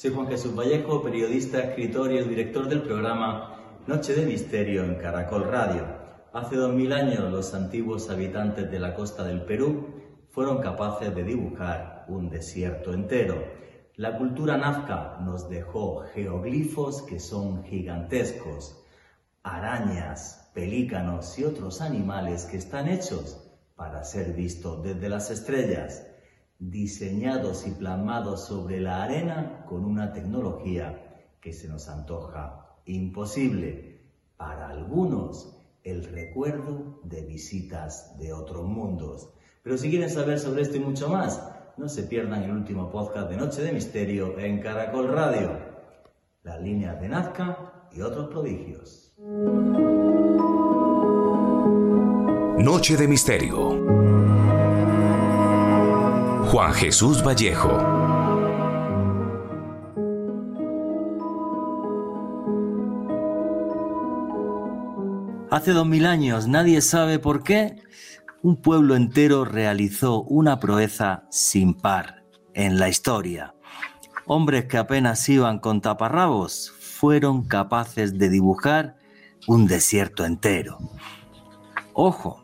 [0.00, 4.94] Soy Juan Jesús Vallejo, periodista, escritor y el director del programa Noche de Misterio en
[4.94, 5.84] Caracol Radio.
[6.32, 9.88] Hace dos mil años los antiguos habitantes de la costa del Perú
[10.30, 13.44] fueron capaces de dibujar un desierto entero.
[13.96, 18.82] La cultura nazca nos dejó geoglifos que son gigantescos,
[19.42, 26.09] arañas, pelícanos y otros animales que están hechos para ser vistos desde las estrellas
[26.60, 34.02] diseñados y plasmados sobre la arena con una tecnología que se nos antoja imposible.
[34.36, 39.30] Para algunos, el recuerdo de visitas de otros mundos.
[39.62, 41.42] Pero si quieren saber sobre esto y mucho más,
[41.76, 45.50] no se pierdan el último podcast de Noche de Misterio en Caracol Radio.
[46.42, 49.14] Las líneas de Nazca y otros prodigios.
[52.58, 53.99] Noche de Misterio
[56.50, 57.78] Juan Jesús Vallejo.
[65.48, 67.76] Hace dos mil años, nadie sabe por qué,
[68.42, 73.54] un pueblo entero realizó una proeza sin par en la historia.
[74.26, 78.96] Hombres que apenas iban con taparrabos fueron capaces de dibujar
[79.46, 80.78] un desierto entero.
[81.92, 82.42] Ojo,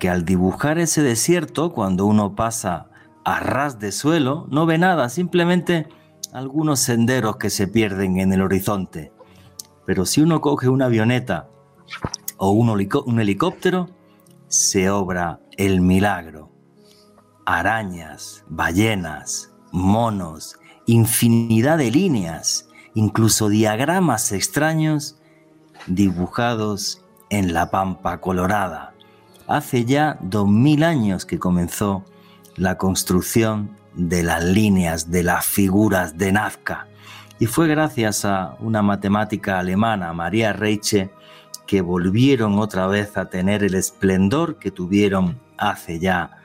[0.00, 2.89] que al dibujar ese desierto, cuando uno pasa
[3.30, 5.86] a ras de suelo, no ve nada, simplemente
[6.32, 9.12] algunos senderos que se pierden en el horizonte.
[9.86, 11.48] Pero si uno coge una avioneta
[12.38, 13.88] o un, helicóptero,
[14.48, 16.50] se obra el milagro.
[17.46, 25.20] Arañas, ballenas, monos, infinidad de líneas, incluso diagramas extraños
[25.86, 28.92] dibujados en la pampa colorada.
[29.46, 32.04] Hace ya dos mil años que comenzó
[32.60, 36.88] la construcción de las líneas, de las figuras de Nazca.
[37.38, 41.10] Y fue gracias a una matemática alemana, María Reiche,
[41.66, 46.36] que volvieron otra vez a tener el esplendor que tuvieron hace ya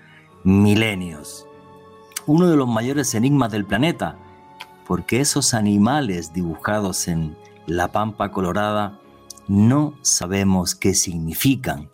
[0.45, 1.45] milenios.
[2.25, 4.15] Uno de los mayores enigmas del planeta,
[4.87, 7.35] porque esos animales dibujados en
[7.67, 9.01] la pampa colorada
[9.49, 11.89] no sabemos qué significan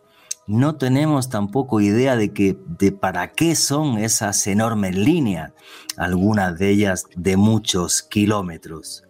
[0.47, 5.53] no tenemos tampoco idea de, que, de para qué son esas enormes líneas,
[5.97, 9.03] algunas de ellas de muchos kilómetros.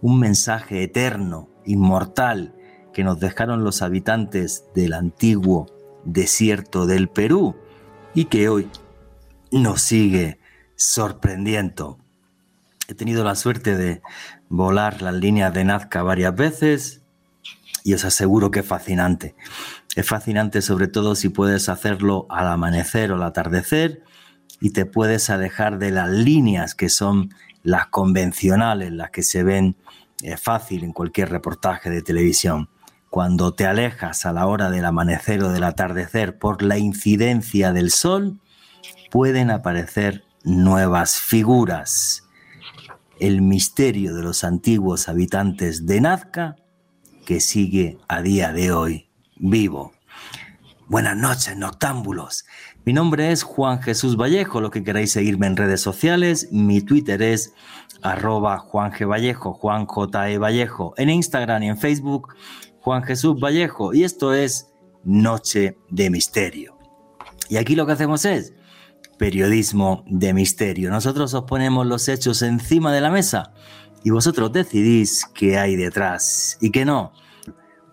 [0.00, 2.54] Un mensaje eterno, inmortal,
[2.92, 5.66] que nos dejaron los habitantes del antiguo
[6.04, 7.56] desierto del Perú
[8.14, 8.68] y que hoy
[9.52, 10.38] nos sigue
[10.76, 11.98] sorprendiendo.
[12.88, 14.02] He tenido la suerte de
[14.48, 17.02] volar las líneas de Nazca varias veces
[17.84, 19.34] y os aseguro que es fascinante.
[19.96, 24.02] Es fascinante sobre todo si puedes hacerlo al amanecer o al atardecer
[24.60, 29.76] y te puedes alejar de las líneas que son las convencionales, las que se ven
[30.22, 32.68] eh, fácil en cualquier reportaje de televisión.
[33.08, 37.90] Cuando te alejas a la hora del amanecer o del atardecer por la incidencia del
[37.90, 38.38] sol,
[39.10, 42.28] pueden aparecer nuevas figuras.
[43.18, 46.56] El misterio de los antiguos habitantes de Nazca
[47.26, 49.09] que sigue a día de hoy
[49.40, 49.92] vivo.
[50.86, 52.44] Buenas noches, noctámbulos.
[52.84, 56.48] Mi nombre es Juan Jesús Vallejo, lo que queráis seguirme en redes sociales.
[56.50, 57.54] Mi Twitter es
[58.02, 59.08] arroba Juan G.
[59.08, 60.30] Vallejo, Juan J.
[60.30, 60.38] E.
[60.38, 60.94] Vallejo.
[60.96, 62.34] En Instagram y en Facebook,
[62.80, 63.94] Juan Jesús Vallejo.
[63.94, 64.72] Y esto es
[65.04, 66.78] Noche de Misterio.
[67.48, 68.54] Y aquí lo que hacemos es
[69.18, 70.90] periodismo de misterio.
[70.90, 73.52] Nosotros os ponemos los hechos encima de la mesa
[74.02, 77.12] y vosotros decidís qué hay detrás y qué no.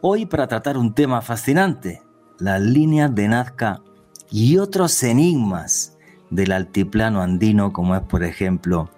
[0.02, 2.03] Hoy para tratar un tema fascinante,
[2.38, 3.81] las líneas de Nazca
[4.30, 5.97] y otros enigmas
[6.30, 8.91] del altiplano andino como es por ejemplo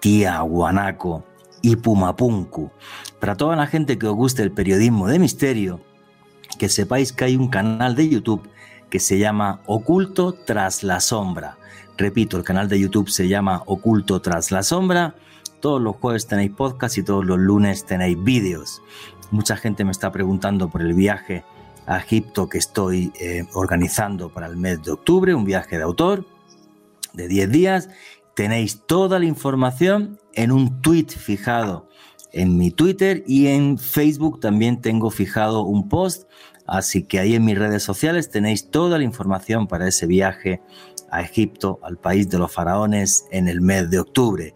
[0.00, 1.22] Tiahuanaco
[1.60, 2.70] y Pumapunku.
[3.20, 5.82] Para toda la gente que os guste el periodismo de misterio,
[6.58, 8.48] que sepáis que hay un canal de YouTube
[8.88, 11.58] que se llama Oculto tras la sombra.
[11.98, 15.14] Repito, el canal de YouTube se llama Oculto tras la sombra.
[15.60, 18.80] Todos los jueves tenéis podcast y todos los lunes tenéis vídeos.
[19.30, 21.44] Mucha gente me está preguntando por el viaje
[21.86, 26.26] a Egipto que estoy eh, organizando para el mes de octubre, un viaje de autor
[27.12, 27.88] de 10 días.
[28.34, 31.88] Tenéis toda la información en un tweet fijado
[32.32, 36.28] en mi Twitter y en Facebook también tengo fijado un post.
[36.66, 40.60] Así que ahí en mis redes sociales tenéis toda la información para ese viaje
[41.10, 44.54] a Egipto, al país de los faraones, en el mes de octubre.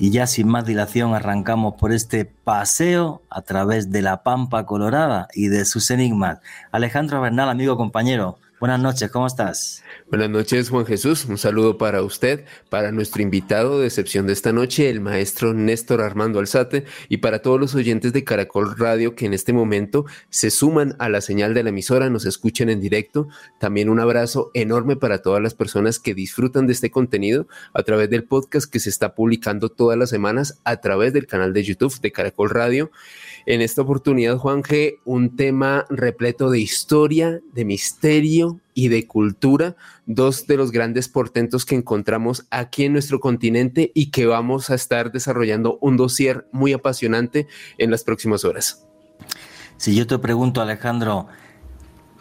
[0.00, 5.28] Y ya sin más dilación arrancamos por este paseo a través de la Pampa Colorada
[5.34, 6.38] y de sus enigmas.
[6.72, 9.82] Alejandro Bernal, amigo compañero, Buenas noches, ¿cómo estás?
[10.10, 11.24] Buenas noches, Juan Jesús.
[11.26, 16.00] Un saludo para usted, para nuestro invitado de excepción de esta noche, el maestro Néstor
[16.00, 20.50] Armando Alzate, y para todos los oyentes de Caracol Radio que en este momento se
[20.50, 23.28] suman a la señal de la emisora, nos escuchen en directo.
[23.60, 28.10] También un abrazo enorme para todas las personas que disfrutan de este contenido a través
[28.10, 32.00] del podcast que se está publicando todas las semanas a través del canal de YouTube
[32.00, 32.90] de Caracol Radio.
[33.46, 39.76] En esta oportunidad, Juan G, un tema repleto de historia, de misterio y de cultura,
[40.06, 44.74] dos de los grandes portentos que encontramos aquí en nuestro continente y que vamos a
[44.74, 47.46] estar desarrollando un dossier muy apasionante
[47.78, 48.86] en las próximas horas.
[49.76, 51.26] Si yo te pregunto, Alejandro,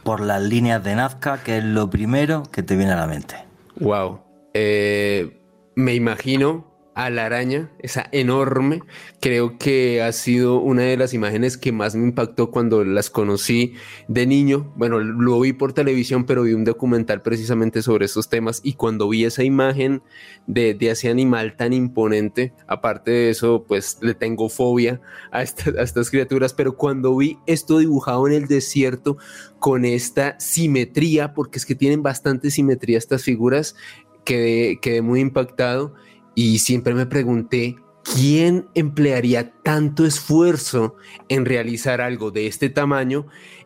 [0.03, 3.35] por las líneas de Nazca, ¿qué es lo primero que te viene a la mente?
[3.79, 4.21] Wow.
[4.53, 5.37] Eh,
[5.75, 6.68] me imagino
[6.99, 8.81] a la araña, esa enorme,
[9.21, 13.75] creo que ha sido una de las imágenes que más me impactó cuando las conocí
[14.09, 14.73] de niño.
[14.75, 19.07] Bueno, lo vi por televisión, pero vi un documental precisamente sobre esos temas y cuando
[19.07, 20.01] vi esa imagen
[20.45, 24.99] de, ese animal tan imponente, aparte de eso, pues le tengo fobia
[25.31, 29.15] a, a estas criaturas, pero cuando vi esto dibujado en el desierto
[29.59, 33.77] con esta simetría, porque es que tienen bastante simetría estas figuras,
[34.25, 35.95] quedé, quedé muy impactado
[36.41, 40.95] y siempre me pregunté, ¿quién emplearía tanto esfuerzo
[41.27, 43.25] en realizar algo de este tamaño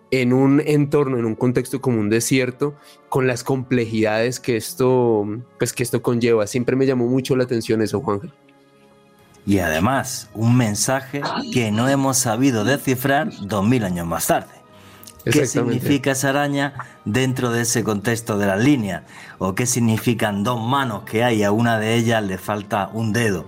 [0.09, 2.73] en un entorno, en un contexto como un desierto,
[3.09, 5.23] con las complejidades que esto,
[5.59, 6.47] pues que esto conlleva?
[6.47, 8.33] Siempre me llamó mucho la atención eso, Juan.
[9.45, 11.21] Y además, un mensaje
[11.53, 14.62] que no hemos sabido descifrar dos mil años más tarde.
[15.25, 16.73] ¿Qué significa esa araña
[17.05, 19.03] dentro de ese contexto de las líneas?
[19.37, 21.43] ¿O qué significan dos manos que hay?
[21.43, 23.47] A una de ellas le falta un dedo.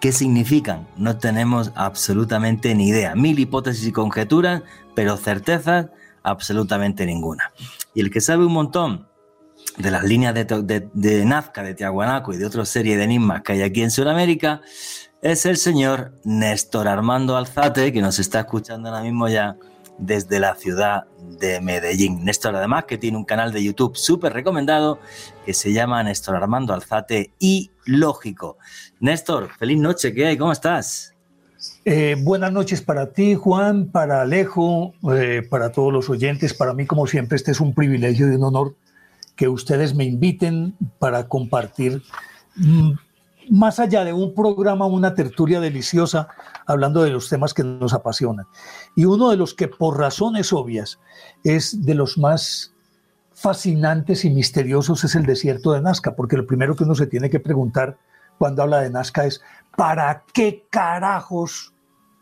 [0.00, 0.88] ¿Qué significan?
[0.96, 3.14] No tenemos absolutamente ni idea.
[3.14, 4.62] Mil hipótesis y conjeturas,
[4.96, 5.86] pero certezas
[6.24, 7.52] absolutamente ninguna.
[7.94, 9.06] Y el que sabe un montón
[9.78, 13.62] de las líneas de, Nazca, de Tiahuanaco y de otra serie de enigmas que hay
[13.62, 14.60] aquí en Sudamérica
[15.22, 19.56] es el señor Néstor Armando Alzate, que nos está escuchando ahora mismo ya
[19.98, 21.04] desde la ciudad
[21.38, 22.24] de Medellín.
[22.24, 24.98] Néstor, además, que tiene un canal de YouTube súper recomendado
[25.44, 28.58] que se llama Néstor Armando Alzate y Lógico.
[29.00, 30.36] Néstor, feliz noche, ¿qué hay?
[30.36, 31.12] ¿Cómo estás?
[31.84, 36.54] Eh, buenas noches para ti, Juan, para Alejo, eh, para todos los oyentes.
[36.54, 38.76] Para mí, como siempre, este es un privilegio y un honor
[39.36, 42.02] que ustedes me inviten para compartir
[42.56, 42.92] mm,
[43.50, 46.28] más allá de un programa, una tertulia deliciosa,
[46.66, 48.46] hablando de los temas que nos apasionan.
[48.94, 50.98] Y uno de los que por razones obvias
[51.44, 52.74] es de los más
[53.32, 57.30] fascinantes y misteriosos es el desierto de Nazca, porque lo primero que uno se tiene
[57.30, 57.96] que preguntar
[58.38, 59.40] cuando habla de Nazca es,
[59.76, 61.72] ¿para qué carajos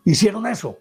[0.05, 0.79] hicieron eso?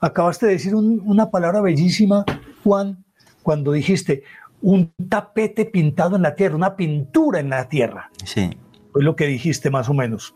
[0.00, 2.24] Acabaste de decir una palabra bellísima,
[2.64, 3.04] Juan,
[3.42, 4.24] cuando dijiste
[4.60, 8.10] un tapete pintado en la tierra, una pintura en la tierra.
[8.24, 8.50] Sí.
[8.92, 10.34] Fue lo que dijiste más o menos.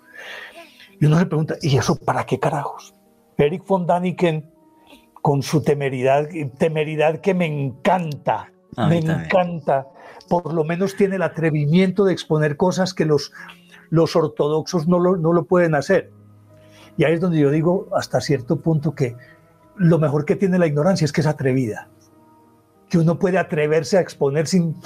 [1.00, 2.94] Y uno se pregunta, ¿y eso para qué carajos?
[3.38, 4.50] Eric von Daniken,
[5.26, 9.88] con su temeridad, temeridad que me encanta, me encanta,
[10.28, 13.32] por lo menos tiene el atrevimiento de exponer cosas que los,
[13.90, 16.12] los ortodoxos no lo, no lo pueden hacer.
[16.96, 19.16] Y ahí es donde yo digo hasta cierto punto que
[19.74, 21.88] lo mejor que tiene la ignorancia es que es atrevida,
[22.88, 24.76] que uno puede atreverse a exponer sin,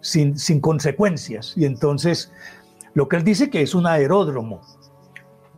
[0.00, 1.52] sin, sin consecuencias.
[1.58, 2.32] Y entonces
[2.94, 4.62] lo que él dice que es un aeródromo,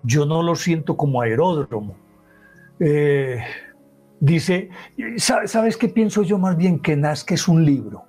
[0.02, 1.94] yo no lo siento como aeródromo.
[2.80, 3.40] Eh,
[4.22, 4.70] dice,
[5.16, 6.78] ¿sabes qué pienso yo más bien?
[6.78, 8.04] Que Nazca es un libro.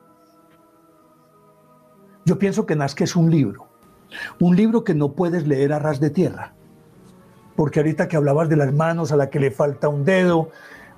[2.23, 3.67] Yo pienso que Nazca es un libro.
[4.39, 6.53] Un libro que no puedes leer a ras de tierra.
[7.55, 10.51] Porque ahorita que hablabas de las manos a la que le falta un dedo,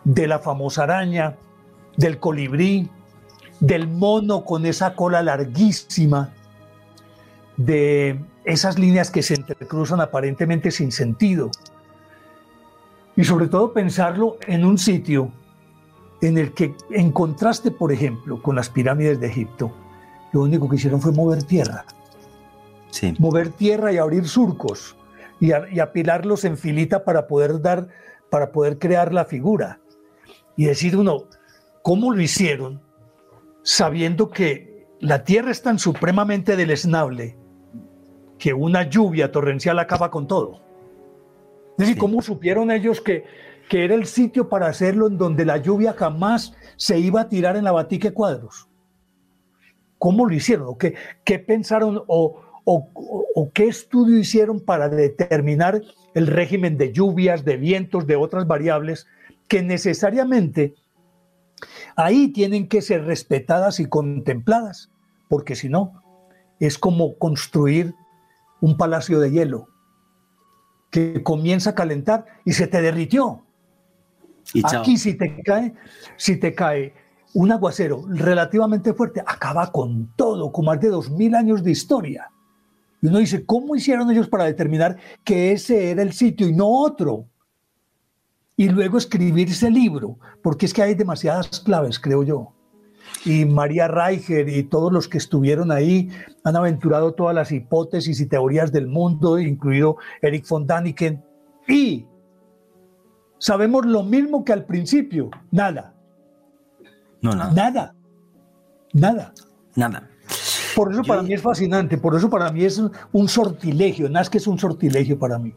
[0.04, 1.38] de la famosa araña,
[1.96, 2.90] del colibrí,
[3.62, 6.34] del mono con esa cola larguísima,
[7.56, 11.52] de esas líneas que se entrecruzan aparentemente sin sentido.
[13.16, 15.32] Y sobre todo pensarlo en un sitio
[16.22, 19.72] en el que, en contraste, por ejemplo, con las pirámides de Egipto,
[20.32, 21.86] lo único que hicieron fue mover tierra.
[22.92, 23.14] Sí.
[23.20, 24.96] Mover tierra y abrir surcos
[25.40, 27.88] y, apilarlos en filita para poder dar,
[28.30, 29.80] para poder crear la figura.
[30.58, 31.26] Y decir uno,
[31.82, 32.82] ¿cómo lo hicieron?
[33.64, 37.38] Sabiendo que la tierra es tan supremamente deleznable
[38.38, 40.62] que una lluvia torrencial acaba con todo.
[41.78, 43.26] Es decir, ¿cómo supieron ellos que,
[43.70, 47.58] que era el sitio para hacerlo en donde la lluvia jamás se iba a tirar
[47.58, 48.68] en la batique cuadros?
[49.98, 50.68] ¿Cómo lo hicieron?
[50.68, 52.90] ¿O qué, qué pensaron o, o,
[53.36, 55.82] o, qué estudio hicieron para determinar
[56.14, 59.08] el régimen de lluvias, de vientos, de otras variables
[59.48, 60.76] que necesariamente
[61.96, 64.92] Ahí tienen que ser respetadas y contempladas,
[65.30, 66.04] porque si no,
[66.60, 67.96] es como construir
[68.62, 69.68] un palacio de hielo
[70.96, 73.44] que comienza a calentar y se te derritió.
[74.64, 75.74] Aquí si te cae,
[76.16, 76.94] si te cae
[77.34, 82.32] un aguacero relativamente fuerte, acaba con todo, con más de dos mil años de historia.
[83.02, 86.70] Y uno dice, ¿cómo hicieron ellos para determinar que ese era el sitio y no
[86.70, 87.26] otro?
[88.56, 92.54] Y luego escribir ese libro, porque es que hay demasiadas claves, creo yo.
[93.24, 96.10] Y María Reicher y todos los que estuvieron ahí
[96.44, 101.24] han aventurado todas las hipótesis y teorías del mundo, incluido Eric von Daniken.
[101.68, 102.06] Y
[103.40, 105.94] sabemos lo mismo que al principio, nada.
[107.22, 107.54] No, nada.
[107.54, 107.96] Nada.
[108.94, 109.34] Nada.
[109.76, 110.10] Nada.
[110.76, 112.82] Por eso para mí es fascinante, por eso para mí es
[113.12, 115.54] un sortilegio, que es un sortilegio para mí.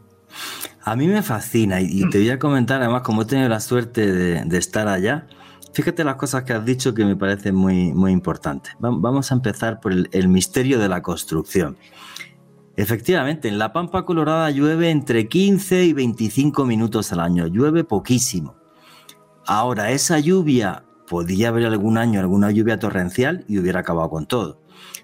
[0.81, 4.11] A mí me fascina y, te voy a comentar, además, como he tenido la suerte
[4.45, 5.27] de, estar allá,
[5.73, 8.73] fíjate las cosas que has dicho que me parecen muy, muy importantes.
[8.79, 11.77] Vamos a empezar por el, el misterio de la construcción.
[12.75, 18.55] Efectivamente, en la Pampa Colorada llueve entre 15 y 25 minutos al año, llueve poquísimo.
[19.45, 24.61] Ahora, esa lluvia, podía haber algún año alguna lluvia torrencial y hubiera acabado con todo.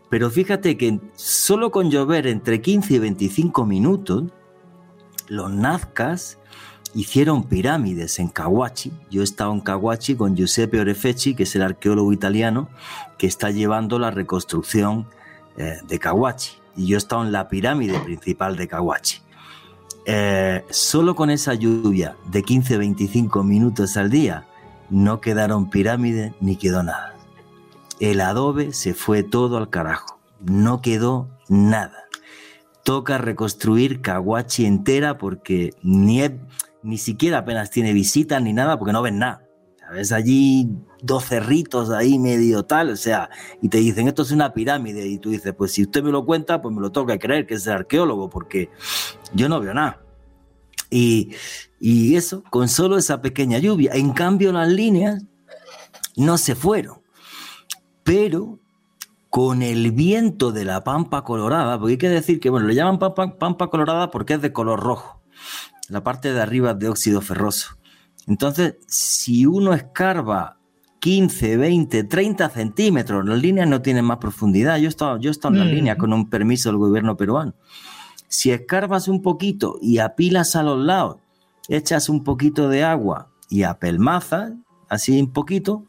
[0.10, 4.24] Pero fíjate que solo con llover entre 15 y 25 minutos,
[5.28, 6.38] los nazcas
[6.96, 8.92] hicieron pirámides en Caguachi.
[9.12, 12.70] Yo he estado en Caguachi con Giuseppe Orefecci, que es el arqueólogo italiano
[13.18, 15.08] que está llevando la reconstrucción
[15.58, 16.54] eh, de Caguachi.
[16.76, 19.20] Y yo he estado en la pirámide principal de Caguachi.
[20.08, 24.46] Eh, solo con esa lluvia de 15-25 minutos al día
[24.90, 27.16] no quedaron pirámides ni quedó nada
[28.00, 30.20] el adobe se fue todo al carajo.
[30.40, 32.06] No quedó nada.
[32.84, 36.22] Toca reconstruir Caguachi entera porque ni,
[36.86, 39.42] ni siquiera apenas tiene visitas ni nada porque no ven nada.
[39.92, 40.70] Ves allí
[41.04, 43.30] dos cerritos ahí medio tal, o sea,
[43.62, 46.26] y te dicen esto es una pirámide y tú dices, pues si usted me lo
[46.26, 48.70] cuenta, pues me lo toca creer que es arqueólogo porque
[49.34, 50.02] yo no veo nada.
[50.90, 51.36] Y,
[51.80, 53.92] y eso, con solo esa pequeña lluvia.
[53.94, 55.24] En cambio, las líneas
[56.16, 57.06] no se fueron
[58.06, 58.60] pero
[59.32, 63.00] con el viento de la pampa colorada, porque hay que decir que, bueno, le llaman
[63.00, 65.20] pampa, colorada porque es de color rojo,
[65.90, 67.78] la parte de arriba es de óxido ferroso.
[68.28, 70.58] Entonces, si uno escarba
[71.00, 74.78] 15, 20, 30 centímetros, las líneas no tienen más profundidad.
[74.78, 75.68] Yo he estado, yo en la mm.
[75.68, 77.54] línea con un permiso del gobierno peruano.
[78.28, 81.18] Si escarbas un poquito y apilas a los lados,
[81.70, 84.54] echas un poquito de agua y apelmazas,
[84.90, 85.86] así un poquito,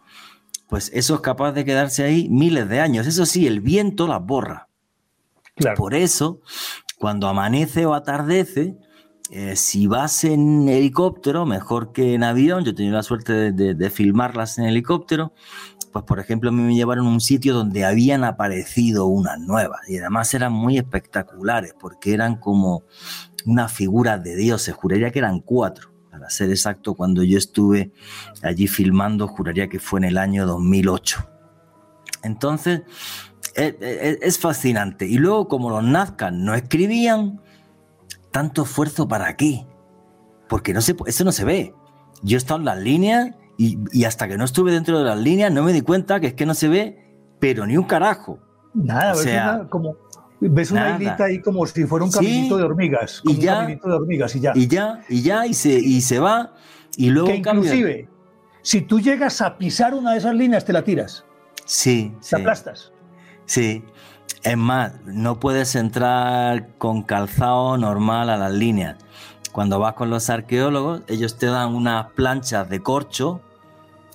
[0.69, 3.07] pues eso es capaz de quedarse ahí miles de años.
[3.07, 4.69] Eso sí, el viento las borra.
[5.77, 6.43] Por eso,
[6.99, 8.77] cuando amanece o atardece,
[9.31, 13.91] eh, si vas en helicóptero, mejor que en avión, yo he tenido la suerte de,
[13.91, 15.33] filmarlas en helicóptero,
[15.93, 19.81] pues por ejemplo a mí me llevaron a un sitio donde habían aparecido unas nuevas
[19.89, 22.85] y además eran muy espectaculares porque eran como
[23.47, 27.93] una figura de dioses, juraría que eran cuatro para ser exacto, cuando yo estuve
[28.43, 31.29] allí filmando, juraría que fue en el año 2008.
[32.23, 32.83] Entonces,
[33.55, 35.07] e, e, es, fascinante.
[35.07, 37.43] Y luego, como los Nazca no escribían,
[38.37, 39.67] tanto esfuerzo para qué?
[40.47, 41.75] Porque no se, eso no se ve.
[42.23, 45.19] Yo he estado en las líneas y, y, hasta que no estuve dentro de las
[45.19, 48.39] líneas no me di cuenta que es que no se ve, pero ni un carajo.
[48.75, 49.97] Nada, o sea, como,
[50.39, 53.23] Ves una islita ahí como si fuera un caminito de hormigas.
[53.25, 54.53] Y ya, un caminito de hormigas y ya.
[54.55, 56.53] Y ya, y ya, y se, y se va.
[56.99, 58.11] Y luego que inclusive,
[58.61, 61.25] si tú llegas a pisar una de esas líneas, te la tiras.
[61.65, 62.15] Sí.
[62.29, 62.93] Te aplastas.
[63.47, 63.83] Sí.
[64.43, 68.97] Es más, no puedes entrar con calzado normal a las líneas.
[69.53, 73.41] Cuando vas con los arqueólogos, ellos te dan unas planchas de corcho,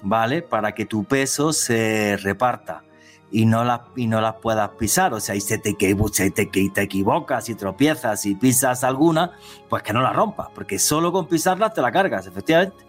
[0.03, 0.41] ¿vale?
[0.41, 2.83] Para que tu peso se reparta
[3.31, 5.13] y no las, y no las puedas pisar.
[5.13, 5.75] O sea, y se te,
[6.11, 9.31] se te, te equivocas y tropiezas y pisas alguna,
[9.69, 12.85] pues que no la rompas, porque solo con pisarlas te la cargas, efectivamente.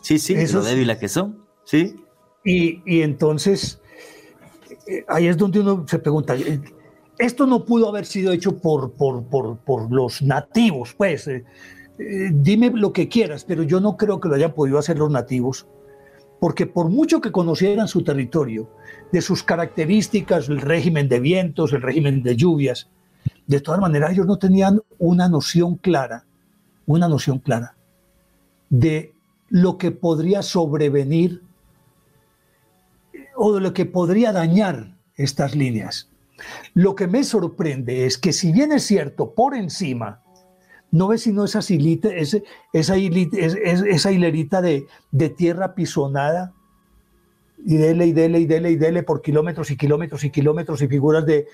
[0.00, 1.44] Sí, sí, Eso lo débiles que son.
[1.64, 1.96] Sí.
[2.44, 3.80] Y, y entonces,
[5.08, 6.60] ahí es donde uno se pregunta, eh,
[7.18, 11.28] esto no pudo haber sido hecho por, por, por, por los nativos, pues.
[11.28, 11.44] Eh,
[12.32, 15.66] dime lo que quieras, pero yo no creo que lo hayan podido hacer los nativos,
[16.40, 18.68] porque por mucho que conocieran su territorio,
[19.12, 22.90] de sus características, el régimen de vientos, el régimen de lluvias.
[23.46, 26.24] De todas maneras, ellos no tenían una noción clara,
[26.86, 27.76] una noción clara
[28.70, 29.14] de
[29.48, 31.42] lo que podría sobrevenir
[33.36, 36.10] o de lo que podría dañar estas líneas.
[36.74, 40.22] Lo que me sorprende es que si bien es cierto, por encima,
[40.90, 42.38] no ves sino esa, esa,
[42.72, 46.52] esa, hilerita de, de tierra pisonada
[47.66, 50.88] y dele y dele y dele y dele por kilómetros y kilómetros y kilómetros y
[50.88, 51.46] figuras de,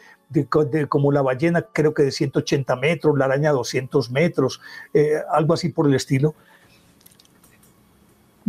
[0.89, 4.61] como la ballena creo que de 180 metros, la araña 200 metros,
[4.93, 6.35] eh, algo así por el estilo.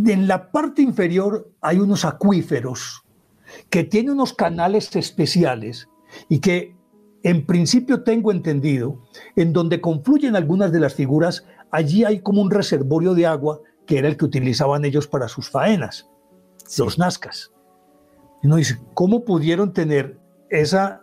[0.04, 3.01] En la parte inferior hay unos acuíferos
[3.70, 5.88] que tienen unos canales especiales
[6.28, 6.76] y que
[7.22, 8.98] en principio tengo entendido,
[9.36, 13.98] en donde confluyen algunas de las figuras, allí hay como un reservorio de agua que
[13.98, 16.08] era el que utilizaban ellos para sus faenas,
[16.78, 17.52] los nazcas.
[18.42, 20.18] Y uno dice, ¿cómo pudieron tener
[20.50, 21.02] esa,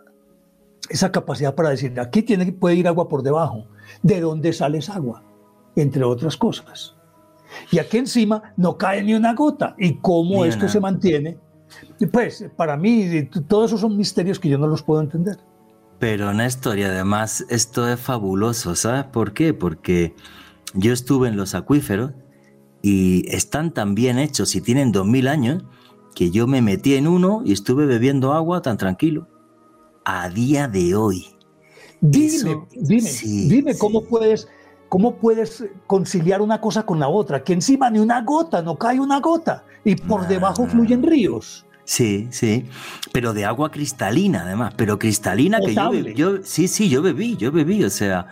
[0.88, 3.66] esa capacidad para decir, aquí tiene, puede ir agua por debajo?
[4.02, 5.24] ¿De dónde sale esa agua?
[5.74, 6.96] Entre otras cosas.
[7.70, 9.74] Y aquí encima no cae ni una gota.
[9.78, 11.38] ¿Y cómo esto se mantiene?
[12.12, 15.38] Pues para mí, todos esos son misterios que yo no los puedo entender.
[15.98, 19.52] Pero Néstor, y además esto es fabuloso, ¿sabes por qué?
[19.52, 20.14] Porque
[20.74, 22.12] yo estuve en los acuíferos
[22.82, 25.62] y están tan bien hechos y tienen dos mil años
[26.14, 29.28] que yo me metí en uno y estuve bebiendo agua tan tranquilo.
[30.04, 31.26] A día de hoy.
[32.00, 34.48] Dime, dime, dime cómo puedes
[34.90, 39.00] cómo puedes conciliar una cosa con la otra, que encima ni una gota, no cae
[39.00, 39.64] una gota.
[39.84, 41.64] Y por debajo fluyen ríos.
[41.84, 42.66] Sí, sí,
[43.12, 47.50] pero de agua cristalina además, pero cristalina que yo, yo, sí, sí, yo bebí, yo
[47.50, 48.26] bebí, o sea,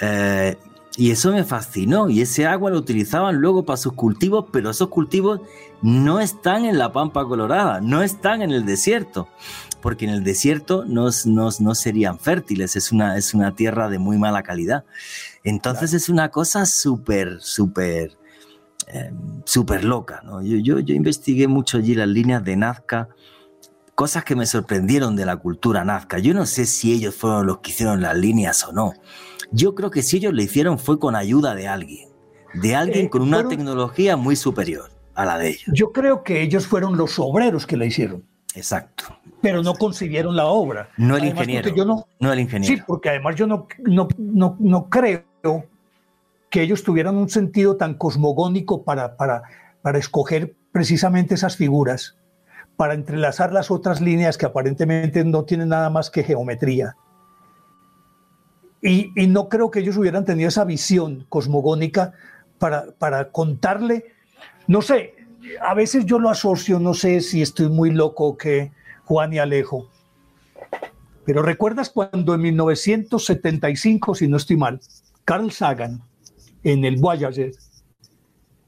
[0.00, 0.56] eh,
[0.96, 2.08] y eso me fascinó.
[2.08, 5.40] Y ese agua lo utilizaban luego para sus cultivos, pero esos cultivos
[5.82, 9.28] no están en la pampa colorada, no están en el desierto,
[9.82, 14.16] porque en el desierto no, no, serían fértiles, es una, es una tierra de muy
[14.16, 14.84] mala calidad.
[15.46, 18.18] Entonces es una cosa súper, súper,
[18.88, 19.12] eh,
[19.44, 20.20] súper loca.
[20.24, 20.42] ¿no?
[20.42, 23.08] Yo, yo, yo investigué mucho allí las líneas de Nazca
[23.96, 26.18] cosas que me sorprendieron de la cultura nazca.
[26.18, 28.92] Yo no sé si ellos fueron los que hicieron las líneas o no,
[29.50, 32.10] yo creo que si ellos lo hicieron fue con ayuda de alguien,
[32.54, 35.64] de alguien eh, con una tecnología muy superior a la de ellos.
[35.72, 38.22] Yo creo que ellos fueron los obreros que la hicieron.
[38.54, 39.04] Exacto.
[39.40, 40.90] Pero no concibieron la obra.
[40.96, 41.70] No el ingeniero.
[42.20, 42.76] no, el ingeniero.
[42.76, 45.24] Sí, porque además yo no, no, no, no creo
[46.50, 49.42] que ellos tuvieran un sentido tan cosmogónico para, para,
[49.82, 52.16] para escoger precisamente esas figuras,
[52.76, 56.96] para entrelazar las otras líneas que aparentemente no tienen nada más que geometría.
[58.82, 62.12] Y, no creo que ellos hubieran tenido esa visión cosmogónica
[62.58, 64.04] para, para contarle,
[64.66, 65.14] no sé,
[65.60, 68.72] a veces yo lo asocio, no sé si estoy muy loco que
[69.04, 69.88] Juan y Alejo,
[71.24, 74.80] pero ¿recuerdas cuando en 1975, si no estoy mal,
[75.26, 76.02] Carl Sagan
[76.62, 77.50] en el Voyager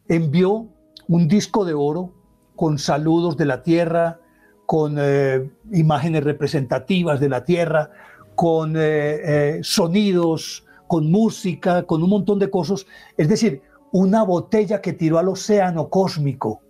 [0.09, 0.67] envió
[1.07, 2.13] un disco de oro
[2.57, 4.19] con saludos de la Tierra,
[4.67, 7.91] con eh, imágenes representativas de la Tierra,
[8.35, 12.87] con eh, eh, sonidos, con música, con un montón de cosas.
[13.17, 16.61] Es decir, una botella que tiró al océano cósmico,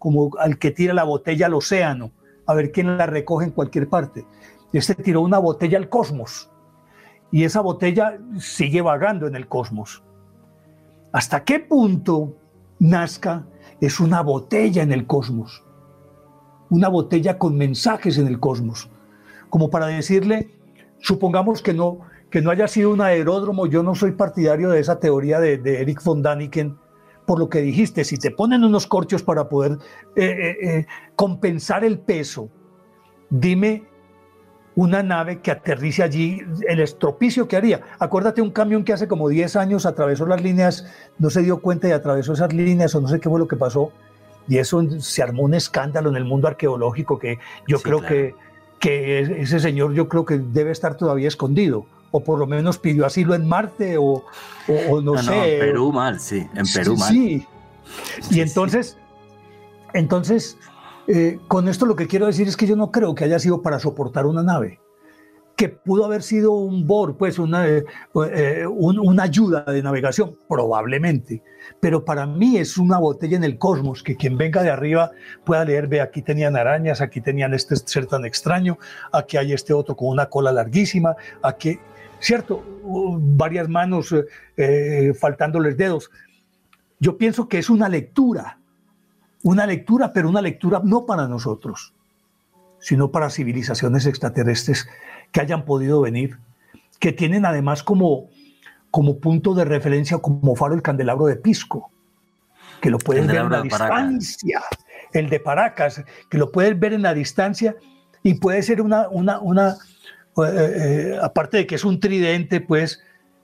[0.00, 2.10] como al que tira la botella al océano,
[2.44, 4.26] a ver quién la recoge en cualquier parte.
[4.72, 6.50] Este tiró una botella al cosmos
[7.30, 10.02] y esa botella sigue vagando en el cosmos.
[11.12, 12.36] ¿Hasta qué punto
[12.78, 13.46] Nazca
[13.80, 15.64] es una botella en el cosmos?
[16.68, 18.90] Una botella con mensajes en el cosmos,
[19.50, 20.50] como para decirle,
[20.98, 24.98] supongamos que no, que no haya sido un aeródromo, yo no soy partidario de esa
[24.98, 26.76] teoría de, Eric von Daniken,
[27.26, 29.78] por lo que dijiste, si te ponen unos corchos para poder
[30.16, 30.86] eh, eh, eh,
[31.16, 32.50] compensar el peso,
[33.30, 33.84] dime
[34.76, 37.80] una nave que aterrice allí, el estropicio que haría.
[37.98, 40.86] Acuérdate un camión que hace como 10 años atravesó las líneas,
[41.18, 43.56] no se dio cuenta y atravesó esas líneas o no sé qué fue lo que
[43.56, 43.90] pasó.
[44.46, 48.34] Y eso se armó un escándalo en el mundo arqueológico que yo creo que
[48.78, 53.06] que ese señor yo creo que debe estar todavía escondido, o por lo menos pidió
[53.06, 54.24] asilo en Marte, o,
[55.02, 55.54] no, sé.
[55.54, 57.08] en Perú mal, sí, en Perú mal.
[57.08, 57.46] Sí,
[58.30, 58.96] y entonces,
[59.92, 60.58] entonces,
[61.08, 63.62] eh, con esto lo que quiero decir es que yo no creo que haya sido
[63.62, 64.80] para soportar una nave
[65.56, 67.84] que pudo haber sido un BOR, pues una, eh,
[68.34, 71.42] eh, una ayuda de navegación, probablemente.
[71.80, 75.12] Pero para mí es una botella en el cosmos, que quien venga de arriba
[75.44, 78.78] pueda leer, ve, aquí tenían arañas, aquí tenían este ser tan extraño,
[79.12, 81.78] aquí hay este otro con una cola larguísima, aquí,
[82.20, 82.62] cierto,
[83.18, 84.14] varias manos
[84.58, 86.10] eh, faltándoles dedos.
[87.00, 88.58] Yo pienso que es una lectura,
[89.46, 91.94] una lectura, pero una lectura no para nosotros,
[92.80, 94.88] sino para civilizaciones extraterrestres
[95.30, 96.38] que hayan podido venir,
[96.98, 98.28] que tienen además como,
[98.90, 101.92] como punto de referencia, como faro el candelabro de Pisco,
[102.80, 104.62] que lo puedes ver en la distancia,
[105.12, 107.76] el de Paracas, que lo puedes ver en la distancia
[108.24, 109.76] y puede ser una, una, una
[110.38, 113.00] eh, eh, aparte de que es un tridente, pues,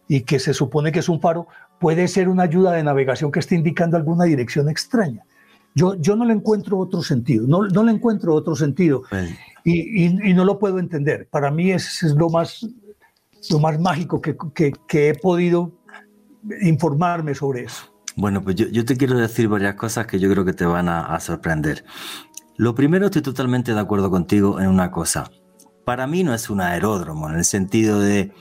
[0.08, 1.46] y que se supone que es un faro,
[1.78, 5.24] puede ser una ayuda de navegación que esté indicando alguna dirección extraña.
[5.74, 9.02] Yo, yo no le encuentro otro sentido, no, no le encuentro otro sentido
[9.64, 11.28] y, y, no lo puedo entender.
[11.30, 12.66] Para mí es, es lo, más,
[13.50, 15.72] lo más mágico que, que, que, he podido
[16.61, 17.85] informarme sobre eso.
[18.16, 20.88] Bueno, pues yo, yo, te quiero decir varias cosas que yo creo que te van
[20.88, 21.85] a, a sorprender.
[22.56, 25.30] Lo primero, estoy totalmente de acuerdo contigo en una cosa.
[25.87, 28.32] Para mí no es un aeródromo, en el sentido de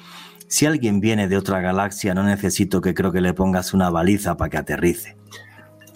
[0.52, 4.36] si alguien viene de otra galaxia, no necesito que creo que le pongas una baliza
[4.36, 5.16] para que aterrice.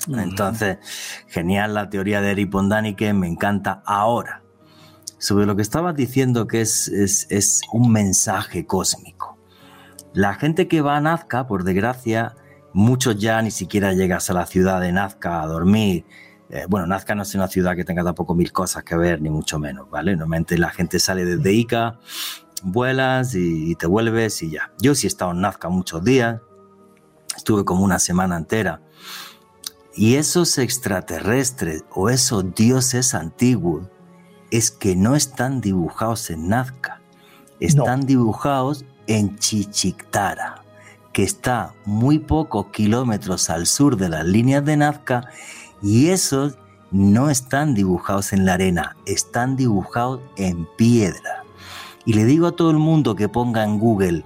[0.07, 0.77] Entonces,
[1.27, 4.41] genial la teoría de Eric que me encanta ahora.
[5.17, 9.37] Sobre lo que estabas diciendo que es, es, un mensaje cósmico.
[10.13, 12.35] La gente que va a Nazca, por desgracia,
[12.73, 16.05] muchos ya ni siquiera llegas a la ciudad de Nazca a dormir.
[16.49, 19.29] Eh, bueno, Nazca no es una ciudad que tenga tampoco mil cosas que ver, ni
[19.29, 20.11] mucho menos, ¿vale?
[20.15, 21.97] Normalmente la gente sale desde Ica,
[22.61, 24.71] vuelas y, y te vuelves y ya.
[24.79, 26.39] Yo sí he estado en Nazca muchos días,
[27.35, 28.84] estuve como una semana entera
[29.95, 33.87] y esos extraterrestres o esos dioses antiguos
[34.51, 37.01] es que no están dibujados en Nazca,
[37.59, 40.63] están dibujados en Chichictara,
[41.13, 45.29] que está muy pocos kilómetros al sur de las líneas de Nazca,
[45.81, 46.57] y esos
[46.91, 51.43] no están dibujados en la arena, están dibujados en piedra.
[52.05, 54.25] Y le digo a todo el mundo que ponga en Google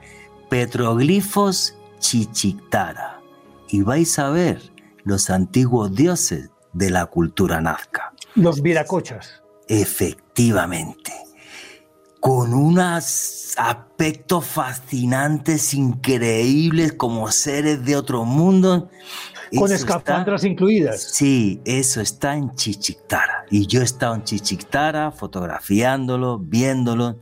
[0.50, 3.22] petroglifos Chichictara
[3.70, 8.14] y vais a ver los antiguos dioses de la cultura nazca.
[8.36, 9.42] Los viracochas.
[9.68, 11.14] Efectivamente.
[12.20, 18.90] Con unos aspectos fascinantes, increíbles, como seres de otro mundo.
[19.58, 21.02] Con escafandras incluidas.
[21.02, 23.46] Sí, eso está en Chichictara.
[23.50, 27.22] Y yo he estado en Chichictara fotografiándolo, viéndolo.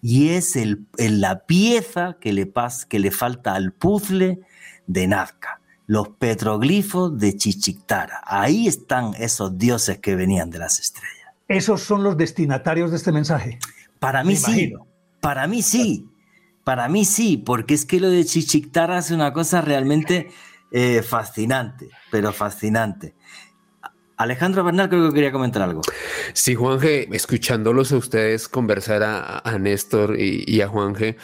[0.00, 2.52] Y es el, la pieza que le,
[2.88, 4.40] que le falta al puzzle
[4.86, 8.20] de Nazca los petroglifos de Chichictara.
[8.24, 11.34] Ahí están esos dioses que venían de las estrellas.
[11.48, 13.58] ¿Esos son los destinatarios de este mensaje?
[14.00, 14.72] Para mí sí.
[15.20, 16.08] Para mí sí.
[16.64, 20.30] Para mí sí, porque es que lo de Chichictara es una cosa realmente
[20.72, 23.14] eh, fascinante, pero fascinante.
[24.16, 25.82] Alejandro Bernal creo que quería comentar algo.
[26.32, 31.16] Sí, Juanje, escuchándolos a ustedes conversar a, Néstor y, y a Juanje,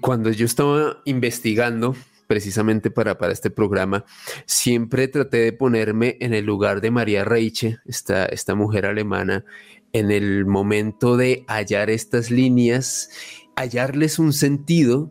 [0.00, 1.96] cuando yo estaba investigando
[2.28, 4.04] precisamente para, para este programa,
[4.46, 9.44] siempre traté de ponerme en el lugar de María Reiche, esta, esta mujer alemana,
[9.92, 13.10] en el momento de hallar estas líneas,
[13.56, 15.10] hallarles un sentido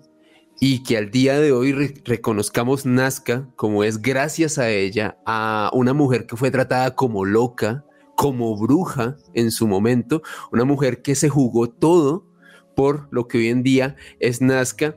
[0.60, 1.71] y que al día de hoy
[2.06, 7.84] reconozcamos Nazca como es gracias a ella, a una mujer que fue tratada como loca,
[8.15, 12.27] como bruja en su momento, una mujer que se jugó todo
[12.75, 14.95] por lo que hoy en día es Nazca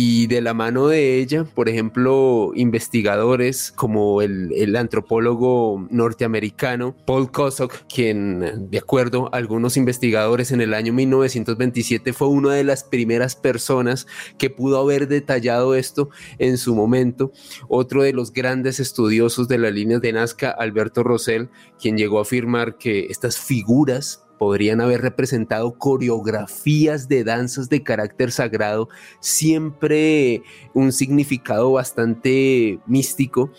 [0.00, 7.74] y de la mano de ella, por ejemplo, investigadores como el, antropólogo norteamericano Paul Kosok,
[7.92, 13.34] quien, de acuerdo a algunos investigadores, en el año 1927 fue una de las primeras
[13.34, 14.06] personas
[14.38, 17.32] que pudo haber detallado esto en su momento.
[17.66, 22.22] Otro de los grandes estudiosos de las líneas de Nazca, Alberto Rosell, quien llegó a
[22.22, 28.88] afirmar que estas figuras podrían haber representado coreografías de danzas de carácter sagrado,
[29.20, 30.42] siempre
[30.74, 33.50] un significado bastante místico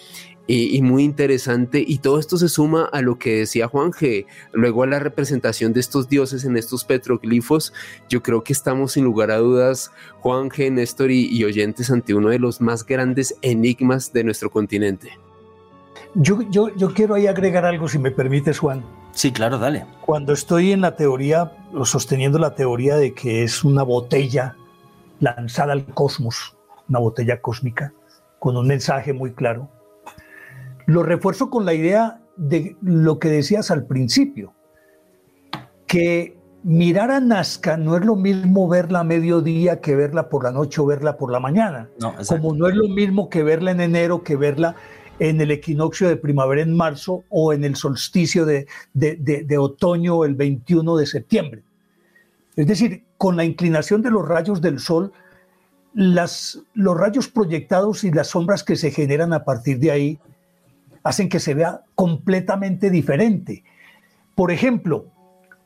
[0.48, 1.84] y, muy interesante.
[1.86, 4.26] Y todo esto se suma a lo que decía Juan G.
[4.52, 7.72] Luego a la representación de estos dioses en estos petroglifos,
[8.10, 12.30] yo creo que estamos sin lugar a dudas, Juan G, Néstor y oyentes, ante uno
[12.30, 15.20] de los más grandes enigmas de nuestro continente.
[16.15, 18.84] Yo, yo, yo quiero ahí agregar algo, si me permites, Juan.
[19.19, 19.86] Sí, claro, dale.
[19.99, 21.51] Cuando estoy en la teoría,
[21.84, 24.55] sosteniendo la teoría de que es una botella
[25.19, 26.55] lanzada al cosmos,
[26.88, 27.91] una botella cósmica,
[28.39, 29.67] con un mensaje muy claro,
[30.86, 34.53] lo refuerzo con la idea de lo que decías al principio,
[35.86, 40.51] que mirar a Nazca no es lo mismo verla a mediodía que verla por la
[40.51, 41.89] noche o verla por la mañana,
[42.25, 44.77] como no es lo mismo que verla en enero que verla
[45.19, 48.67] en el equinoccio de primavera en marzo o en el solsticio de,
[49.58, 51.63] otoño el 21 de septiembre.
[52.55, 55.12] Es decir, con la inclinación de los rayos del sol,
[55.93, 60.19] las, los rayos proyectados y las sombras que se generan a partir de ahí
[61.03, 63.63] hacen que se vea completamente diferente.
[64.36, 65.05] Por ejemplo,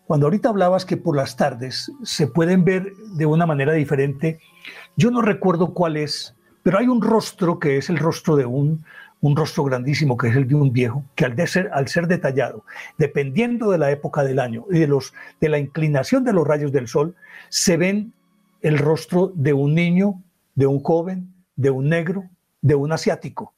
[0.06, 4.40] cuando ahorita hablabas que por las tardes se pueden ver de una manera diferente,
[4.96, 8.84] yo no recuerdo cuál es, pero hay un rostro que es el rostro de un,
[9.24, 12.66] un rostro grandísimo que es el de un viejo, que al, ser, al ser detallado,
[12.98, 15.00] dependiendo de la época del año y de,
[15.40, 17.16] de la inclinación de los rayos del sol,
[17.48, 18.12] se ven
[18.62, 20.22] el rostro de un niño,
[20.56, 22.30] de un joven, de un negro,
[22.62, 23.54] de un asiático.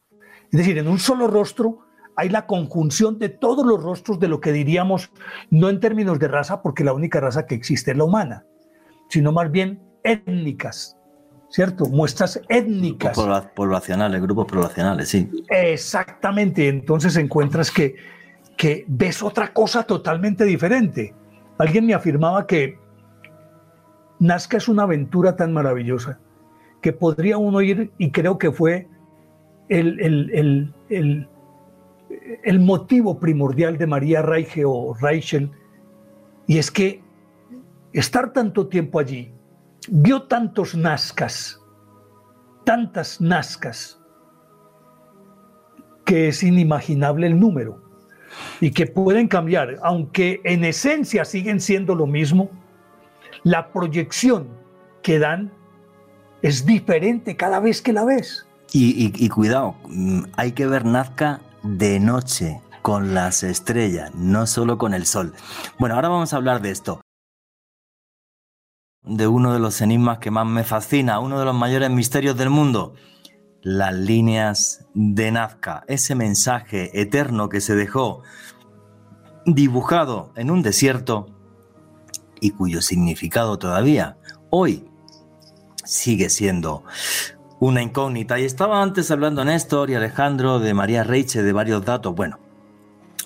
[0.51, 1.79] Es decir, en un solo rostro
[2.15, 5.11] hay la conjunción de todos los rostros de lo que diríamos,
[5.49, 8.45] no en términos de raza, porque la única raza que existe es la humana,
[9.09, 10.94] sino más bien étnicas,
[11.55, 11.85] ¿cierto?
[11.85, 13.17] Muestras étnicas.
[13.55, 15.31] Poblacionales, grupos poblacionales, sí.
[15.47, 17.95] Exactamente, entonces encuentras que,
[18.57, 21.13] que ves otra cosa totalmente diferente.
[21.57, 22.77] Alguien me afirmaba que
[24.19, 26.19] Nazca es una aventura tan maravillosa
[26.81, 28.89] que podría uno ir, y creo que fue
[29.69, 31.29] el, el, el,
[32.43, 35.49] el motivo primordial de María Reiche o Reichel,
[36.47, 37.01] y es que
[37.93, 39.31] estar tanto tiempo allí,
[39.89, 41.59] vio tantos nazcas,
[42.63, 43.99] tantas nazcas,
[46.05, 47.81] que es inimaginable el número
[48.61, 52.51] y que pueden cambiar, aunque en esencia siguen siendo lo mismo,
[53.43, 54.47] la proyección
[55.01, 55.51] que dan
[56.41, 58.45] es diferente cada vez que la ves.
[58.71, 64.93] Y, cuidado, mm, hay que ver Nazca de noche, con las estrellas, no solo con
[64.93, 65.33] el sol.
[65.79, 67.01] Bueno, ahora vamos a hablar de esto.
[69.05, 72.49] De uno de los enigmas que más me fascina, uno de los mayores misterios del
[72.49, 72.93] mundo,
[73.61, 78.23] las líneas de Nazca, ese mensaje eterno que se dejó
[79.45, 81.27] dibujado en un desierto
[82.39, 84.17] y cuyo significado todavía
[84.49, 84.87] hoy
[85.83, 86.83] sigue siendo
[87.59, 88.39] una incógnita.
[88.39, 92.13] Y estaba antes hablando Néstor y Alejandro de María Reiche de varios datos.
[92.15, 92.39] Bueno,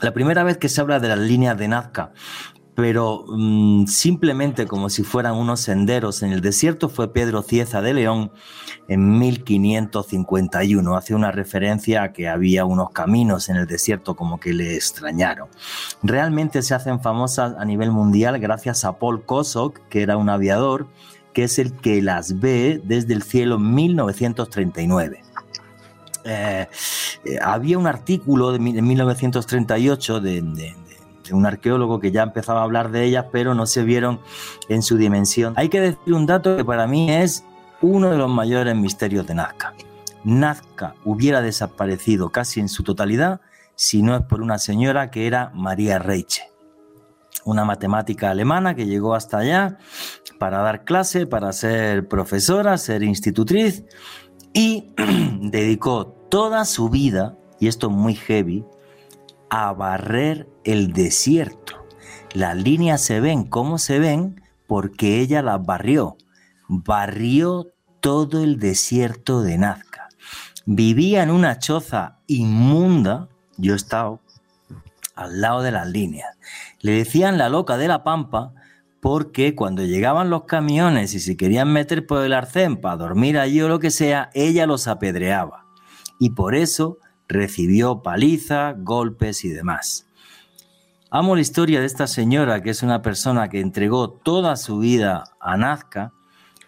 [0.02, 2.13] la primera vez que se habla de las líneas de Nazca,
[2.80, 7.94] pero mm, simplemente como si fueran unos senderos en el desierto, fue Pedro Cieza de
[7.94, 8.32] León
[8.88, 10.96] en 1551.
[10.96, 15.50] Hace una referencia a que había unos caminos en el desierto como que le extrañaron.
[16.04, 20.88] Realmente se hacen famosas a nivel mundial gracias a Paul Kosok, que era un aviador,
[21.34, 25.22] que es el que las ve desde el cielo en 1939.
[26.24, 26.68] Eh,
[27.26, 30.76] eh, había un artículo de, 1938 de,
[31.32, 34.20] un arqueólogo que ya empezaba a hablar de ellas, pero no se vieron
[34.68, 35.54] en su dimensión.
[35.58, 37.44] Hay que decir un dato que para mí es
[37.82, 39.74] uno de los mayores misterios de Nazca.
[40.24, 43.42] Nazca hubiera desaparecido casi en su totalidad
[43.76, 46.50] si no es por una señora que era María Reiche
[47.46, 49.78] una matemática alemana que llegó hasta allá
[50.38, 53.84] para dar clase, para ser profesora, ser institutriz
[54.54, 54.94] y
[55.42, 58.63] dedicó toda su vida, y esto es muy heavy,
[59.49, 61.85] a barrer el desierto.
[62.33, 66.17] Las líneas se ven como se ven porque ella las barrió.
[66.67, 67.67] Barrió
[68.01, 70.09] todo el desierto de Nazca.
[70.65, 74.21] Vivía en una choza inmunda, yo he estado
[75.15, 76.38] al lado de las líneas.
[76.81, 78.53] Le decían la loca de la pampa
[79.01, 83.62] porque cuando llegaban los camiones y se querían meter por el arcén para dormir allí
[83.62, 85.65] o lo que sea, ella los apedreaba.
[86.19, 86.99] Y por eso
[87.30, 90.08] recibió paliza, golpes y demás.
[91.10, 95.24] Amo la historia de esta señora, que es una persona que entregó toda su vida
[95.39, 96.12] a Nazca,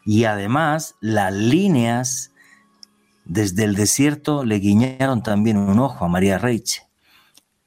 [0.05, 2.31] y además las líneas
[3.25, 6.91] desde el desierto le guiñaron también un ojo a María Reiche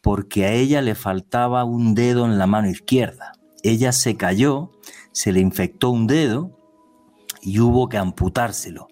[0.05, 3.33] porque a ella le faltaba un dedo en la mano izquierda.
[3.63, 4.71] Ella se cayó,
[5.13, 6.51] se le infectó un dedo
[7.41, 8.89] y hubo que amputárselo.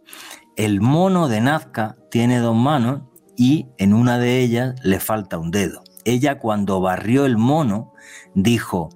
[0.56, 3.02] El mono de Nazca tiene dos manos
[3.36, 5.82] y en una de ellas le falta un dedo.
[6.04, 7.92] Ella cuando barrió el mono
[8.34, 8.90] dijo,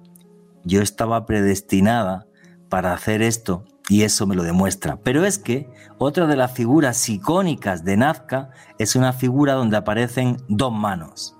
[0.63, 2.27] yo estaba predestinada
[2.69, 4.99] para hacer esto y eso me lo demuestra.
[5.01, 10.37] Pero es que otra de las figuras icónicas de Nazca es una figura donde aparecen
[10.49, 11.35] dos manos.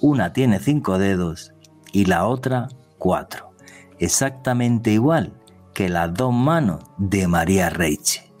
[0.00, 1.52] Una tiene cinco dedos
[1.92, 3.52] y la otra cuatro,
[3.98, 5.34] exactamente igual
[5.74, 8.32] que las dos manos de María Reiche.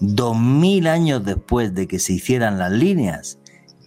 [0.00, 3.38] Dos mil años después de que se hicieran las líneas,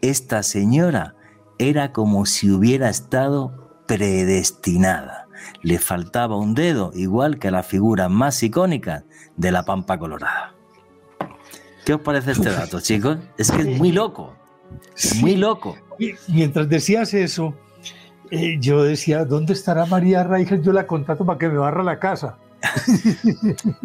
[0.01, 1.15] esta señora
[1.57, 5.27] era como si hubiera estado predestinada.
[5.61, 9.03] Le faltaba un dedo, igual que a la figura más icónica
[9.37, 10.53] de la Pampa Colorada.
[11.85, 13.17] ¿Qué os parece este dato, chicos?
[13.37, 14.35] Es que es muy loco.
[15.19, 15.75] Muy loco.
[16.27, 17.55] mientras decías eso,
[18.29, 20.61] eh, yo decía, ¿dónde estará María Reichel?
[20.61, 22.37] Yo la contrato para que me barra la casa.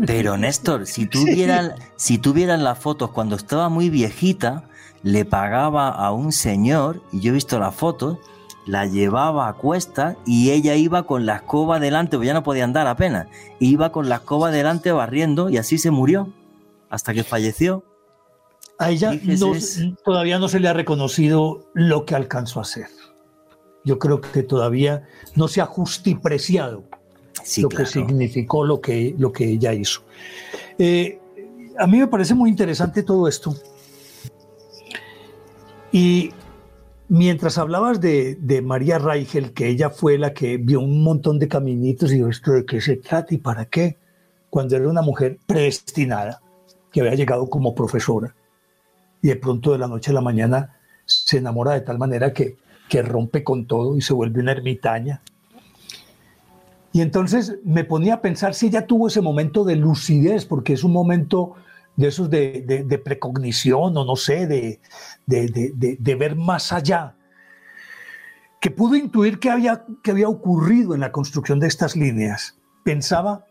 [0.07, 4.65] Pero Néstor, si tuvieran, si tuvieran las fotos cuando estaba muy viejita,
[5.07, 8.19] le pagaba a un señor, y yo he visto las fotos,
[8.67, 12.65] la llevaba a cuesta y ella iba con la escoba delante, pues ya no podía
[12.65, 13.29] andar apenas,
[13.61, 16.33] iba con la escoba delante barriendo y así se murió
[16.91, 17.85] hasta que falleció.
[18.81, 19.13] A ella
[20.05, 22.89] todavía no se le ha reconocido lo que alcanzó a hacer.
[23.85, 26.83] Yo creo que todavía no se ha justipreciado
[27.59, 30.03] lo que significó lo que, lo que ella hizo.
[30.81, 31.21] Eh,
[31.79, 33.55] a mí me parece muy interesante todo esto.
[35.93, 36.33] Y
[37.09, 42.11] mientras hablabas de, María Reichel, que ella fue la que vio un montón de caminitos
[42.11, 43.99] y dijo, ¿esto de qué se trata y para qué?
[44.51, 46.41] Cuando era una mujer predestinada,
[46.93, 48.35] que había llegado como profesora,
[49.23, 52.57] y de pronto de la noche a la mañana se enamora de tal manera que,
[52.89, 55.23] que rompe con todo y se vuelve una ermitaña.
[56.93, 60.83] Y entonces me ponía a pensar si ella tuvo ese momento de lucidez, porque es
[60.83, 61.55] un momento
[61.97, 64.81] de esos de, precognición o no sé, de,
[65.27, 67.17] de, ver más allá,
[68.61, 72.59] que pudo intuir qué había, que había ocurrido en la construcción de estas líneas.
[72.85, 73.47] Pensaba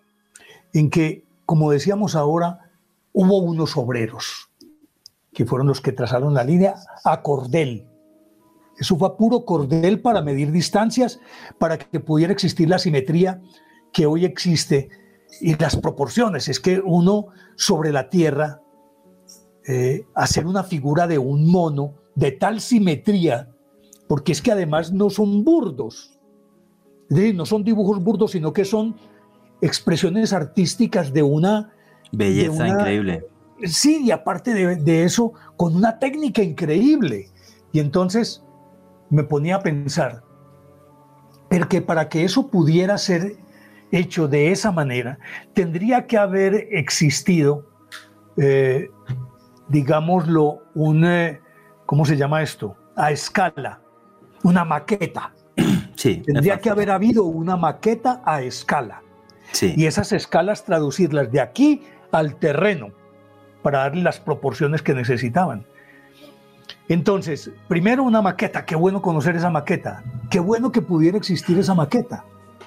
[0.74, 2.72] en que, como decíamos ahora,
[3.14, 4.50] hubo unos obreros
[5.34, 7.88] que fueron los que trazaron la línea a cordel.
[8.78, 11.20] Eso fue a puro cordel para medir distancias,
[11.58, 13.42] para que pudiera existir la simetría
[13.92, 14.90] que hoy existe
[15.42, 16.48] y las proporciones.
[16.48, 18.62] Es que uno sobre la tierra,
[19.68, 23.50] eh, hacer una figura de un mono de tal simetría,
[24.08, 26.20] porque es que además no son burdos,
[27.10, 28.96] es decir, no son dibujos burdos, sino que son
[29.62, 31.72] expresiones artísticas de una...
[32.12, 33.28] Belleza increíble.
[33.64, 37.30] Sí, y aparte de, de eso, con una técnica increíble.
[37.72, 38.44] Y entonces
[39.10, 40.24] me ponía a pensar,
[41.50, 43.38] porque para que eso pudiera ser
[43.96, 45.20] hecho de esa manera,
[45.54, 47.66] tendría que haber existido,
[48.38, 48.90] eh,
[49.68, 51.42] digámoslo, un, eh,
[51.86, 52.76] ¿cómo se llama esto?
[52.96, 53.82] A escala,
[54.44, 55.34] una maqueta.
[55.96, 59.02] Sí, tendría que haber habido una maqueta a escala.
[59.54, 59.74] Sí.
[59.78, 62.90] Y esas escalas traducirlas de aquí al terreno
[63.64, 65.66] para darle las proporciones que necesitaban.
[66.88, 71.74] Entonces, primero una maqueta, qué bueno conocer esa maqueta, qué bueno que pudiera existir esa
[71.74, 72.26] maqueta.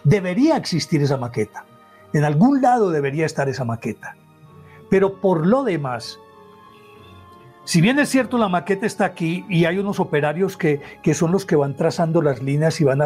[0.08, 1.66] Debería existir esa maqueta.
[2.14, 4.16] En algún lado debería estar esa maqueta.
[4.88, 6.18] Pero por lo demás,
[7.64, 10.80] si bien es cierto la maqueta está aquí y hay unos operarios que,
[11.12, 13.02] son los que van trazando las líneas y van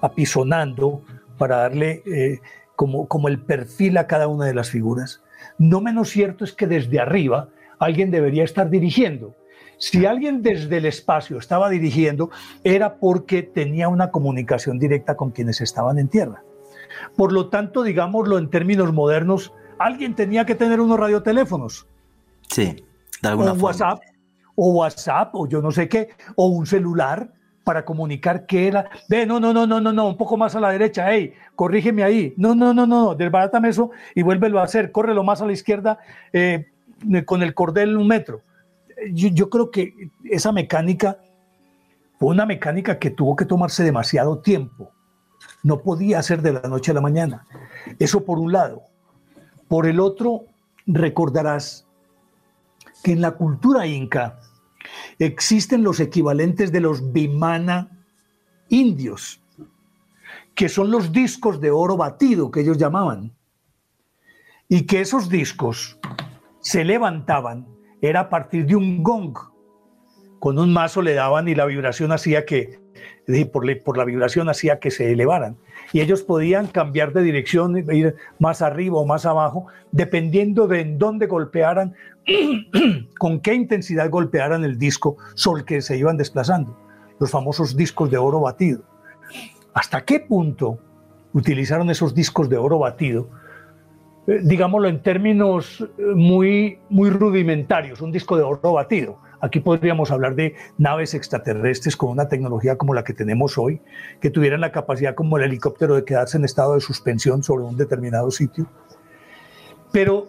[0.00, 1.02] apisonando
[1.36, 2.40] para darle eh,
[2.76, 5.22] como, como el perfil a cada una de las figuras,
[5.58, 9.34] no menos cierto es que desde arriba alguien debería estar dirigiendo.
[9.78, 12.30] Si alguien desde el espacio estaba dirigiendo,
[12.64, 16.42] era porque tenía una comunicación directa con quienes estaban en tierra.
[17.16, 21.86] Por lo tanto, digámoslo en términos modernos, alguien tenía que tener unos radioteléfonos.
[22.48, 22.84] Sí,
[23.22, 23.66] de alguna o forma.
[23.66, 24.00] WhatsApp,
[24.56, 28.90] o WhatsApp, o yo no sé qué, o un celular para comunicar qué era.
[29.08, 32.02] Ve, no, no, no, no, no, no, un poco más a la derecha, hey, corrígeme
[32.02, 32.34] ahí.
[32.36, 34.90] No, no, no, no, desbarátame eso y vuélvelo a hacer.
[34.90, 35.98] Córrelo más a la izquierda
[36.32, 36.66] eh,
[37.26, 38.42] con el cordel un metro
[39.12, 41.18] yo, creo que esa mecánica
[42.18, 44.90] fue una mecánica que tuvo que tomarse demasiado tiempo.
[45.62, 47.46] No podía ser de la noche a la mañana.
[47.98, 48.82] Eso por un lado.
[49.68, 50.46] Por el otro,
[50.86, 51.86] recordarás
[53.02, 54.40] que en la cultura inca
[55.18, 57.90] existen los equivalentes de los bimana
[58.68, 59.40] indios,
[60.54, 63.32] que son los discos de oro batido que ellos llamaban,
[64.68, 65.98] y que esos discos
[66.60, 67.66] se levantaban
[68.00, 69.36] era a partir de un gong.
[70.38, 72.78] Con un mazo le daban y la vibración hacía que,
[73.52, 75.56] por, la vibración hacía que se elevaran.
[75.92, 80.98] Y ellos podían cambiar de dirección, ir más arriba o más abajo, dependiendo de en
[80.98, 81.94] dónde golpearan,
[83.18, 86.78] con qué intensidad golpearan el disco sobre el que se iban desplazando.
[87.18, 88.82] Los famosos discos de oro batido.
[89.74, 90.78] ¿Hasta qué punto
[91.32, 93.28] utilizaron esos discos de oro batido
[94.28, 99.18] digámoslo en términos eh, muy, muy rudimentarios, un disco de oro batido.
[99.40, 103.80] Aquí podríamos hablar de naves extraterrestres con una tecnología como la que tenemos hoy,
[104.20, 107.76] que tuvieran la capacidad como el helicóptero de quedarse en estado de suspensión sobre un
[107.76, 108.66] determinado sitio.
[109.92, 110.26] Pero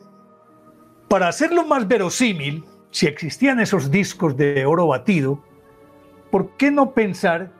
[1.09, 5.43] para hacerlo más verosímil, si existían esos discos de oro batido,
[6.31, 7.51] ¿por qué no pensar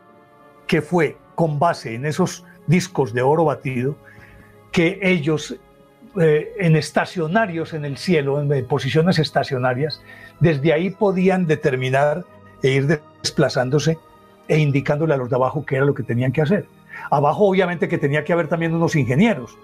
[0.68, 3.98] que fue con base en esos discos de oro batido
[4.72, 5.60] que ellos
[6.20, 10.02] eh, en estacionarios en el cielo, en posiciones estacionarias,
[10.42, 12.26] desde ahí podían determinar
[12.62, 13.98] e ir desplazándose
[14.50, 16.66] e indicándole a los de abajo qué era lo que tenían que hacer.
[17.10, 19.58] Abajo obviamente que tenía que haber también unos ingenieros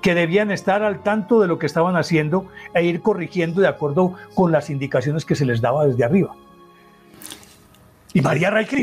[0.00, 4.14] que debían estar al tanto de lo que estaban haciendo e ir corrigiendo de acuerdo
[4.34, 6.34] con las indicaciones que se les daba desde arriba.
[8.12, 8.80] Y María Reicher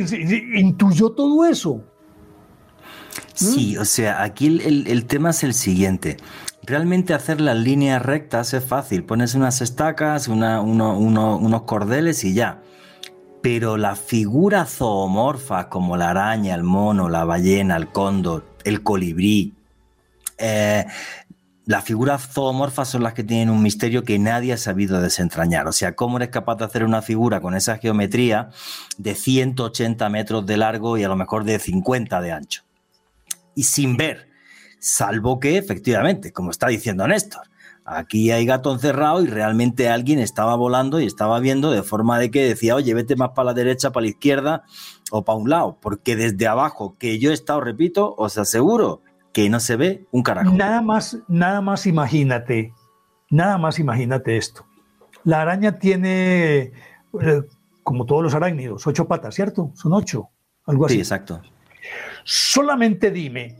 [0.56, 1.84] intuyó todo eso.
[3.34, 6.18] Sí, o sea, aquí el tema es el siguiente.
[6.70, 9.04] Realmente hacer las líneas rectas es fácil.
[9.04, 12.62] Pones unas estacas, unos cordeles y ya.
[13.42, 19.56] Pero las figuras zoomorfas como la araña, el mono, la ballena, el cóndor, el colibrí,
[20.38, 20.86] eh,
[21.66, 25.68] las figuras zoomorfas son las que tienen un misterio que nadie ha sabido desentrañar.
[25.68, 28.52] O sea, ¿cómo eres capaz de hacer una figura con esa geometría
[29.00, 32.62] de 180 metros de largo y a lo mejor de 50 de ancho?
[33.56, 34.29] Y sin ver,
[34.80, 37.44] salvo que efectivamente, como está diciendo Néstor,
[37.86, 42.32] aquí hay gato encerrado y realmente alguien estaba volando y estaba viendo de forma de
[42.32, 44.64] que decía, oye, vete más para la derecha, para la izquierda
[45.12, 49.02] o para un lado, porque desde abajo, que yo he estado, repito, os aseguro
[49.34, 50.52] que no se ve un carajo.
[50.52, 52.74] Nada más, nada más imagínate,
[53.30, 54.66] nada más imagínate esto.
[55.24, 56.72] La araña tiene,
[57.22, 57.42] eh,
[57.84, 59.72] como todos los arácnidos, ocho patas, ¿cierto?
[59.76, 60.30] Son ocho,
[60.66, 60.96] algo así.
[60.96, 61.42] Sí, exacto.
[62.24, 63.58] Solamente dime,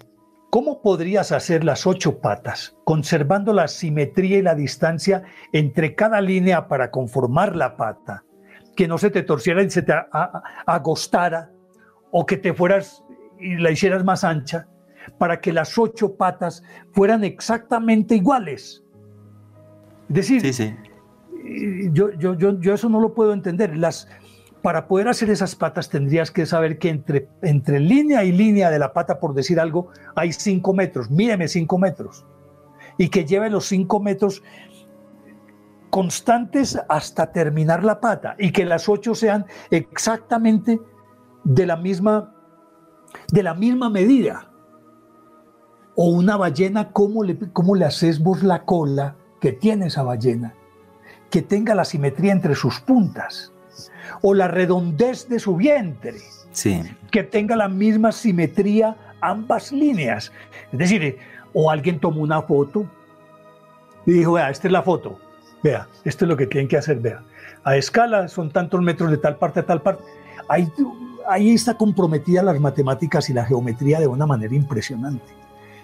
[0.50, 5.24] ¿cómo podrías hacer las ocho patas conservando la simetría y la distancia
[5.54, 8.24] entre cada línea para conformar la pata?
[8.76, 9.94] Que no se te torciera y se te
[10.66, 11.52] agostara,
[12.12, 13.04] o que te fueras
[13.40, 14.68] y la hicieras más ancha
[15.18, 18.84] para que las ocho patas fueran exactamente iguales.
[20.10, 20.78] Es decir,
[21.94, 23.78] Yo, yo, yo, yo, eso no lo puedo entender.
[23.78, 24.08] Las,
[24.62, 28.80] para poder hacer esas patas tendrías que saber que entre, entre línea y línea de
[28.80, 31.10] la pata, por decir algo, hay cinco metros.
[31.10, 32.26] Míreme cinco metros.
[32.98, 34.44] Y que lleve los cinco metros
[35.90, 40.80] constantes hasta terminar la pata y que las ocho sean exactamente
[41.44, 42.36] de la misma,
[43.32, 44.52] de la misma medida.
[45.96, 50.54] O una ballena, ¿cómo le, cómo le haces vos la cola que tiene esa ballena?
[51.30, 53.54] Que tenga la simetría entre sus puntas.
[54.22, 56.18] O la redondez de su vientre.
[56.52, 56.82] Sí.
[57.12, 60.32] Que tenga la misma simetría ambas líneas.
[60.72, 61.18] Es decir,
[61.54, 62.86] o alguien tomó una foto
[64.06, 65.20] y dijo, vea, esta es la foto.
[65.62, 67.24] Vea, esto es lo que tienen que hacer, vea.
[67.64, 70.04] A escala son tantos metros de tal parte a tal parte.
[70.48, 70.72] Ahí,
[71.30, 75.26] ahí está comprometida las matemáticas y la geometría de una manera impresionante.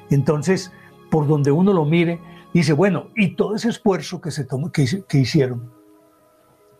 [0.09, 0.71] Entonces,
[1.09, 2.19] por donde uno lo mire,
[2.53, 5.71] dice, bueno, y todo ese esfuerzo que, se tomó, que, hicieron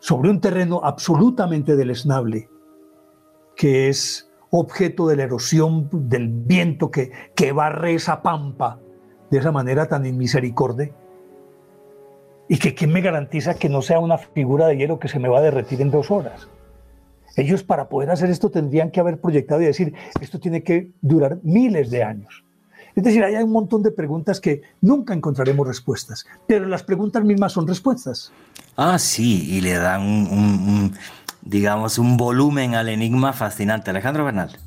[0.05, 2.47] sobre un terreno absolutamente deleznable,
[3.55, 8.79] que es objeto de la erosión del viento que, que barre esa pampa
[9.31, 10.91] de esa manera tan inmisericordia,
[12.47, 15.27] y que quién me garantiza que no sea una figura de hielo que se me
[15.27, 16.49] va a derretir en dos horas.
[17.35, 21.39] Ellos para poder hacer esto tendrían que haber proyectado y decir, esto tiene que durar
[21.41, 22.44] miles de años.
[22.95, 27.51] Es decir, hay un montón de preguntas que nunca encontraremos respuestas, pero las preguntas mismas
[27.51, 28.31] son respuestas.
[28.77, 30.93] Ah, sí, y le dan un,
[31.41, 33.89] digamos, un volumen al enigma fascinante.
[33.91, 34.57] Alejandro Bernal.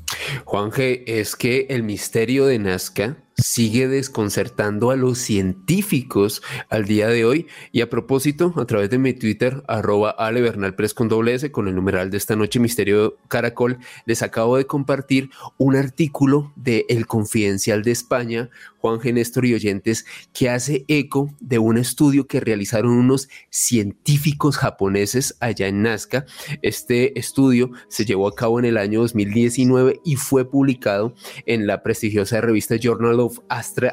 [0.45, 7.07] Juan G, es que el misterio de Nazca sigue desconcertando a los científicos al día
[7.07, 7.47] de hoy.
[7.71, 11.75] Y a propósito, a través de mi Twitter, arroba alebernalpress con doble S, con el
[11.75, 17.83] numeral de esta noche, Misterio Caracol, les acabo de compartir un artículo de El Confidencial
[17.83, 19.13] de España, Juan G.
[19.13, 25.67] Néstor y oyentes, que hace eco de un estudio que realizaron unos científicos japoneses allá
[25.67, 26.25] en Nazca.
[26.61, 31.13] Este estudio se llevó a cabo en el año 2019 y fue publicado
[31.45, 33.28] en la prestigiosa revista Journal of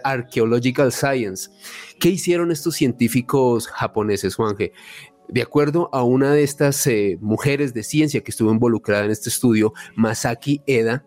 [0.05, 1.51] Archaeological Science.
[1.99, 4.73] ¿Qué hicieron estos científicos japoneses, Juanje?
[5.29, 9.29] De acuerdo a una de estas eh, mujeres de ciencia que estuvo involucrada en este
[9.29, 11.05] estudio, Masaki Eda,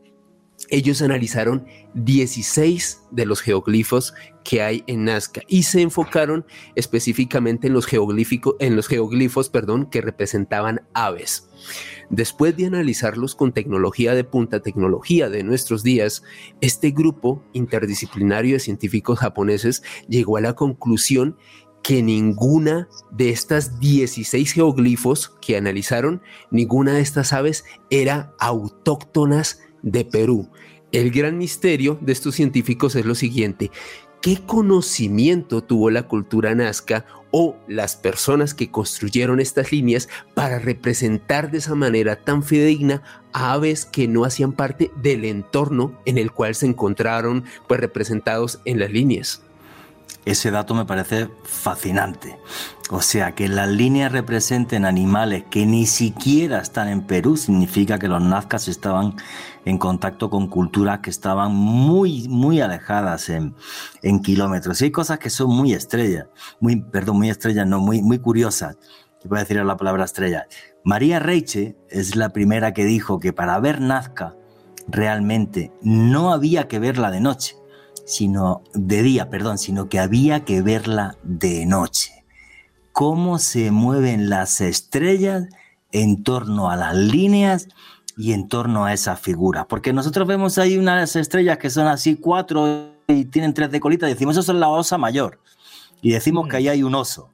[0.70, 4.14] ellos analizaron 16 de los geoglifos
[4.44, 7.88] que hay en Nazca y se enfocaron específicamente en los,
[8.60, 11.50] en los geoglifos perdón, que representaban aves.
[12.10, 16.24] Después de analizarlos con tecnología de punta, tecnología de nuestros días,
[16.60, 21.38] este grupo interdisciplinario de científicos japoneses llegó a la conclusión
[21.84, 30.04] que ninguna de estas 16 geoglifos que analizaron, ninguna de estas aves era autóctonas de
[30.04, 30.50] Perú.
[30.92, 33.70] El gran misterio de estos científicos es lo siguiente,
[34.22, 41.52] ¿qué conocimiento tuvo la cultura nazca o las personas que construyeron estas líneas para representar
[41.52, 43.04] de esa manera tan fidedigna
[43.34, 48.60] a aves que no hacían parte del entorno en el cual se encontraron pues representados
[48.66, 49.44] en las líneas?
[50.26, 52.38] Ese dato me parece fascinante.
[52.92, 58.08] O sea, que las líneas representen animales que ni siquiera están en Perú significa que
[58.08, 59.16] los nazcas estaban
[59.66, 63.56] en contacto con culturas que estaban muy, muy alejadas en,
[64.02, 64.82] en kilómetros.
[64.82, 66.28] Y hay cosas que son muy estrellas,
[66.60, 68.78] muy, perdón, muy estrellas, no, muy, muy curiosas.
[69.26, 70.48] Voy a decir la palabra estrella.
[70.84, 74.36] María Reiche es la primera que dijo que para ver Nazca
[74.88, 77.60] realmente no había que verla de noche
[78.10, 82.26] sino de día, perdón, sino que había que verla de noche.
[82.92, 85.48] Cómo se mueven las estrellas
[85.92, 87.68] en torno a las líneas
[88.20, 89.66] y en torno a esa figura.
[89.66, 94.08] Porque nosotros vemos ahí unas estrellas que son así cuatro y tienen tres de colita,
[94.08, 95.40] decimos eso es la osa mayor.
[96.02, 97.32] y decimos que ahí hay un oso.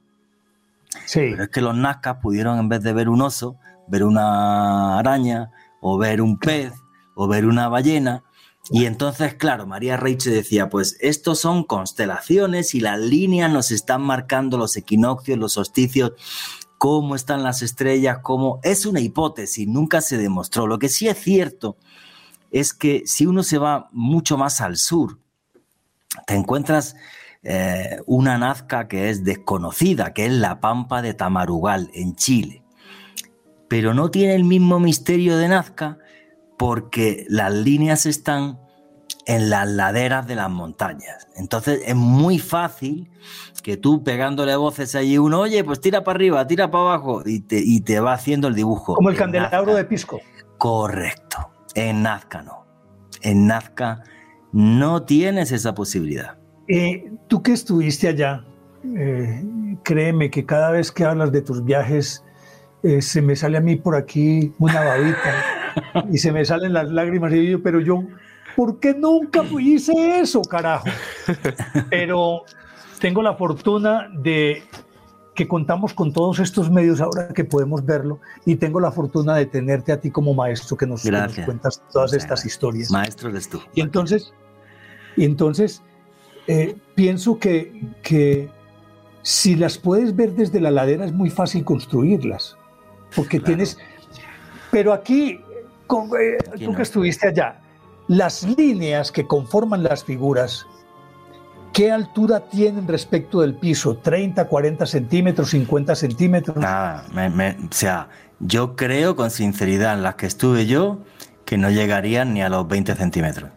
[1.06, 1.30] Sí.
[1.32, 3.56] Pero es que los nazcas pudieron, en vez de ver un oso,
[3.88, 6.72] ver una araña, o ver un pez,
[7.16, 8.22] o ver una ballena.
[8.70, 14.02] Y entonces, claro, María Reiche decía, pues estos son constelaciones y las líneas nos están
[14.02, 16.12] marcando los equinoccios, los solsticios,
[16.78, 18.60] cómo están las estrellas, cómo...
[18.62, 20.66] Es una hipótesis, nunca se demostró.
[20.66, 21.76] Lo que sí es cierto
[22.50, 25.18] es que si uno se va mucho más al sur,
[26.26, 26.96] te encuentras
[27.42, 32.62] eh, una Nazca que es desconocida, que es la Pampa de Tamarugal, en Chile.
[33.68, 35.98] Pero no tiene el mismo misterio de Nazca
[36.56, 38.58] porque las líneas están
[39.26, 41.28] en las laderas de las montañas.
[41.36, 43.10] Entonces es muy fácil
[43.62, 47.40] que tú pegándole voces allí uno, oye, pues tira para arriba, tira para abajo y
[47.40, 48.94] te, y te va haciendo el dibujo.
[48.94, 50.20] Como el candelabro de Pisco.
[50.56, 51.50] Correcto.
[51.74, 52.64] En Nazca no.
[53.22, 54.04] En Nazca
[54.52, 56.38] no tienes esa posibilidad.
[56.68, 58.44] Eh, tú que estuviste allá,
[58.96, 59.44] eh,
[59.82, 62.24] créeme que cada vez que hablas de tus viajes,
[62.82, 66.88] eh, se me sale a mí por aquí una babita y se me salen las
[66.88, 68.04] lágrimas y yo, pero yo,
[68.56, 70.88] ¿por qué nunca hice eso, carajo?
[71.90, 72.44] Pero
[72.98, 74.64] tengo la fortuna de
[75.34, 79.44] que contamos con todos estos medios ahora que podemos verlo y tengo la fortuna de
[79.44, 82.90] tenerte a ti como maestro que nos, que nos cuentas todas estas historias.
[82.90, 83.60] Maestro eres tú.
[83.74, 84.32] Y entonces,
[85.14, 85.82] y entonces
[86.46, 88.48] eh, pienso que, que
[89.20, 92.56] si las puedes ver desde la ladera es muy fácil construirlas,
[93.14, 93.76] porque tienes...
[94.70, 95.40] Pero aquí,
[95.86, 97.60] con, eh, tú que estuviste allá,
[98.08, 100.66] las líneas que conforman las figuras
[101.76, 104.02] ¿Qué altura tienen respecto del piso?
[104.02, 106.56] ¿30, 40 centímetros, 50 centímetros?
[106.56, 108.08] Nada, o sea,
[108.40, 111.02] yo creo con sinceridad en las que estuve yo
[111.44, 113.50] que no llegarían ni a los 20 centímetros.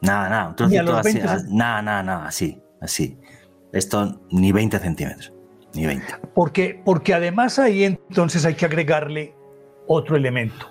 [0.00, 3.18] Nada, nada, un trocito así, nada, nada, nada, así, así.
[3.72, 5.32] Esto ni 20 centímetros,
[5.74, 6.06] ni 20.
[6.36, 9.34] Porque, porque además ahí entonces hay que agregarle
[9.88, 10.68] otro elemento.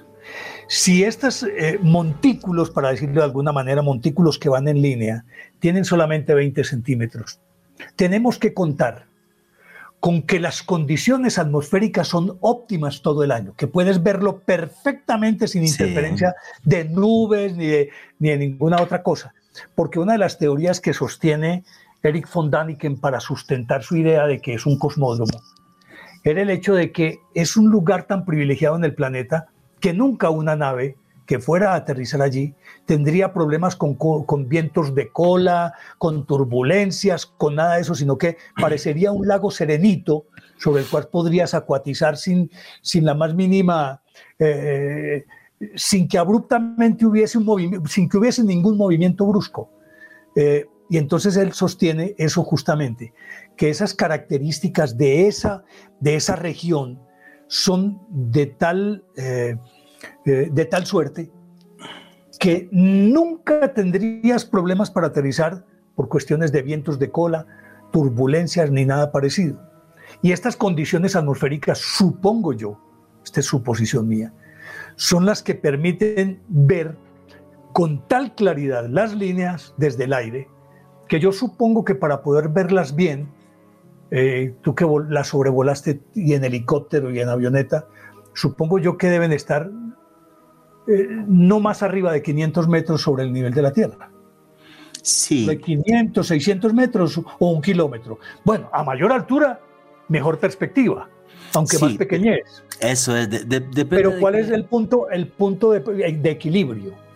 [0.72, 5.26] Si estos eh, montículos, para decirlo de alguna manera, montículos que van en línea,
[5.57, 7.39] tienen solamente 20 centímetros,
[7.95, 9.07] tenemos que contar
[9.99, 15.65] con que las condiciones atmosféricas son óptimas todo el año, que puedes verlo perfectamente sin
[15.65, 17.89] interferencia de nubes ni de,
[18.20, 19.34] ni de ninguna otra cosa.
[19.74, 21.63] Porque una de las teorías que sostiene
[22.03, 25.41] Eric von Daniken para sustentar su idea de que es un cosmódromo
[26.24, 29.47] era el hecho de que es un lugar tan privilegiado en el planeta
[29.80, 30.98] que nunca una nave
[31.30, 32.56] que fuera a aterrizar allí
[32.86, 33.96] tendría problemas con,
[34.50, 40.26] vientos de cola, con turbulencias, con nada de eso, sino que parecería un lago serenito
[40.58, 42.50] sobre el cual podrías acuatizar sin,
[42.82, 44.02] sin la más mínima,
[44.40, 45.26] eh,
[45.76, 49.70] sin que abruptamente hubiese un movimiento, sin que hubiese ningún movimiento brusco.
[50.36, 53.14] Eh, y entonces él sostiene eso justamente,
[53.56, 55.64] que esas características de esa,
[56.00, 57.00] de esa región
[57.50, 59.58] son de tal, eh,
[60.26, 61.32] eh, de tal suerte
[62.39, 67.47] que nunca tendrías problemas para aterrizar por cuestiones de vientos de cola,
[67.91, 69.60] turbulencias ni nada parecido.
[70.22, 72.80] Y estas condiciones atmosféricas, supongo yo,
[73.26, 74.32] esta es suposición mía,
[74.95, 76.95] son las que permiten ver
[77.74, 80.47] con tal claridad las líneas desde el aire,
[81.08, 83.28] que yo supongo que para poder verlas bien,
[84.12, 87.88] eh, tú que la sobrevolaste y en helicóptero y en avioneta,
[88.34, 89.70] supongo yo que deben estar
[90.88, 94.12] eh, no más arriba de 500 metros sobre el nivel de la Tierra.
[95.01, 95.45] Sí.
[95.45, 98.20] De 500, 600 metros o un kilómetro.
[98.43, 99.60] Bueno, a mayor altura,
[100.07, 101.07] mejor perspectiva,
[101.53, 102.64] aunque más pequeñez.
[102.80, 103.30] Eso es.
[103.89, 107.09] Pero ¿cuál es el punto, el punto de equilibrio?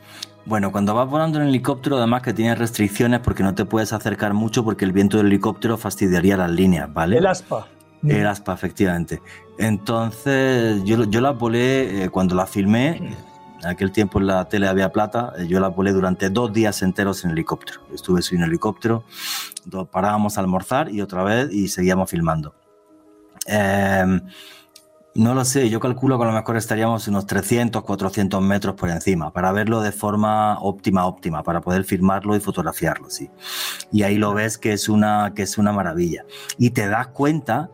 [0.46, 4.34] Bueno, cuando vas volando en helicóptero, además que tienes restricciones porque no te puedes acercar
[4.34, 7.18] mucho porque el viento del helicóptero fastidiaría las líneas, ¿vale?
[7.20, 7.68] El aspa.
[8.06, 9.22] El aspa, efectivamente.
[9.58, 13.16] Entonces, yo, yo las volé eh, cuando la filmé.
[13.62, 15.32] En aquel tiempo en la tele había plata.
[15.38, 17.80] Eh, yo la volé durante dos días enteros en helicóptero.
[17.94, 19.06] Estuve en helicóptero,
[19.92, 22.54] parábamos a almorzar y otra vez y seguíamos filmando.
[23.46, 24.20] Eh,
[25.16, 28.90] no lo sé, yo calculo que a lo mejor estaríamos unos 300, 400 metros por
[28.90, 33.30] encima, para verlo de forma óptima, óptima, para poder filmarlo y fotografiarlo, sí.
[33.92, 36.26] Y ahí lo ves que es una, que es una maravilla.
[36.58, 37.70] Y te das cuenta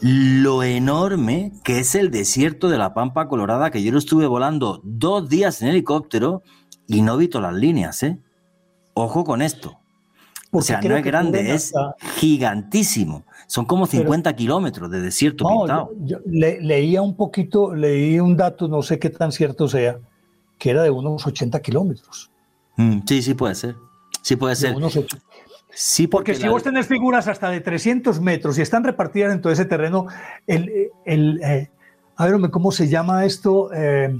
[0.00, 4.80] lo enorme que es el desierto de la Pampa Colorada, que yo lo estuve volando
[4.82, 6.42] dos días en helicóptero
[6.86, 8.18] y no vi todas las líneas, ¿eh?
[8.94, 9.79] Ojo con esto.
[10.52, 11.72] O sea, no es grande, es
[12.16, 13.24] gigantísimo.
[13.46, 15.92] Son como 50 kilómetros de desierto pintado.
[16.00, 19.98] Yo, leía un poquito, leí un dato, no sé qué tan cierto sea,
[20.58, 22.30] que era de unos 80 kilómetros.
[22.76, 23.76] Mm, sí, sí puede ser.
[24.22, 24.74] Sí puede ser.
[25.72, 29.52] Sí, porque, si vos tenés figuras hasta de 300 metros y están repartidas en todo
[29.52, 30.06] ese terreno,
[30.46, 31.70] el, el eh,
[32.16, 33.72] a ver, ¿cómo se llama esto?
[33.72, 34.14] Eh,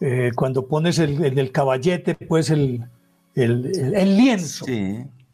[0.00, 2.84] eh, cuando pones el, el, caballete, pues el,
[3.44, 4.66] el lienzo.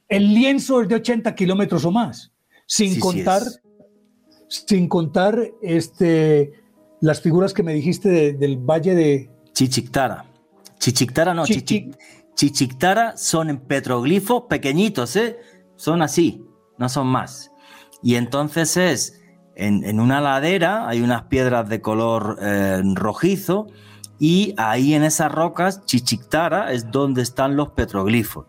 [0.09, 2.33] El lienzo es de 80 kilómetros o más,
[2.67, 3.43] sin contar,
[4.49, 6.53] sin contar este,
[7.01, 9.31] las figuras que me dijiste del valle de...
[9.53, 10.27] Chichictara.
[10.79, 15.39] Chichictara no, Chichictara son en petroglifos pequeñitos, ¿eh?
[15.77, 16.45] Son así,
[16.79, 17.51] no son más.
[18.03, 19.21] Y entonces es
[19.57, 23.69] en, una ladera, hay unas piedras de color eh, rojizo,
[24.19, 28.47] y ahí en esas rocas, Chichictara, es donde están los petroglifos.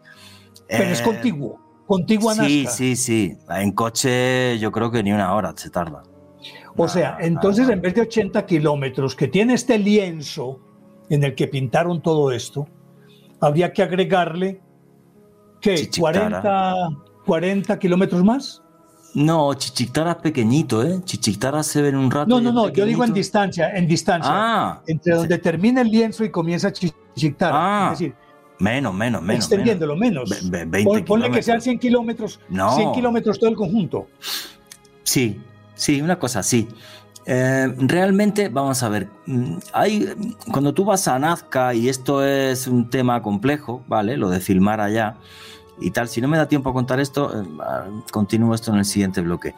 [0.67, 3.37] Pero es eh, contiguo, contiguo a Sí, sí, sí.
[3.49, 6.03] En coche yo creo que ni una hora se tarda.
[6.77, 10.59] O sea, entonces en vez de 80 kilómetros que tiene este lienzo
[11.09, 12.67] en el que pintaron todo esto,
[13.39, 14.61] habría que agregarle,
[15.61, 15.89] ¿qué?
[15.97, 16.89] 40,
[17.25, 18.61] 40 kilómetros más.
[19.15, 20.99] No, Chichictara pequeñito, ¿eh?
[21.05, 22.29] Chichictara se ve en un rato.
[22.29, 24.29] No, no, no, yo digo en distancia, en distancia.
[24.29, 27.55] Ah, entre donde termina el lienzo y comienza Chichictara.
[27.55, 28.15] Ah, es decir,
[28.59, 29.45] menos, menos, menos.
[29.45, 30.29] Extendiéndolo, menos.
[31.07, 32.75] ponle que sean 100 kilómetros, no.
[32.75, 34.07] 100 kilómetros todo el conjunto.
[35.03, 35.39] Sí,
[35.75, 36.67] sí, una cosa así.
[37.25, 40.09] Eh, realmente, vamos a ver, mm, hay,
[40.51, 44.17] cuando tú vas a Nazca, y esto es un tema complejo, ¿vale?
[44.17, 45.15] Lo de filmar allá
[45.79, 48.79] y tal, si no me da tiempo a contar esto, eh, ah, continúo esto en
[48.79, 49.55] el siguiente bloque.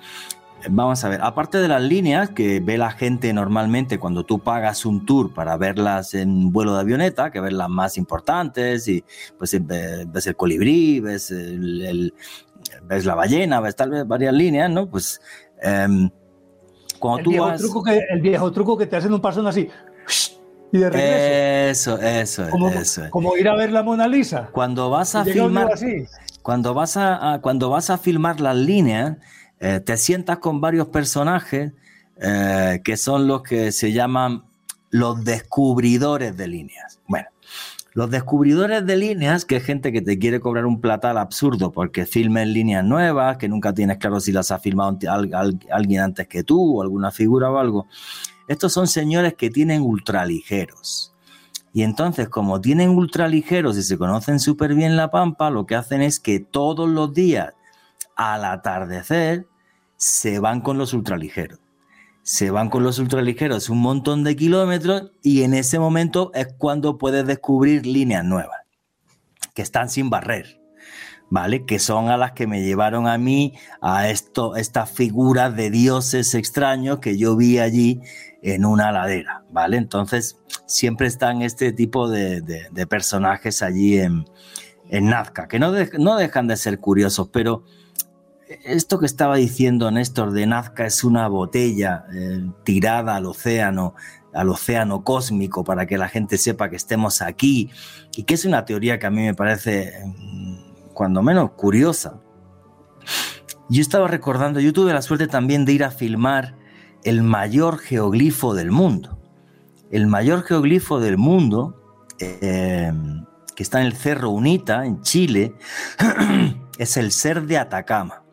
[0.70, 4.86] Vamos a ver, aparte de las líneas que ve la gente normalmente cuando tú pagas
[4.86, 9.04] un tour para verlas en vuelo de avioneta, que ves las más importantes, y
[9.38, 12.14] pues eh, ves el colibrí, ves, el,
[12.84, 14.90] ves la ballena, ves tal vez varias líneas, ¿no?
[14.90, 15.22] Pues
[15.62, 16.10] em,
[17.02, 19.70] el, viejo truco que, el viejo truco que te hacen un paso así
[20.72, 21.98] y de regreso.
[21.98, 23.04] Eso, eso, como, eso.
[23.10, 24.50] Como ir a ver la Mona Lisa.
[24.52, 25.70] Cuando vas a filmar,
[26.42, 29.18] cuando vas a, cuando vas a filmar las líneas,
[29.60, 31.74] eh, te sientas con varios personajes
[32.20, 34.44] eh, que son los que se llaman
[34.90, 37.00] los descubridores de líneas.
[37.08, 37.28] Bueno,
[37.94, 42.06] los descubridores de líneas, que es gente que te quiere cobrar un platal absurdo porque
[42.06, 44.98] filmen líneas nuevas, que nunca tienes claro si las ha filmado
[45.72, 47.88] alguien antes que tú o alguna figura o algo.
[48.48, 51.14] Estos son señores que tienen ultraligeros.
[51.74, 56.02] Y entonces, como tienen ultraligeros y se conocen súper bien la pampa, lo que hacen
[56.02, 57.54] es que todos los días,
[58.16, 59.48] al atardecer,
[59.96, 61.60] se van con los ultraligeros
[62.28, 66.98] se van con los ultraligeros un montón de kilómetros y en ese momento es cuando
[66.98, 68.64] puedes descubrir líneas nuevas
[69.54, 70.60] que están sin barrer,
[71.30, 71.66] ¿vale?
[71.66, 76.34] Que son a las que me llevaron a mí a esto, estas figuras de dioses
[76.36, 78.02] extraños que yo vi allí
[78.42, 79.78] en una ladera, ¿vale?
[79.78, 84.26] Entonces siempre están este tipo de, personajes allí en,
[84.90, 87.66] Nazca, que no, no dejan de ser curiosos, pero
[88.64, 93.96] esto que estaba diciendo Néstor de Nazca es una botella eh, tirada al océano,
[94.34, 97.70] al océano cósmico para que la gente sepa que estemos aquí
[98.16, 100.67] y que es una teoría que a mí me parece mm,
[100.98, 102.20] cuando menos curiosa.
[103.70, 106.56] Yo estaba recordando, yo tuve la suerte también de ir a filmar
[107.04, 109.20] el mayor geoglifo del mundo.
[109.92, 111.80] El mayor geoglifo del mundo,
[112.20, 112.92] eh,
[113.56, 115.54] que está en el Cerro Unita, en Chile,
[116.80, 118.24] es el ser de Atacama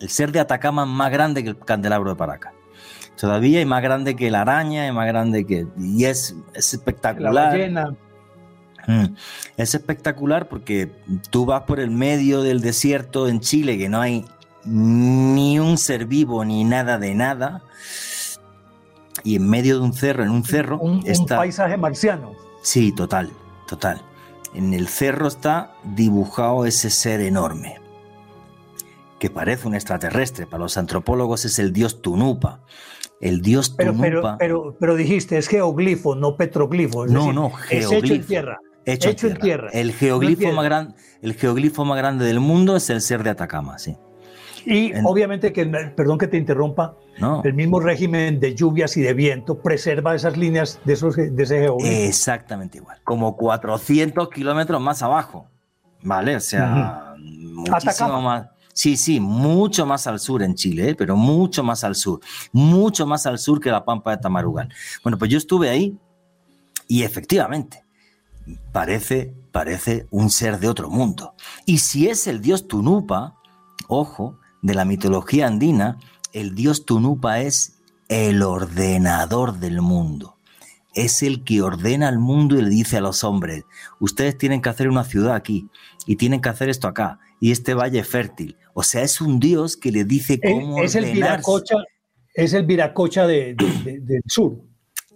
[0.00, 2.52] el ser de Atacama es más grande que el candelabro de Paraca.
[3.16, 5.66] Todavía es más grande que la araña, es más grande que...
[5.76, 7.96] Y es, espectacular.
[9.56, 10.90] Es espectacular porque
[11.30, 14.24] tú vas por el medio del desierto en Chile, que no hay
[14.64, 17.62] ni un ser vivo ni nada de nada.
[19.24, 21.34] Y en medio de un cerro, en un cerro, un, está.
[21.34, 22.32] Un paisaje marciano.
[22.62, 23.30] Sí, total,
[23.66, 24.00] total.
[24.54, 27.80] En el cerro está dibujado ese ser enorme
[29.18, 30.46] que parece un extraterrestre.
[30.46, 32.60] Para los antropólogos es el dios Tunupa.
[33.20, 34.00] El dios Tunupa.
[34.00, 37.06] Pero, pero, pero, dijiste, es geoglifo, no petroglifo.
[37.06, 37.94] no, no, geoglifo.
[37.94, 38.58] Es hecho en tierra.
[38.92, 39.68] Hecho, en, tierra.
[39.72, 43.78] El, geoglifo más grande, el geoglifo más grande del mundo es el ser de Atacama,
[43.78, 43.96] sí.
[44.64, 46.96] Y obviamente que, perdón que te interrumpa,
[47.44, 51.60] el mismo régimen de lluvias y de viento preserva esas líneas de, esos, de ese
[51.60, 51.90] geoglifo.
[51.90, 52.98] Exactamente igual.
[53.04, 55.46] Como 400 kilómetros más abajo,
[56.02, 56.36] ¿vale?
[56.36, 60.94] O sea, muchísimo más Sí, sí, mucho más al sur en Chile, ¿eh?
[60.94, 62.20] pero mucho más al sur,
[62.52, 64.68] mucho más al sur que la Pampa de Tamarugal.
[65.02, 65.98] Bueno, pues yo estuve ahí
[66.86, 67.84] y efectivamente
[68.72, 71.34] parece, parece un ser de otro mundo.
[71.66, 73.36] Y si es el dios Tunupa,
[73.86, 75.98] ojo, de la mitología andina,
[76.32, 77.78] el dios Tunupa es
[78.08, 80.38] el ordenador del mundo
[80.98, 83.64] es el que ordena al mundo y le dice a los hombres,
[84.00, 85.68] ustedes tienen que hacer una ciudad aquí
[86.06, 88.56] y tienen que hacer esto acá y este valle fértil.
[88.74, 91.76] O sea, es un Dios que le dice cómo es, el Viracocha,
[92.34, 93.56] es el Viracocha del
[94.26, 94.60] sur.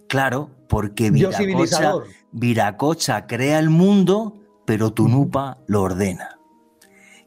[0.07, 1.95] Claro, porque Viracocha,
[2.33, 6.39] Viracocha crea el mundo, pero Tunupa lo ordena.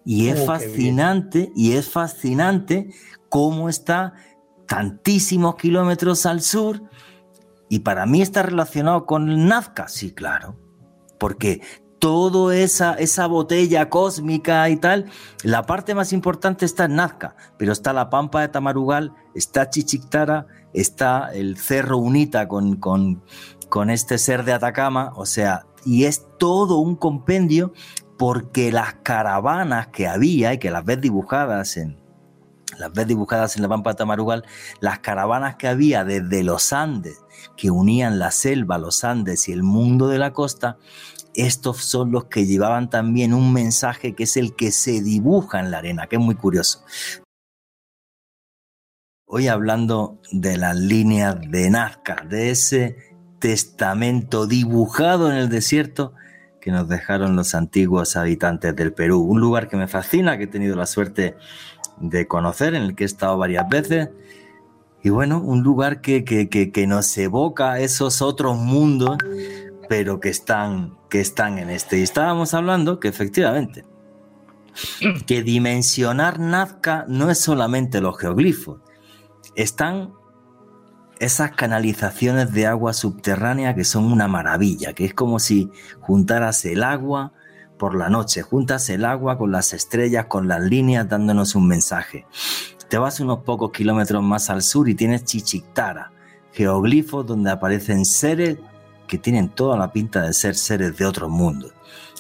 [0.05, 2.91] Y es oh, fascinante, y es fascinante
[3.29, 4.15] cómo está
[4.67, 6.83] tantísimos kilómetros al sur
[7.69, 10.57] y para mí está relacionado con el Nazca, sí, claro,
[11.19, 11.63] porque
[11.99, 15.07] toda esa, esa botella cósmica y tal,
[15.43, 20.47] la parte más importante está en Nazca, pero está la Pampa de Tamarugal, está Chichictara,
[20.73, 23.25] está el Cerro Unita con, con,
[23.69, 27.73] con este ser de Atacama, o sea, y es todo un compendio
[28.19, 31.99] porque las caravanas que había y que las ves dibujadas en,
[32.79, 34.45] las ves dibujadas en la Pampa de Tamarugal,
[34.81, 37.19] las caravanas que había desde los Andes,
[37.57, 40.79] que unían la selva, los Andes y el mundo de la costa,
[41.35, 45.71] estos son los que llevaban también un mensaje que es el que se dibuja en
[45.71, 46.83] la arena, que es muy curioso.
[49.29, 52.97] Hoy hablando de las líneas de Nazca, de ese
[53.39, 56.13] testamento dibujado en el desierto
[56.61, 59.21] que nos dejaron los antiguos habitantes del Perú.
[59.21, 61.37] Un lugar que me fascina, que he tenido la suerte
[62.01, 64.09] de conocer, en el que he estado varias veces.
[65.01, 69.17] Y bueno, un lugar que, que, nos evoca esos otros mundos,
[69.89, 72.01] pero que están, que están en este.
[72.01, 73.85] Y estábamos hablando que efectivamente,
[75.29, 78.81] que dimensionar Nazca no es solamente los geoglifos,
[79.55, 80.16] están
[81.19, 86.83] esas canalizaciones de agua subterránea que son una maravilla, que es como si juntaras el
[86.83, 87.33] agua
[87.79, 92.27] por la noche, juntas el agua con las estrellas, con las líneas, dándonos un mensaje.
[92.89, 96.13] Te vas unos pocos kilómetros más al sur y tienes Chichictara,
[96.53, 98.59] geoglifos donde aparecen seres
[99.07, 101.71] que tienen toda la pinta de ser seres de otro mundo.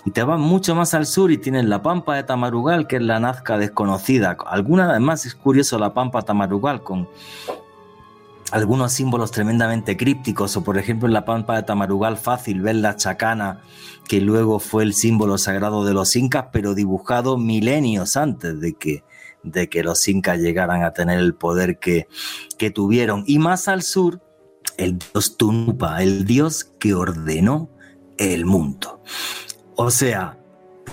[0.04, 3.02] Y te vas mucho más al sur y tienes la pampa de Tamarugal, que es
[3.02, 4.36] la Nazca desconocida.
[4.46, 7.08] Alguna, además, es curioso la pampa Tamarugal con
[8.52, 12.96] algunos símbolos tremendamente crípticos, o por ejemplo en la pampa de Tamarugal fácil ver la
[12.96, 13.60] chacana,
[14.08, 19.04] que luego fue el símbolo sagrado de los incas, pero dibujado milenios antes de que,
[19.42, 22.06] de que los incas llegaran a tener el poder que,
[22.56, 23.24] que tuvieron.
[23.26, 24.22] Y más al sur,
[24.76, 27.70] el dios Tunupa, el dios que ordenó
[28.18, 29.02] el mundo.
[29.74, 30.38] O sea,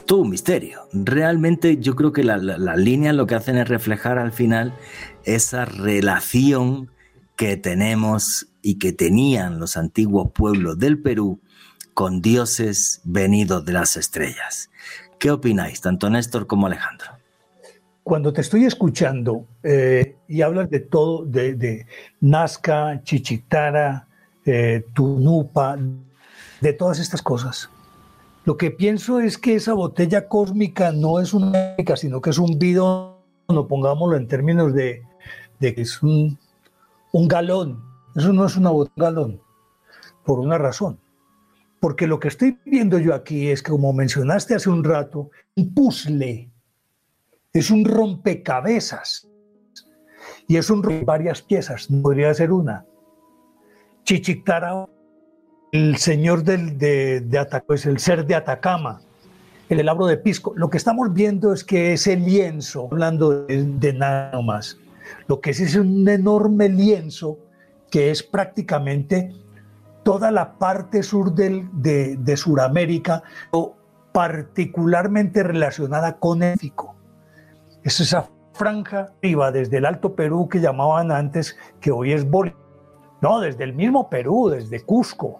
[0.05, 0.87] todo un misterio.
[0.91, 4.75] Realmente yo creo que las líneas lo que hacen es reflejar al final
[5.23, 6.91] esa relación
[7.35, 11.39] que tenemos y que tenían los antiguos pueblos del Perú
[11.93, 14.69] con dioses venidos de las estrellas.
[15.19, 17.07] ¿Qué opináis, tanto Néstor como Alejandro?
[18.03, 21.85] Cuando te estoy escuchando eh, y hablas de todo, de,
[22.19, 24.07] Nazca, Chichitara,
[24.45, 25.77] eh, Tunupa,
[26.59, 27.69] de todas estas cosas,
[28.45, 32.59] lo que pienso es que esa botella cósmica no es una sino que es un
[32.59, 33.13] bidón,
[33.47, 35.03] no pongámoslo en términos de,
[35.61, 36.37] de que es un
[37.13, 37.81] un galón.
[38.15, 39.41] Eso no es una un galón,
[40.25, 40.99] por una razón.
[41.79, 45.73] Porque lo que estoy viendo yo aquí es que, como mencionaste hace un rato, un
[45.73, 46.51] puzzle,
[47.53, 49.29] es un rompecabezas.
[50.47, 52.85] Y es un varias piezas, no podría ser una.
[54.03, 54.87] Chichictara,
[55.71, 59.01] el señor del, de, de es el ser de Atacama,
[59.69, 60.53] el helabro de Pisco.
[60.55, 64.77] Lo que estamos viendo es que ese lienzo, hablando de nada más,
[65.27, 67.39] lo que es es un enorme lienzo
[67.89, 69.31] que es prácticamente
[70.03, 73.23] toda la parte sur del, de, de Sudamérica,
[74.11, 76.95] particularmente relacionada con México.
[77.83, 82.57] Es esa franja arriba desde el Alto Perú que llamaban antes, que hoy es Bolivia.
[83.21, 85.39] No, desde el mismo Perú, desde Cusco.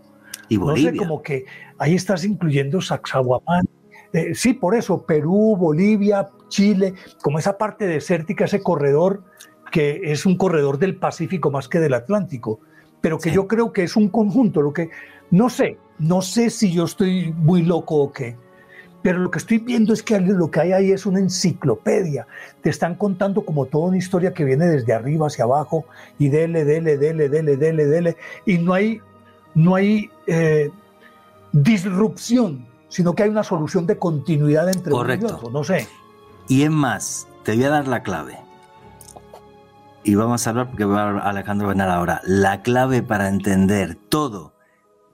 [0.50, 0.92] Y Bolivia.
[0.92, 1.46] No sé, como que
[1.78, 3.68] ahí estás incluyendo Sacsayhuamán.
[4.14, 9.24] Eh, sí, por eso, Perú, Bolivia, Chile, como esa parte desértica, ese corredor
[9.74, 12.60] que es un corredor del Pacífico más que del Atlántico,
[13.02, 14.92] pero que yo creo que es un conjunto, lo que
[15.32, 18.38] no sé, no sé si yo estoy muy loco o qué,
[19.02, 22.28] pero lo que estoy viendo es que lo que hay ahí es una enciclopedia.
[22.62, 25.86] Te están contando como toda una historia que viene desde arriba hacia abajo
[26.20, 29.02] y dele, dele, dele, dele, dele, dele, y no hay,
[29.56, 30.70] no hay eh,
[31.52, 35.50] disrupción, sino que hay una solución de continuidad entre Correcto.
[35.52, 35.88] no sé.
[36.48, 38.43] Y es más, te voy a dar la clave
[40.04, 42.22] y vamos a hablar porque va Alejandro Bernal ahora.
[42.26, 44.54] La clave para entender todo,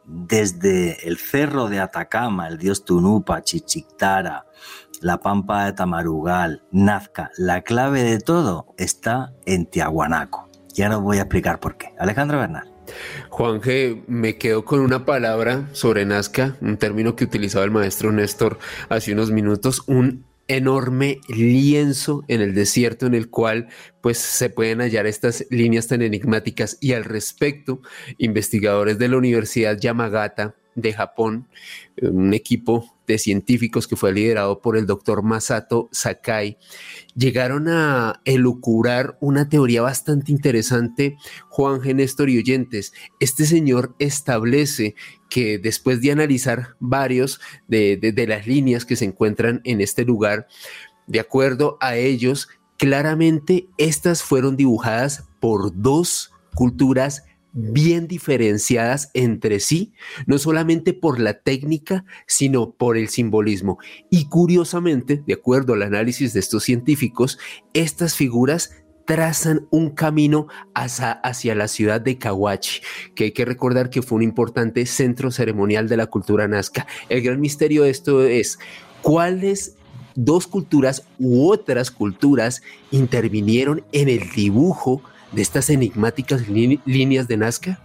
[0.05, 4.45] desde el cerro de Atacama, el dios Tunupa, Chichictara,
[5.01, 10.49] la pampa de Tamarugal, Nazca, la clave de todo está en Tiahuanaco.
[10.75, 11.93] Y ahora os voy a explicar por qué.
[11.99, 12.71] Alejandro Bernal.
[13.29, 18.11] Juan G, me quedo con una palabra sobre Nazca, un término que utilizaba el maestro
[18.11, 18.57] Néstor
[18.89, 23.69] hace unos minutos, un enorme lienzo en el desierto en el cual
[24.01, 27.81] pues se pueden hallar estas líneas tan enigmáticas y al respecto
[28.17, 31.47] investigadores de la Universidad Yamagata de Japón,
[32.01, 36.57] un equipo de científicos que fue liderado por el doctor Masato Sakai,
[37.15, 41.17] llegaron a elucurar una teoría bastante interesante,
[41.49, 42.93] Juan Genestor y oyentes.
[43.19, 44.95] Este señor establece
[45.29, 50.47] que después de analizar varios de, de las líneas que se encuentran en este lugar,
[51.07, 59.93] de acuerdo a ellos, claramente estas fueron dibujadas por dos culturas bien diferenciadas entre sí,
[60.27, 63.79] no solamente por la técnica, sino por el simbolismo.
[64.09, 67.39] Y curiosamente, de acuerdo al análisis de estos científicos,
[67.73, 68.71] estas figuras
[69.09, 70.45] trazan un camino
[70.75, 72.81] hacia, hacia, la ciudad de Kawachi,
[73.15, 76.85] que hay que recordar que fue un importante centro ceremonial de la cultura nazca.
[77.09, 78.59] El gran misterio de esto es
[79.01, 79.73] cuáles
[80.13, 85.01] dos culturas u otras culturas intervinieron en el dibujo
[85.31, 87.81] de estas enigmáticas líneas de Nazca?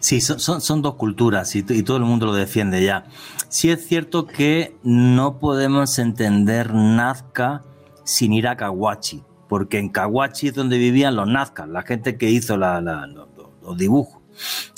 [0.00, 3.04] Sí, son, son, dos culturas y, todo el mundo lo defiende ya.
[3.48, 7.62] Sí es cierto que no podemos entender Nazca
[8.02, 9.22] sin ir a Kawachi,
[9.52, 14.22] porque en Kawachi es donde vivían los Nazcas, la gente que hizo los, dibujos.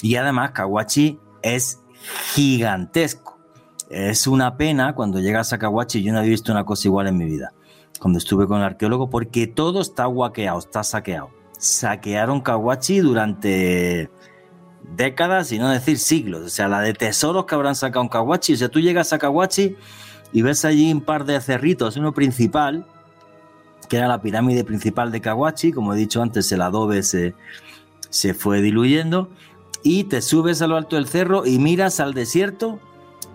[0.02, 1.80] Y además Kawachi es
[2.34, 3.38] gigantesco.
[3.88, 7.16] Es una pena cuando llegas a Kawachi, yo no había visto una cosa igual en
[7.16, 7.52] mi vida,
[8.00, 14.10] cuando estuve con el arqueólogo, porque todo está guaqueado, está saqueado saquearon Kawachi durante
[14.96, 16.42] décadas, y no decir siglos.
[16.42, 18.54] O sea, la de tesoros que habrán sacado en Kawachi.
[18.54, 19.76] O sea, tú llegas a Kawachi
[20.32, 22.84] y ves allí un par de cerritos, uno principal,
[23.86, 25.72] que era la pirámide principal de Kawachi.
[25.72, 27.34] Como he dicho antes, el adobe se,
[28.10, 29.28] se fue diluyendo.
[29.82, 32.80] Y te subes a lo alto del cerro y miras al desierto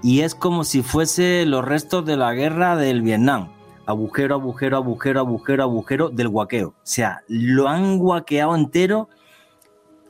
[0.01, 3.49] y es como si fuese los restos de la guerra del Vietnam
[3.89, 6.69] agujero, agujero, agujero, agujero, agujero del guaqueo.
[6.69, 9.09] O sea, lo han guaqueado entero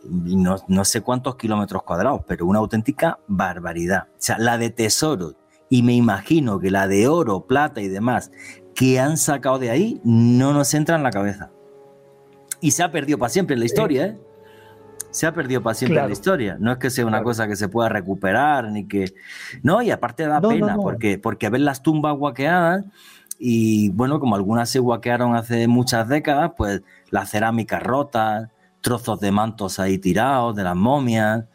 [0.04, 4.08] no, no, sé cuántos kilómetros cuadrados, pero una auténtica barbaridad.
[4.12, 5.36] O sea, la de tesoros,
[5.70, 8.32] y me imagino que la de oro, plata y demás
[8.76, 11.52] que han sacado de ahí no nos entra en la cabeza.
[12.62, 14.18] Y se ha perdido para siempre en la historia, ¿eh?
[15.12, 16.58] Se ha perdido para siempre en la historia.
[16.60, 19.14] No es que sea una cosa que se pueda recuperar, ni que.
[19.64, 22.86] No, y aparte da pena, Porque, porque ver las tumbas guaqueadas
[23.38, 28.50] y bueno, como algunas se guaquearon hace muchas décadas, pues las cerámicas rotas,
[28.82, 31.46] trozos de mantos ahí tirados, de las momias.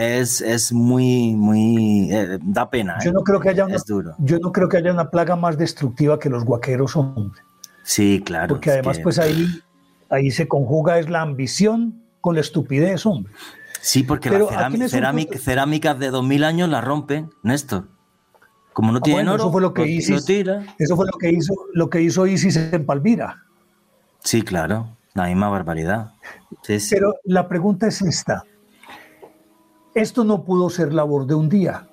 [0.00, 2.08] Es, es muy, muy.
[2.12, 2.98] Eh, da pena.
[3.04, 3.78] Yo, no creo que haya una,
[4.18, 7.42] yo no creo que haya una plaga más destructiva que los guaqueros, hombre.
[7.82, 8.46] Sí, claro.
[8.46, 9.44] Porque además, pues ahí,
[10.08, 13.32] ahí se conjuga es la ambición con la estupidez, hombre.
[13.80, 14.90] Sí, porque las
[15.42, 17.88] cerámicas de 2000 años las rompen, Néstor.
[18.72, 21.54] Como no ah, tiene oro, eso fue lo que hizo, Eso fue lo que hizo,
[21.74, 23.42] lo que hizo Isis en Palmira.
[24.20, 26.12] Sí, claro, la misma barbaridad.
[26.88, 28.44] Pero la pregunta es esta.
[29.98, 31.88] Esto no pudo ser labor de un día.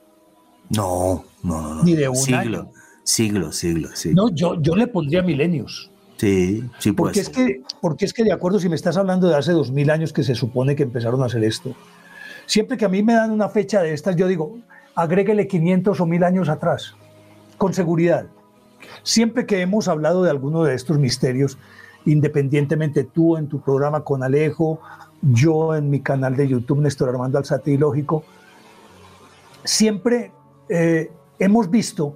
[0.70, 1.84] No, no, no.
[1.84, 2.72] Ni de un siglo, año.
[3.03, 4.14] Siglo, siglo, sí.
[4.14, 5.91] No, yo, yo le pondría milenios.
[6.18, 9.36] Sí, sí, porque es que Porque es que, de acuerdo, si me estás hablando de
[9.36, 11.76] hace dos mil años que se supone que empezaron a hacer esto,
[12.45, 14.58] siempre que a mí me dan una fecha de estas, yo digo,
[14.95, 16.95] agréguele 500 o 1000 años atrás,
[17.58, 18.28] con seguridad.
[19.03, 21.58] Siempre que hemos hablado de alguno de estos misterios,
[22.06, 24.80] independientemente tú en tu programa con Alejo,
[25.32, 28.23] yo en mi canal de YouTube, Néstor Armando Alzate Lógico,
[29.63, 30.32] siempre
[30.69, 32.15] eh, hemos visto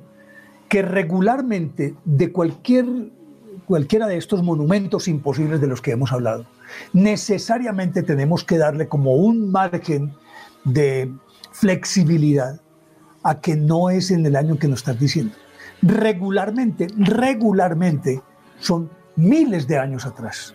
[0.68, 2.86] que regularmente de cualquier,
[3.66, 6.46] cualquiera de estos monumentos imposibles de los que hemos hablado,
[6.94, 10.14] necesariamente tenemos que darle como un margen
[10.64, 11.12] de
[11.52, 12.62] flexibilidad
[13.24, 15.34] a que no es en el año que nos estás diciendo.
[15.82, 18.22] Regularmente, regularmente
[18.60, 20.54] son miles de años atrás.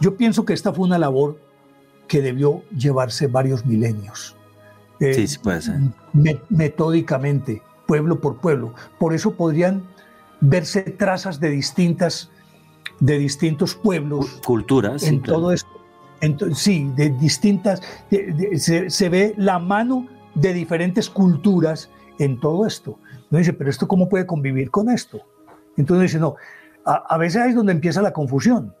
[0.00, 1.45] Yo pienso que esta fue una labor
[2.08, 4.36] que debió llevarse varios milenios.
[5.00, 5.80] Eh, sí, sí puede ser.
[6.48, 8.74] metódicamente, pueblo por pueblo.
[8.98, 9.82] Por eso podrían
[10.40, 12.30] verse trazas de distintas,
[13.00, 14.40] de distintos pueblos.
[14.44, 15.02] Culturas.
[15.02, 15.68] En todo esto.
[16.54, 17.82] sí, de distintas.
[18.10, 22.98] se, se, ve la mano de diferentes culturas en todo esto.
[23.30, 25.20] No dice, pero esto cómo puede convivir con esto.
[25.76, 26.36] Entonces dice, no,
[26.84, 28.74] a, veces ahí es donde empieza la confusión.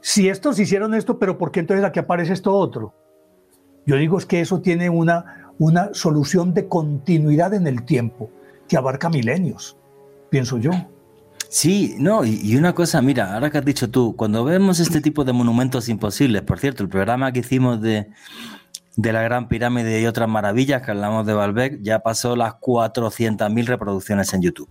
[0.00, 2.94] Si estos hicieron esto, pero ¿por qué entonces aquí aparece esto otro?
[3.86, 8.30] Yo digo es que eso tiene una, una solución de continuidad en el tiempo
[8.68, 9.76] que abarca milenios,
[10.30, 10.70] pienso yo.
[11.48, 15.24] Sí, no, y, una cosa, mira, ahora que has dicho tú, cuando vemos este tipo
[15.24, 18.06] de monumentos imposibles, por cierto, el programa que hicimos de,
[18.96, 23.66] de la Gran Pirámide y otras maravillas que hablamos de Balbec, ya pasó las 400.000
[23.66, 24.68] reproducciones en YouTube.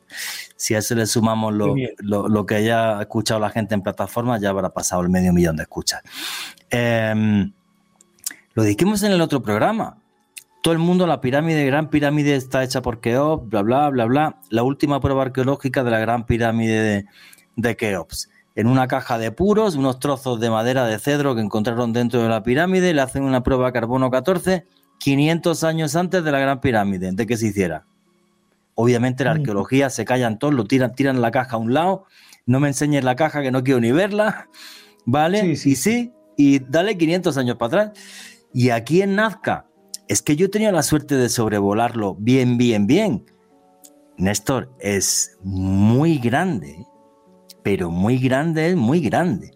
[0.56, 4.70] Si a eso le sumamos lo, que haya escuchado la gente en plataformas, ya habrá
[4.70, 6.02] pasado el medio millón de escuchas.
[6.70, 7.52] Em,
[8.54, 9.98] lo dijimos en el otro programa.
[10.62, 14.40] Todo el mundo, la pirámide, Gran Pirámide está hecha por Keops, bla, bla, bla, bla.
[14.50, 17.06] La última prueba arqueológica de la Gran Pirámide de,
[17.56, 18.30] de Keops
[18.60, 22.28] en una caja de puros, unos trozos de madera de cedro que encontraron dentro de
[22.28, 24.66] la pirámide, le hacen una prueba de carbono 14,
[25.00, 27.86] 500 años antes de la Gran Pirámide, de que se hiciera.
[28.76, 29.38] Obviamente la mm.
[29.38, 32.04] arqueología se callan todos, lo tiran, tiran la caja a un lado,
[32.46, 34.50] no me enseñes la caja que no quiero ni verla,
[35.06, 35.40] ¿vale?
[35.40, 35.70] Sí, sí.
[35.70, 38.00] Y sí, y dale 500 años para atrás.
[38.54, 39.68] Y aquí en Nazca,
[40.10, 43.26] es que yo tenía la suerte de sobrevolarlo bien, bien, bien.
[44.18, 46.89] Néstor, es muy grande
[47.64, 49.52] pero muy grande es muy grande.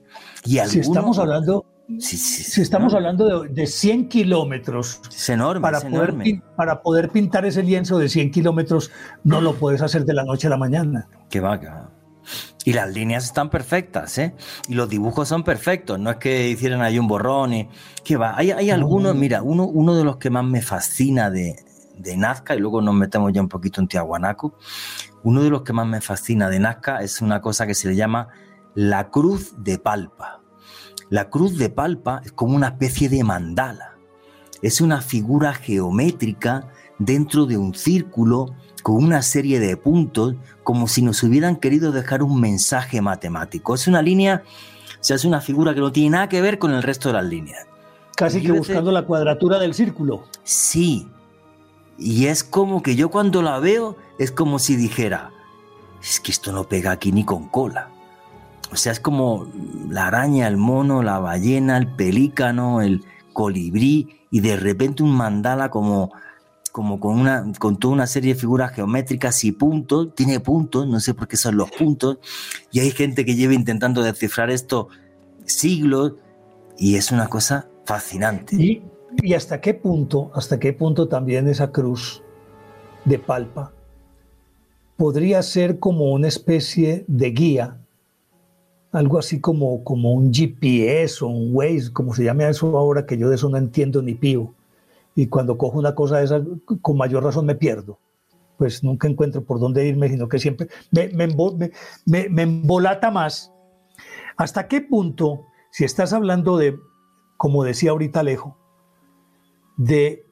[0.46, 1.66] Y si estamos hablando,
[2.00, 6.16] si estamos hablando de, 100 kilómetros, es enorme, para, poder,
[6.56, 8.92] para poder pintar ese lienzo de 100 kilómetros,
[9.24, 11.08] no lo puedes hacer de la noche a la mañana.
[11.30, 11.90] Qué vaca.
[12.66, 14.34] Y las líneas están perfectas, ¿eh?
[14.70, 17.70] Y los dibujos son perfectos, no es que hicieran ahí un borrón y...
[18.06, 18.38] ¿Qué va?
[18.38, 21.56] Hay, hay algunos, mira, uno, uno de los que más me fascina de,
[21.98, 24.58] de Nazca, y luego nos metemos ya un poquito en Tiahuanaco,
[25.24, 27.96] uno de los que más me fascina de Nazca es una cosa que se le
[27.96, 28.30] llama
[28.76, 30.42] la cruz de palpa.
[31.10, 33.98] La cruz de palpa es como una especie de mandala.
[34.62, 36.70] Es una figura geométrica
[37.00, 42.22] dentro de un círculo con una serie de puntos, como si nos hubieran querido dejar
[42.22, 43.76] un mensaje matemático.
[43.76, 44.44] Es una línea,
[45.00, 47.14] o sea, es una figura que no tiene nada que ver con el resto de
[47.14, 47.66] las líneas.
[48.16, 50.26] Casi que buscando la cuadratura del círculo.
[50.44, 51.08] Sí,
[51.98, 55.32] y es como que yo cuando la veo, es como si dijera,
[56.02, 57.90] es que esto no pega aquí ni con cola.
[58.72, 59.48] O sea, es como
[59.90, 65.70] la araña, el mono, la ballena, el pelícano, el colibrí y de repente un mandala
[65.70, 66.12] como,
[66.72, 70.16] como con, una, con toda una serie de figuras geométricas y puntos.
[70.16, 72.18] Tiene puntos, no sé por qué son los puntos.
[72.72, 74.90] Y hay gente que lleva intentando descifrar esto
[75.46, 76.14] siglos
[76.78, 78.56] y es una cosa fascinante.
[78.56, 78.82] ¿Y
[79.36, 82.22] hasta qué punto, hasta qué punto también esa cruz
[83.06, 83.74] de palpa
[84.98, 87.78] podría ser como una especie de guía,
[88.92, 93.18] algo así como, como un GPS o un Waze, como se llame eso ahora, que
[93.18, 94.54] yo de eso no entiendo ni pío.
[95.16, 96.42] Y cuando cojo una cosa de esa,
[96.82, 98.00] con mayor razón me pierdo.
[98.58, 103.52] Pues nunca encuentro por dónde irme, sino que siempre me, me, me embolata más.
[104.38, 106.78] ¿Hasta qué punto, si estás hablando de,
[107.38, 108.58] como decía ahorita Alejo,
[109.78, 110.26] de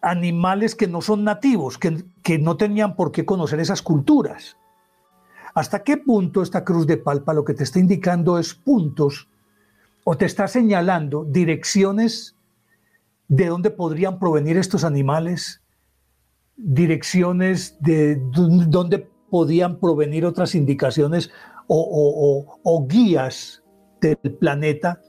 [0.00, 4.56] animales que no son nativos, que, que, no tenían por qué conocer esas culturas.
[5.54, 9.28] ¿Hasta qué punto esta cruz de palpa lo que te está indicando es puntos
[10.04, 12.36] o te está señalando direcciones
[13.28, 15.62] de dónde podrían provenir estos animales,
[16.56, 18.20] direcciones de
[18.68, 21.30] dónde podían provenir otras indicaciones
[21.68, 23.62] o, o guías
[24.00, 25.00] del planeta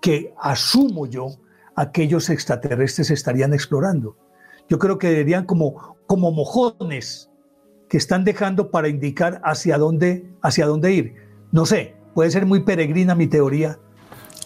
[0.00, 1.41] que asumo yo
[1.76, 4.16] aquellos extraterrestres estarían explorando.
[4.68, 7.30] Yo creo que deberían como, como mojones
[7.88, 11.14] que están dejando para indicar hacia dónde, hacia dónde ir.
[11.50, 13.78] No sé, puede ser muy peregrina mi teoría,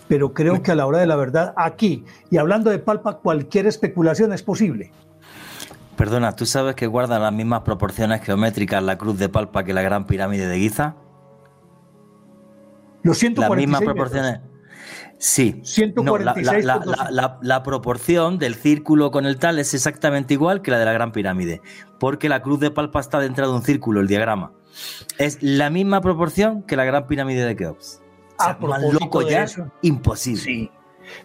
[0.08, 3.66] pero creo que a la hora de la verdad, aquí, y hablando de palpa, cualquier
[3.66, 4.92] especulación es posible.
[5.96, 9.82] Perdona, ¿tú sabes que guarda las mismas proporciones geométricas la cruz de palpa que la
[9.82, 10.96] gran pirámide de Giza?
[13.02, 14.40] Lo siento, las mismas proporciones.
[15.18, 15.60] Sí.
[15.64, 20.92] 146 la, proporción del círculo con el tal es exactamente igual que la de la
[20.92, 21.62] Gran Pirámide,
[21.98, 24.52] porque la cruz de Palpa está dentro de un círculo, el diagrama.
[25.18, 28.02] Es la misma proporción que la Gran Pirámide de Keops.
[28.38, 29.46] O más loco ya,
[29.82, 30.42] imposible.
[30.42, 30.70] Sí.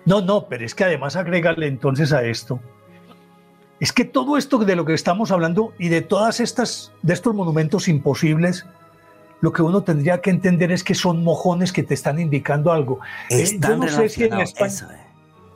[0.05, 2.61] No, no, pero es que además agregarle entonces a esto,
[3.81, 7.33] es que todo esto de lo que estamos hablando y de todas estas, de estos
[7.33, 8.65] monumentos imposibles,
[9.41, 12.99] lo que uno tendría que entender es que son mojones que te están indicando algo.
[13.29, 14.71] Eh, yo no sé si en España,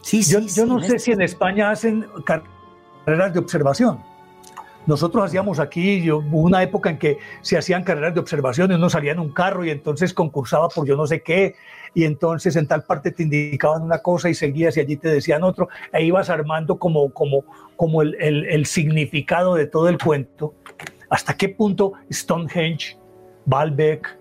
[0.01, 3.99] sí, yo, no sé si en España hacen carreras de observación.
[4.87, 8.89] Nosotros hacíamos aquí, yo, una época en que se hacían carreras de observación y uno
[8.89, 11.55] salía en un carro y entonces concursaba por yo no sé qué,
[11.95, 15.43] y entonces en tal parte te indicaban una cosa y seguías y allí te decían
[15.43, 20.53] otro, e ibas armando como, como, como el, el significado de todo el cuento.
[21.09, 22.97] ¿Hasta qué punto Stonehenge
[23.45, 24.17] Baalbek,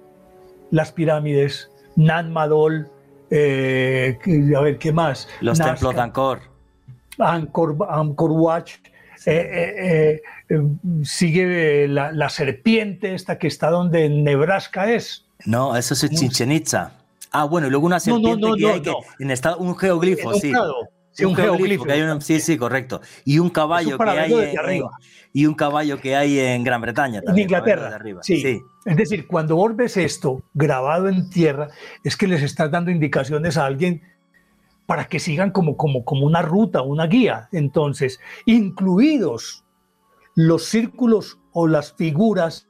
[0.70, 2.88] las pirámides, Nan Madol,
[3.30, 4.18] eh,
[4.56, 5.28] a ver, ¿qué más?
[5.40, 6.40] Los templos de Angkor.
[7.18, 8.74] Angkor, Angkor Watch.
[9.26, 10.20] Eh,
[10.50, 10.62] eh,
[11.02, 15.24] sigue la, serpiente esta que está donde Nebraska es.
[15.46, 16.92] No, eso es Chichen Itza.
[17.30, 20.52] Ah, bueno, y luego una serpiente que hay que en estado, un geoglifo, sí.
[21.20, 21.84] Un, geoglifo.
[22.20, 23.00] sí, sí, correcto.
[23.24, 24.82] Y un caballo que hay en,
[25.32, 27.22] y un caballo que hay en Gran Bretaña.
[27.26, 27.98] en Inglaterra.
[28.22, 28.62] Sí.
[28.84, 31.68] Es decir, cuando vos ves esto grabado en tierra,
[32.02, 34.02] es que les estás dando indicaciones a alguien
[34.86, 37.48] para que sigan como, como, como una ruta, una guía.
[37.52, 39.64] Entonces, incluidos
[40.34, 42.66] los círculos o las figuras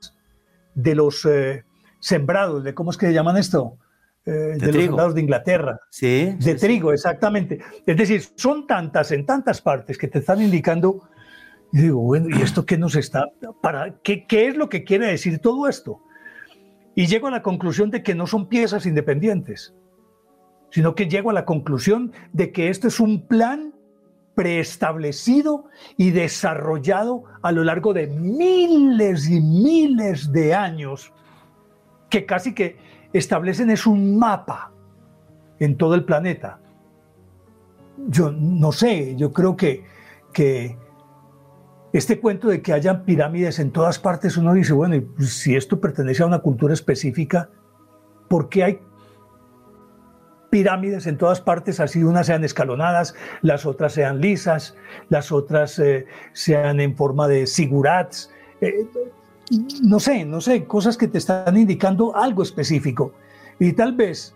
[0.75, 1.65] de los eh,
[2.01, 3.79] sembrados, de cómo es que se llaman esto,
[4.27, 5.81] eh, de, los sembrados de Inglaterra.
[5.91, 6.35] Sí.
[6.39, 7.61] De trigo, exactamente.
[7.85, 11.09] Es decir, son tantas, en tantas partes que te están indicando.
[11.73, 13.27] Y digo, bueno, ¿y esto qué nos está?
[13.61, 16.01] Para, ¿qué, ¿Qué es lo que quiere decir todo esto?
[16.95, 19.75] Y llego a la conclusión de que no son piezas independientes,
[20.71, 23.75] sino que llego a la conclusión de que esto es un plan
[24.35, 25.67] preestablecido
[25.97, 31.13] y desarrollado a lo largo de miles y miles de años,
[32.11, 32.77] que casi que
[33.15, 34.73] establecen es un mapa
[35.59, 36.59] en todo el planeta.
[38.09, 39.85] Yo no sé, yo creo que,
[40.33, 40.77] que
[41.93, 46.25] este cuento de que hayan pirámides en todas partes, uno dice, bueno, si esto pertenece
[46.25, 47.51] a una cultura específica,
[48.29, 48.81] ¿por qué hay
[50.51, 54.77] pirámides en todas partes, así unas sean escalonadas, las otras sean lisas,
[55.09, 58.87] las otras eh, sean en forma de sigurats, eh,
[59.83, 63.13] no sé, no sé, cosas que te están indicando algo específico.
[63.59, 64.35] Y tal vez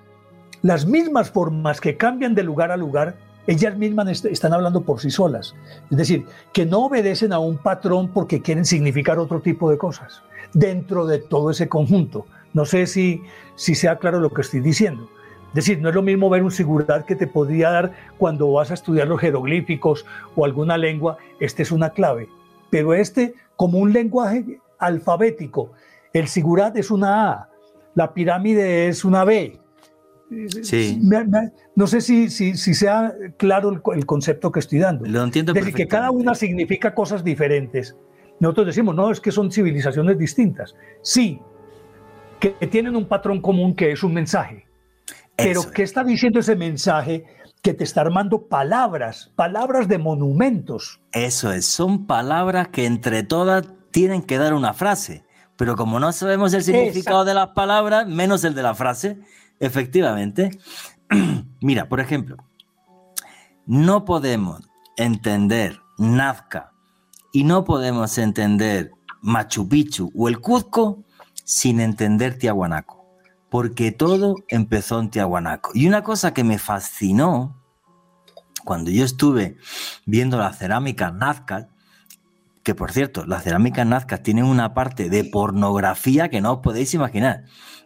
[0.63, 5.11] las mismas formas que cambian de lugar a lugar, ellas mismas están hablando por sí
[5.11, 5.55] solas.
[5.91, 10.23] Es decir, que no obedecen a un patrón porque quieren significar otro tipo de cosas
[10.53, 12.27] dentro de todo ese conjunto.
[12.53, 13.23] No sé si,
[13.55, 15.09] si sea claro lo que estoy diciendo.
[15.49, 18.71] Es decir, no es lo mismo ver un sigurat que te podría dar cuando vas
[18.71, 20.05] a estudiar los jeroglíficos
[20.37, 22.29] o alguna lengua, este es una clave.
[22.69, 25.73] Pero este, como un lenguaje alfabético,
[26.13, 27.49] el sigurat es una A,
[27.95, 29.61] la pirámide es una B.
[30.63, 31.01] Sí.
[31.75, 35.07] no sé si, si, sea claro el, concepto que estoy dando.
[35.07, 35.53] Lo entiendo.
[35.53, 37.97] Es decir, que cada una significa cosas diferentes.
[38.39, 40.75] Nosotros decimos, no, es que son civilizaciones distintas.
[41.03, 41.41] Sí,
[42.39, 44.69] que tienen un patrón común que es un mensaje.
[45.39, 47.25] Pero ¿qué está diciendo ese mensaje?
[47.63, 51.01] Que te está armando palabras, palabras de monumentos.
[51.13, 55.25] Eso es, son palabras que entre todas tienen que dar una frase.
[55.57, 59.19] Pero como no sabemos el significado de las palabras, menos el de la frase,
[59.59, 60.51] efectivamente.
[61.61, 62.37] Mira, por ejemplo,
[63.67, 66.73] no podemos entender Nazca
[67.33, 71.05] y no podemos entender Machu Picchu o el Cuzco
[71.45, 72.99] sin entender Tiahuanaco
[73.49, 75.71] porque todo empezó en Tiahuanaco.
[75.75, 77.57] Y una cosa que me fascinó
[78.65, 79.57] cuando yo estuve
[80.05, 81.69] viendo la cerámica Nazca,
[82.63, 86.93] que por cierto, las cerámicas Nazca tienen una parte de pornografía que no os podéis
[86.95, 87.45] imaginar.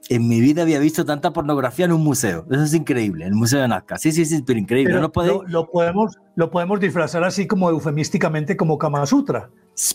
[0.09, 2.45] En mi vida había visto tanta pornografía en un museo.
[2.51, 3.99] Eso es increíble, el Museo de Nazca.
[3.99, 5.01] Sí, sí, sí, pero increíble.
[5.01, 9.51] lo, podemos, lo podemos disfrazar así como eufemísticamente como Kama Sutra.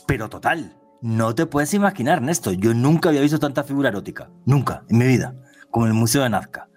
[0.06, 2.54] Pero total, no te puedes imaginar, Néstor.
[2.54, 4.30] Yo nunca había visto tanta figura erótica.
[4.46, 5.36] Nunca, en mi vida
[5.70, 6.70] como el Museo de Nazca.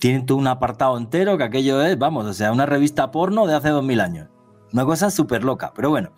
[0.00, 3.54] Tienen todo un apartado entero que aquello es, vamos, o sea, una revista porno de
[3.54, 4.28] hace dos mil años.
[4.72, 6.10] Una cosa súper loca, pero bueno.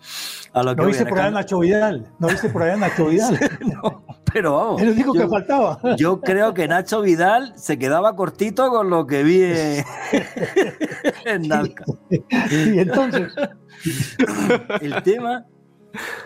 [0.53, 2.11] A lo que ¿No viste por allá Nacho Vidal?
[2.19, 3.39] ¿No viste por allá Nacho Vidal?
[3.61, 4.81] no, pero vamos.
[4.81, 5.79] Es lo único que faltaba.
[5.97, 9.41] Yo creo que Nacho Vidal se quedaba cortito con lo que vi
[11.25, 11.85] en, Nazca.
[12.09, 13.33] Y entonces.
[14.81, 15.45] el tema,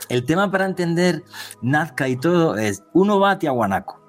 [0.09, 1.23] el tema para entender
[1.61, 4.04] Nazca y todo es: uno va a Tiahuanaco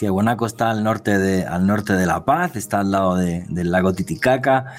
[0.00, 3.92] Tiahuanaco está al norte de, al norte de La Paz, está al lado del lago
[3.92, 4.72] Titicaca,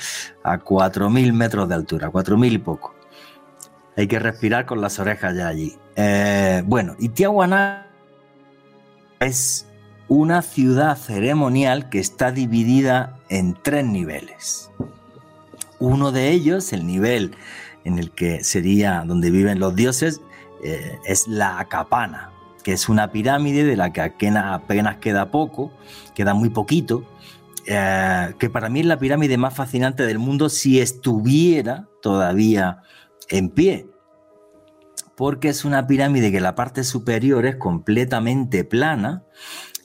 [0.43, 2.95] a 4.000 metros de altura, 4.000 y poco.
[3.95, 5.77] Hay que respirar con las orejas ya allí.
[5.95, 7.85] Eh, bueno, y Tiahuanaco
[9.19, 9.67] es
[10.07, 14.71] una ciudad ceremonial que está dividida en tres niveles.
[15.77, 17.35] Uno de ellos, el nivel
[17.83, 20.19] en el que sería donde viven los dioses,
[20.63, 22.30] eh, es la Acapana,
[22.63, 25.71] que es una pirámide de la que apenas queda poco,
[26.13, 27.05] queda muy poquito,
[27.65, 32.81] eh, que para mí es la pirámide más fascinante del mundo si estuviera todavía
[33.29, 33.87] en pie,
[35.15, 39.23] porque es una pirámide que la parte superior es completamente plana,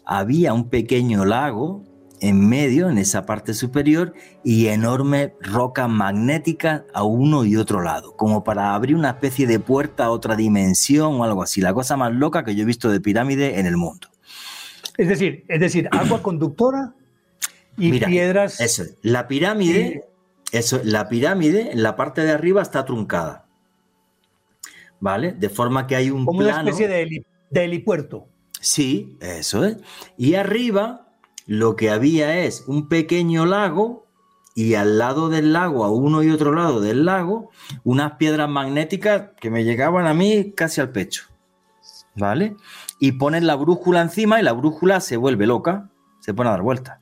[0.04, 1.84] había un pequeño lago
[2.20, 4.14] en medio, en esa parte superior,
[4.44, 9.60] y enorme roca magnética a uno y otro lado, como para abrir una especie de
[9.60, 11.60] puerta a otra dimensión o algo así.
[11.60, 14.09] La cosa más loca que yo he visto de pirámide en el mundo.
[14.97, 16.94] Es decir, es decir, agua conductora
[17.76, 18.60] y piedras.
[18.60, 20.05] Eso, la pirámide,
[20.52, 23.47] eso, la pirámide en la parte de arriba está truncada.
[24.98, 25.32] ¿Vale?
[25.32, 28.28] De forma que hay un como una especie de, de helipuerto.
[28.60, 29.76] Sí, eso es.
[30.16, 31.05] Y arriba
[31.47, 34.06] lo que había es un pequeño lago
[34.55, 37.51] y al lado del lago, a uno y otro lado del lago,
[37.85, 41.24] unas piedras magnéticas que me llegaban a mí casi al pecho.
[42.14, 42.56] ¿Vale?
[42.98, 45.90] Y ponen la brújula encima y la brújula se vuelve loca,
[46.20, 47.01] se pone a dar vueltas.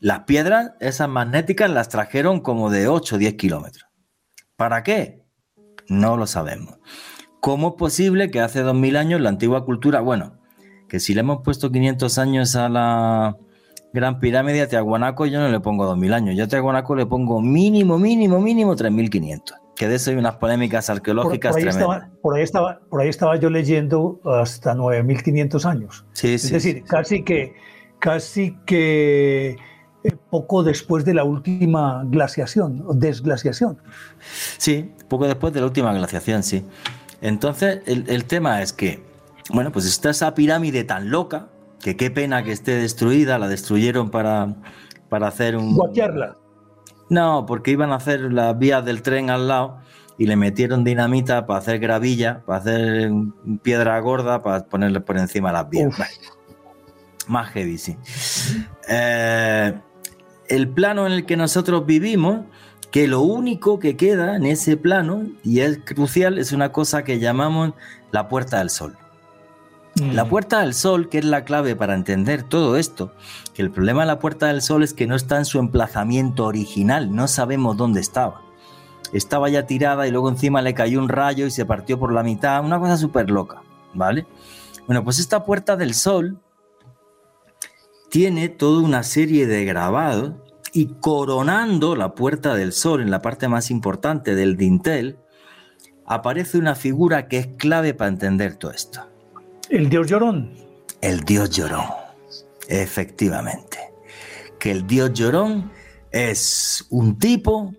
[0.00, 3.88] Las piedras, esas magnéticas, las trajeron como de 8 o 10 kilómetros.
[4.56, 5.24] ¿Para qué?
[5.88, 6.78] No lo sabemos.
[7.40, 10.41] ¿Cómo es posible que hace 2000 años la antigua cultura, bueno,
[10.92, 13.38] que si le hemos puesto 500 años a la
[13.94, 17.40] Gran Pirámide a Tiahuanaco, yo no le pongo 2000 años, yo a Tiahuanaco le pongo
[17.40, 19.56] mínimo, mínimo, mínimo 3500.
[19.74, 23.08] Que de eso hay unas polémicas arqueológicas por, ahí Estaba, por, ahí estaba, por ahí
[23.08, 26.04] estaba yo leyendo hasta 9500 años.
[26.12, 27.54] Sí, es decir, casi que,
[27.98, 29.56] casi que
[30.04, 33.78] eh, poco después de la última glaciación, o desglaciación.
[34.58, 36.66] Sí, poco después de la última glaciación, sí.
[37.22, 39.10] Entonces, el, el tema es que
[39.50, 41.48] bueno, pues está esa pirámide tan loca,
[41.80, 44.54] que qué pena que esté destruida, la destruyeron para,
[45.08, 45.74] para hacer un...
[45.74, 46.36] Guaquearla.
[47.08, 49.80] No, porque iban a hacer las vías del tren al lado
[50.16, 53.10] y le metieron dinamita para hacer gravilla, para hacer
[53.62, 55.94] piedra gorda, para ponerle por encima las vías.
[57.26, 57.96] Más heavy, sí.
[58.88, 59.78] Eh,
[60.48, 62.40] el plano en el que nosotros vivimos,
[62.90, 67.18] que lo único que queda en ese plano, y es crucial, es una cosa que
[67.18, 67.72] llamamos
[68.10, 68.96] la puerta del sol.
[69.96, 70.28] La mm.
[70.28, 73.12] Puerta del Sol, que es la clave para entender todo esto,
[73.54, 76.46] que el problema de la Puerta del Sol es que no está en su emplazamiento
[76.46, 78.42] original, no sabemos dónde estaba.
[79.12, 82.22] Estaba ya tirada y luego encima le cayó un rayo y se partió por la
[82.22, 83.62] mitad, una cosa súper loca,
[83.92, 84.26] ¿vale?
[84.86, 86.40] Bueno, pues esta Puerta del Sol
[88.10, 90.32] tiene toda una serie de grabados
[90.72, 95.18] y coronando la Puerta del Sol en la parte más importante del dintel,
[96.06, 99.11] aparece una figura que es clave para entender todo esto.
[99.72, 100.52] El dios llorón.
[101.00, 101.86] El dios llorón,
[102.68, 103.78] efectivamente.
[104.60, 105.72] Que el dios llorón
[106.10, 107.72] es un tipo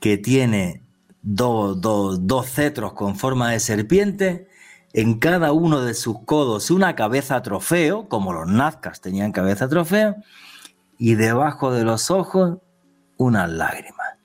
[0.00, 0.82] que tiene
[1.20, 4.48] dos, cetros con forma de serpiente,
[4.94, 10.16] en cada uno de sus codos una cabeza trofeo, como los nazcas tenían cabeza trofeo,
[10.96, 12.60] y debajo de los ojos
[13.18, 14.16] unas lágrimas.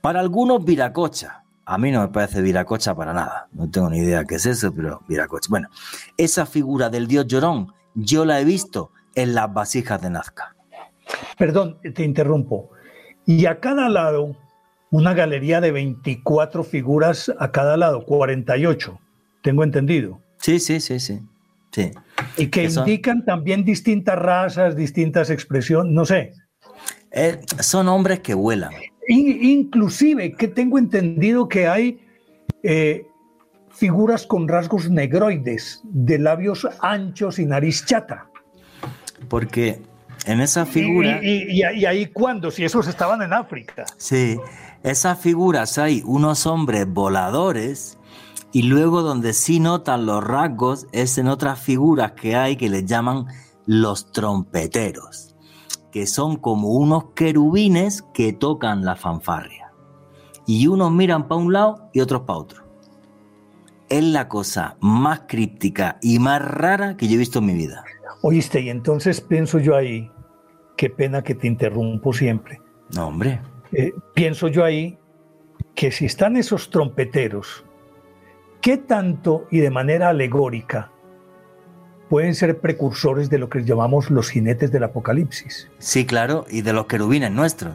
[0.00, 3.48] Para algunos viracocha, a mí no me parece Viracocha para nada.
[3.52, 5.48] No tengo ni idea qué es eso, pero Viracocha.
[5.50, 5.68] Bueno,
[6.16, 10.54] esa figura del dios llorón yo la he visto en las vasijas de Nazca.
[11.38, 12.70] Perdón, te interrumpo.
[13.26, 14.36] Y a cada lado,
[14.90, 18.98] una galería de 24 figuras a cada lado, 48,
[19.42, 20.20] tengo entendido.
[20.38, 21.20] Sí, sí, sí, sí.
[21.70, 21.92] sí.
[22.36, 26.32] Y que indican también distintas razas, distintas expresiones, no sé.
[27.10, 28.72] Eh, son hombres que vuelan
[29.08, 32.00] inclusive que tengo entendido que hay
[32.62, 33.06] eh,
[33.70, 38.28] figuras con rasgos negroides, de labios anchos y nariz chata.
[39.28, 39.80] Porque
[40.26, 41.20] en esa figura...
[41.22, 42.50] ¿Y, ahí cuándo?
[42.50, 43.84] Si esos estaban en África.
[43.96, 44.38] Sí,
[44.82, 47.98] esas figuras hay unos hombres voladores
[48.52, 52.86] y luego donde sí notan los rasgos es en otras figuras que hay que les
[52.86, 53.26] llaman
[53.66, 55.33] los trompeteros
[55.94, 59.70] que son como unos querubines que tocan la fanfarria.
[60.44, 62.64] Y unos miran para un lado y otros para otro.
[63.88, 67.84] Es la cosa más críptica y más rara que yo he visto en mi vida.
[68.22, 70.10] Oíste, y entonces pienso yo ahí,
[70.76, 72.60] qué pena que te interrumpo siempre.
[72.96, 73.40] No, hombre.
[73.70, 74.98] Eh, pienso yo ahí
[75.76, 77.64] que si están esos trompeteros,
[78.60, 80.90] ¿qué tanto y de manera alegórica
[82.14, 85.66] pueden ser precursores de lo que llamamos los jinetes del apocalipsis.
[85.80, 87.74] Sí, claro, y de los querubines nuestros.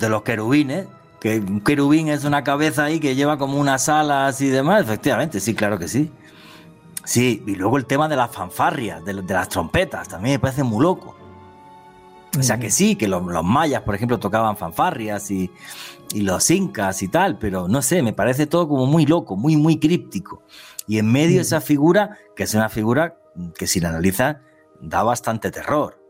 [0.00, 0.86] De los querubines,
[1.20, 5.40] que un querubín es una cabeza ahí que lleva como unas alas y demás, efectivamente,
[5.40, 6.10] sí, claro que sí.
[7.04, 10.82] Sí, y luego el tema de las fanfarrias, de, las trompetas, también me parece muy
[10.82, 11.14] loco.
[12.38, 15.50] O sea que sí, que los, mayas, por ejemplo, tocaban fanfarrias y,
[16.14, 19.54] y, los incas y tal, pero no sé, me parece todo como muy loco, muy,
[19.54, 20.42] muy críptico.
[20.86, 23.18] Y en medio esa figura, que es una figura
[23.58, 24.40] que si la analiza
[24.80, 26.00] da bastante terror,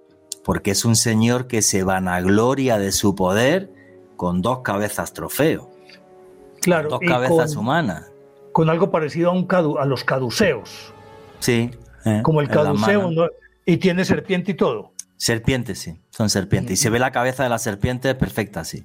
[0.44, 3.72] porque es un señor que se vanagloria de su poder
[4.16, 5.70] con dos cabezas trofeo.
[6.62, 8.10] Claro, dos cabezas humanas.
[8.52, 9.46] Con algo parecido a, un
[9.78, 10.92] a los caduceos.
[11.40, 11.70] Sí.
[12.04, 13.10] Eh, como el caduceo,
[13.64, 14.92] y tiene serpiente y todo.
[15.16, 16.72] Serpiente, sí, son serpientes.
[16.72, 18.84] Y se ve la cabeza de la serpiente perfecta, sí.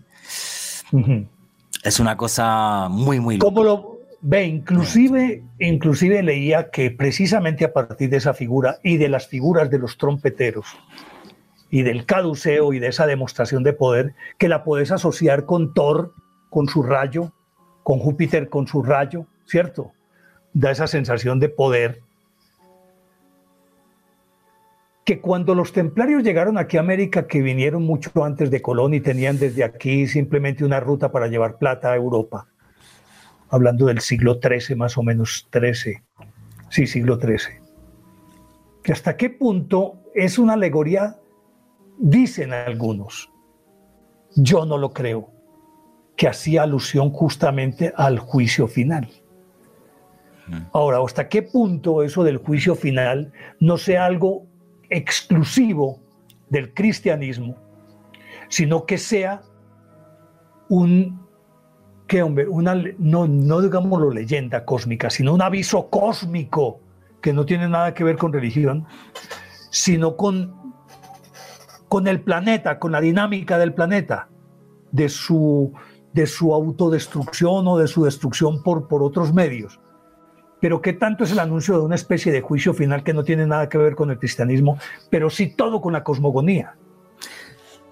[1.83, 3.37] Es una cosa muy, muy...
[3.37, 9.09] ¿Cómo lo, Ve, inclusive, inclusive leía que precisamente a partir de esa figura y de
[9.09, 10.67] las figuras de los trompeteros
[11.71, 16.13] y del caduceo y de esa demostración de poder, que la puedes asociar con Thor,
[16.49, 17.31] con su rayo,
[17.83, 19.91] con Júpiter, con su rayo, ¿cierto?
[20.53, 22.01] Da esa sensación de poder.
[25.03, 29.01] que cuando los templarios llegaron aquí a América, que vinieron mucho antes de Colón y
[29.01, 32.47] tenían desde aquí simplemente una ruta para llevar plata a Europa,
[33.51, 36.01] hablando del siglo XIII más o menos, XIII,
[36.69, 37.61] sí, siglo XIII,
[38.81, 41.17] que hasta qué punto es una alegoría,
[41.97, 43.29] dicen algunos,
[44.35, 45.29] yo no lo creo,
[46.15, 49.09] que hacía alusión justamente al juicio final.
[50.73, 54.45] Ahora, ¿hasta qué punto eso del juicio final no sea algo
[54.89, 56.01] exclusivo
[56.49, 57.55] del cristianismo,
[58.49, 59.41] sino que sea
[60.67, 61.25] un,
[62.11, 62.45] ¿qué hombre?
[62.45, 66.81] Una, no, no leyenda cósmica, sino un aviso cósmico
[67.21, 68.85] que no tiene nada que ver con religión,
[69.69, 70.73] sino con,
[71.87, 74.27] con el planeta, con la dinámica del planeta,
[74.91, 75.71] de su,
[76.11, 79.79] de su autodestrucción o de su destrucción por, por otros medios.
[80.59, 83.47] Pero ¿qué tanto es el anuncio de una especie de juicio final que no tiene
[83.47, 84.77] nada que ver con el cristianismo,
[85.09, 86.75] pero sí todo con la cosmogonía?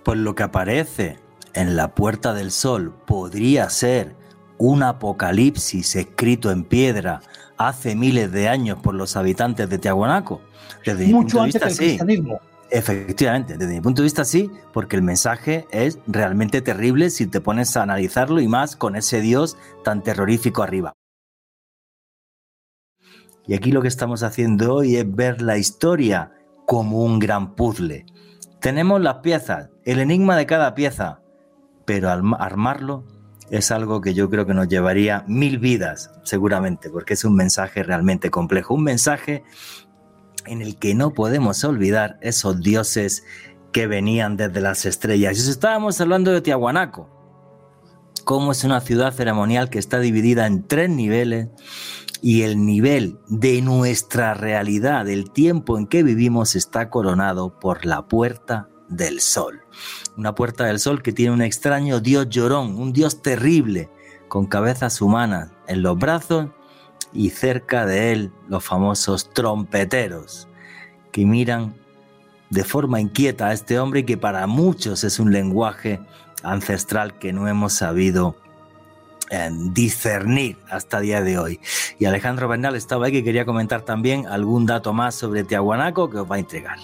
[0.03, 4.15] Pues lo que aparece en la Puerta del Sol podría ser
[4.57, 7.21] un apocalipsis escrito en piedra
[7.57, 10.41] hace miles de años por los habitantes de Tiahuanaco.
[10.85, 12.39] Desde Mucho antes del cristianismo.
[12.71, 17.41] Efectivamente, desde mi punto de vista sí, porque el mensaje es realmente terrible si te
[17.41, 20.93] pones a analizarlo y más con ese Dios tan terrorífico arriba.
[23.47, 26.31] Y aquí lo que estamos haciendo hoy es ver la historia
[26.67, 28.05] como un gran puzzle.
[28.61, 31.21] Tenemos las piezas, el enigma de cada pieza,
[31.89, 33.03] pero armarlo
[33.49, 37.81] es algo que yo creo que nos llevaría mil vidas, seguramente, porque es un mensaje
[37.81, 39.43] realmente complejo, un mensaje
[40.45, 43.23] en el que no podemos olvidar esos dioses
[43.71, 45.35] que venían desde las estrellas.
[45.35, 47.09] Y estábamos hablando de Tiahuanaco,
[48.23, 51.47] cómo es una ciudad ceremonial que está dividida en tres niveles
[52.21, 58.07] y el nivel de nuestra realidad, del tiempo en que vivimos, está coronado por la
[58.07, 59.58] puerta del sol.
[60.17, 63.89] Una puerta del sol que tiene un extraño dios llorón, un dios terrible,
[64.27, 66.47] con cabezas humanas en los brazos
[67.13, 70.47] y cerca de él los famosos trompeteros,
[71.11, 71.75] que miran
[72.49, 75.99] de forma inquieta a este hombre que para muchos es un lenguaje
[76.43, 78.35] ancestral que no hemos sabido
[79.73, 81.59] discernir hasta día de hoy.
[81.99, 86.17] Y Alejandro Bernal estaba ahí que quería comentar también algún dato más sobre Tiahuanaco que
[86.17, 86.79] os va a entregar.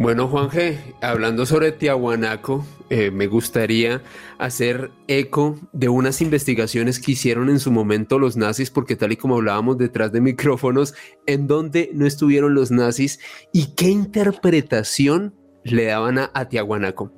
[0.00, 4.02] Bueno, Juan G, hablando sobre Tiahuanaco, eh, me gustaría
[4.38, 9.18] hacer eco de unas investigaciones que hicieron en su momento los nazis, porque tal y
[9.18, 10.94] como hablábamos detrás de micrófonos,
[11.26, 13.20] en donde no estuvieron los nazis
[13.52, 17.12] y qué interpretación le daban a, a Tiahuanaco.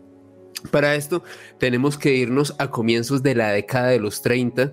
[0.72, 1.22] Para esto
[1.60, 4.72] tenemos que irnos a comienzos de la década de los 30,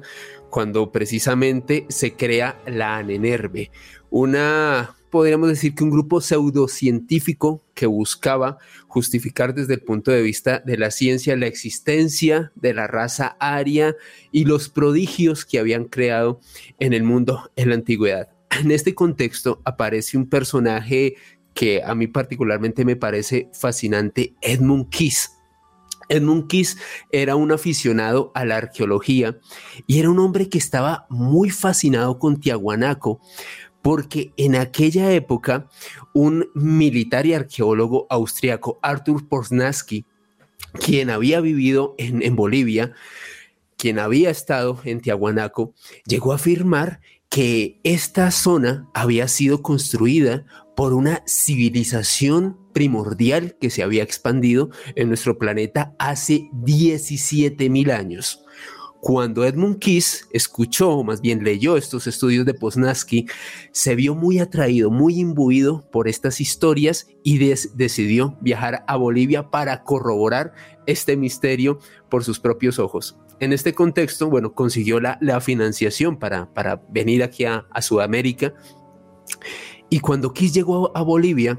[0.49, 3.69] cuando precisamente se crea la ANENERVE,
[4.09, 8.57] una, podríamos decir que un grupo pseudocientífico que buscaba
[8.87, 13.95] justificar desde el punto de vista de la ciencia la existencia de la raza aria
[14.31, 16.39] y los prodigios que habían creado
[16.79, 18.29] en el mundo en la antigüedad.
[18.59, 21.15] En este contexto aparece un personaje
[21.53, 25.31] que a mí particularmente me parece fascinante, Edmund Kiss
[26.09, 26.77] Edmund Kiss
[27.11, 29.37] era un aficionado a la arqueología
[29.87, 33.21] y era un hombre que estaba muy fascinado con Tiahuanaco
[33.89, 35.67] porque en aquella época
[36.13, 40.05] un militar y arqueólogo austriaco, Arthur Poznaski,
[40.73, 42.93] quien había vivido en, en Bolivia,
[43.77, 45.73] quien había estado en Tiahuanaco,
[46.05, 50.45] llegó a afirmar que esta zona había sido construida
[50.75, 58.45] por una civilización primordial que se había expandido en nuestro planeta hace 17 mil años.
[59.01, 63.27] Cuando Edmund Kiss escuchó, o más bien leyó estos estudios de Poznansky,
[63.71, 69.83] se vio muy atraído, muy imbuido por estas historias y decidió viajar a Bolivia para
[69.83, 70.53] corroborar
[70.85, 73.17] este misterio por sus propios ojos.
[73.39, 78.53] En este contexto, bueno, consiguió la, financiación para, para venir aquí a, Sudamérica.
[79.89, 81.57] Y cuando Kiss llegó a Bolivia,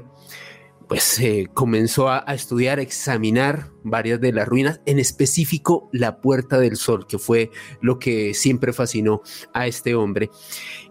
[0.91, 6.59] pues eh, comenzó a, estudiar, a examinar varias de las ruinas, en específico la Puerta
[6.59, 7.49] del Sol, que fue
[7.79, 9.21] lo que siempre fascinó
[9.53, 10.29] a este hombre.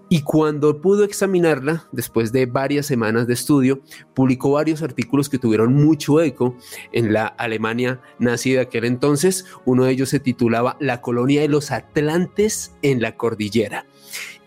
[0.09, 3.83] Y cuando pudo examinarla, después de varias semanas de estudio,
[4.15, 6.57] publicó varios artículos que tuvieron mucho eco
[6.93, 9.45] en la Alemania nazi de aquel entonces.
[9.67, 13.85] Uno de ellos se titulaba La colonia de los Atlantes en la cordillera.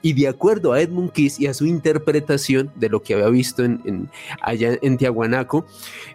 [0.03, 3.63] Y de acuerdo a Edmund Kiss y a su interpretación de lo que había visto
[3.63, 4.11] en,
[4.41, 5.65] allá en Tiahuanaco,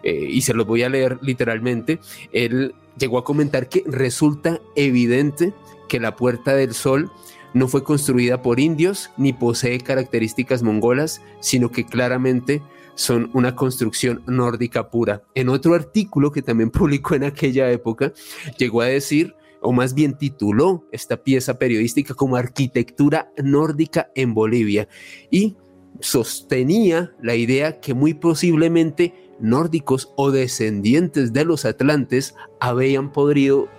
[0.03, 1.99] eh, y se los voy a leer literalmente,
[2.31, 5.53] él llegó a comentar que resulta evidente
[5.89, 7.11] que la Puerta del Sol
[7.53, 12.61] no fue construida por indios ni posee características mongolas, sino que claramente
[12.95, 15.23] son una construcción nórdica pura.
[15.33, 18.13] En otro artículo que también publicó en aquella época,
[18.57, 24.87] llegó a decir o más bien tituló esta pieza periodística como Arquitectura Nórdica en Bolivia
[25.29, 25.57] y
[25.99, 33.69] sostenía la idea que muy posiblemente nórdicos o descendientes de los atlantes habían podido,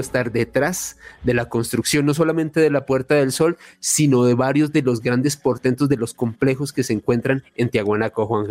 [0.00, 4.72] estar detrás de la construcción no solamente de la Puerta del Sol, sino de varios
[4.72, 8.46] de los grandes portentos de los complejos que se encuentran en Tiahuanaco, Juan.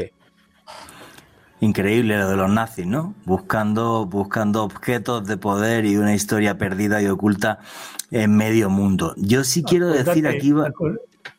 [1.64, 3.16] Increíble lo de los nazis, ¿no?
[3.26, 7.60] Buscando, buscando objetos de poder y una historia perdida y oculta
[8.12, 9.14] en medio mundo.
[9.16, 10.54] Yo sí quiero decir aquí...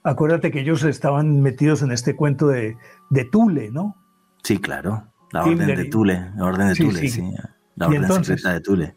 [0.02, 2.76] Acuérdate que ellos estaban metidos en este cuento de,
[3.10, 3.96] de Tule, ¿no?
[4.42, 5.12] Sí, claro.
[5.30, 7.30] La orden de Tule, la orden de Tule, sí.
[7.76, 8.96] La orden secreta de Tule.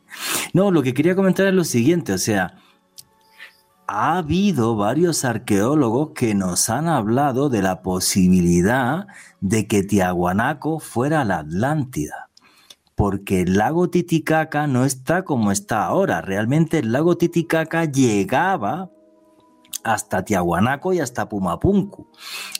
[0.53, 2.55] No, lo que quería comentar es lo siguiente, o sea,
[3.87, 9.07] ha habido varios arqueólogos que nos han hablado de la posibilidad
[9.39, 12.29] de que Tiahuanaco fuera la Atlántida,
[12.95, 16.21] porque el lago Titicaca no está como está ahora.
[16.21, 18.89] Realmente el lago Titicaca llegaba
[19.87, 22.07] hasta Tiahuanaco y hasta Pumapunku.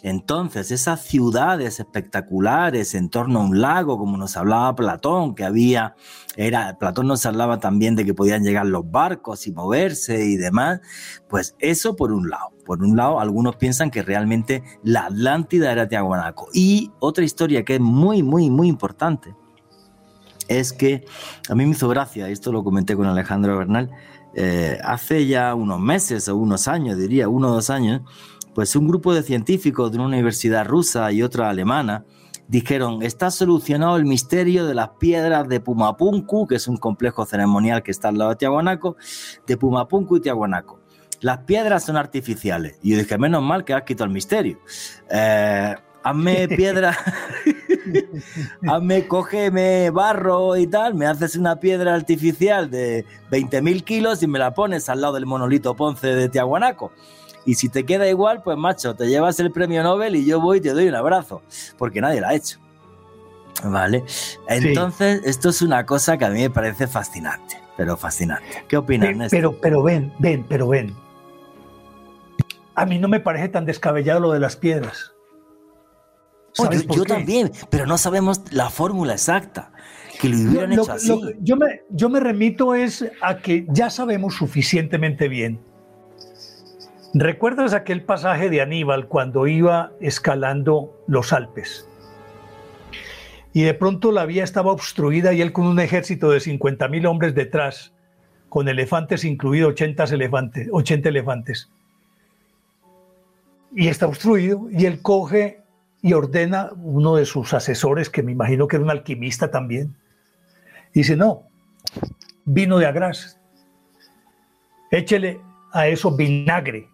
[0.02, 5.96] Entonces, esas ciudades espectaculares en torno a un lago, como nos hablaba Platón, que había,
[6.38, 10.80] era, Platón nos hablaba también de que podían llegar los barcos y moverse y demás,
[11.28, 12.52] pues eso por un lado.
[12.66, 16.48] Por un lado, algunos piensan que realmente la Atlántida era Tiahuanaco.
[16.54, 19.36] Y otra historia que es muy, muy, muy importante
[20.48, 21.04] es que
[21.50, 23.92] a mí me hizo gracia, esto lo comenté con Alejandro Bernal,
[24.40, 28.02] eh, hace ya unos meses o unos años, diría, uno o dos años,
[28.54, 32.06] pues un grupo de científicos de una universidad rusa y otra alemana
[32.48, 37.82] dijeron, está solucionado el misterio de las piedras de Pumapunku, que es un complejo ceremonial
[37.82, 38.96] que está al lado de Tiahuanaco,
[39.48, 40.80] de Pumapunku y Tiahuanaco.
[41.20, 42.78] Las piedras son artificiales.
[42.84, 44.60] Y yo dije, menos mal que has quitado el misterio.
[45.10, 45.76] Eh,
[46.08, 46.98] hazme piedra,
[48.68, 54.40] hazme, cógeme barro y tal, me haces una piedra artificial de 20.000 kilos y me
[54.40, 56.92] la pones al lado del monolito Ponce de Tiahuanaco.
[57.46, 60.58] Y si te queda igual, pues macho, te llevas el premio Nobel y yo voy
[60.58, 61.42] y te doy un abrazo,
[61.78, 62.60] porque nadie lo ha hecho.
[63.64, 64.04] ¿Vale?
[64.50, 68.66] Entonces, esto es una cosa que a mí me parece fascinante, pero fascinante.
[68.68, 69.40] ¿Qué opinas, Néstor?
[69.40, 70.94] Pero, pero ven, ven, pero ven.
[72.76, 75.17] A mí no me parece tan descabellado lo de las piedras
[76.90, 79.72] yo, también, pero no sabemos la fórmula exacta.
[80.20, 81.14] Que lo hubieran hecho así.
[81.42, 85.60] yo, me, yo me remito es a que ya sabemos suficientemente bien.
[87.14, 91.88] ¿Recuerdas aquel pasaje de Aníbal cuando iba escalando los Alpes?
[93.54, 97.34] Y de pronto la vía estaba obstruida y él con un ejército de 50.000 hombres
[97.34, 97.94] detrás,
[98.50, 101.72] con elefantes incluidos, 80 elefantes, 80 elefantes.
[103.76, 105.64] Y está obstruido y él coge
[106.08, 109.94] y ordena uno de sus asesores, que me imagino que era un alquimista también,
[110.94, 111.44] dice, no,
[112.46, 113.42] vino de Agras,
[114.90, 115.42] échele
[115.74, 116.88] a eso vinagre.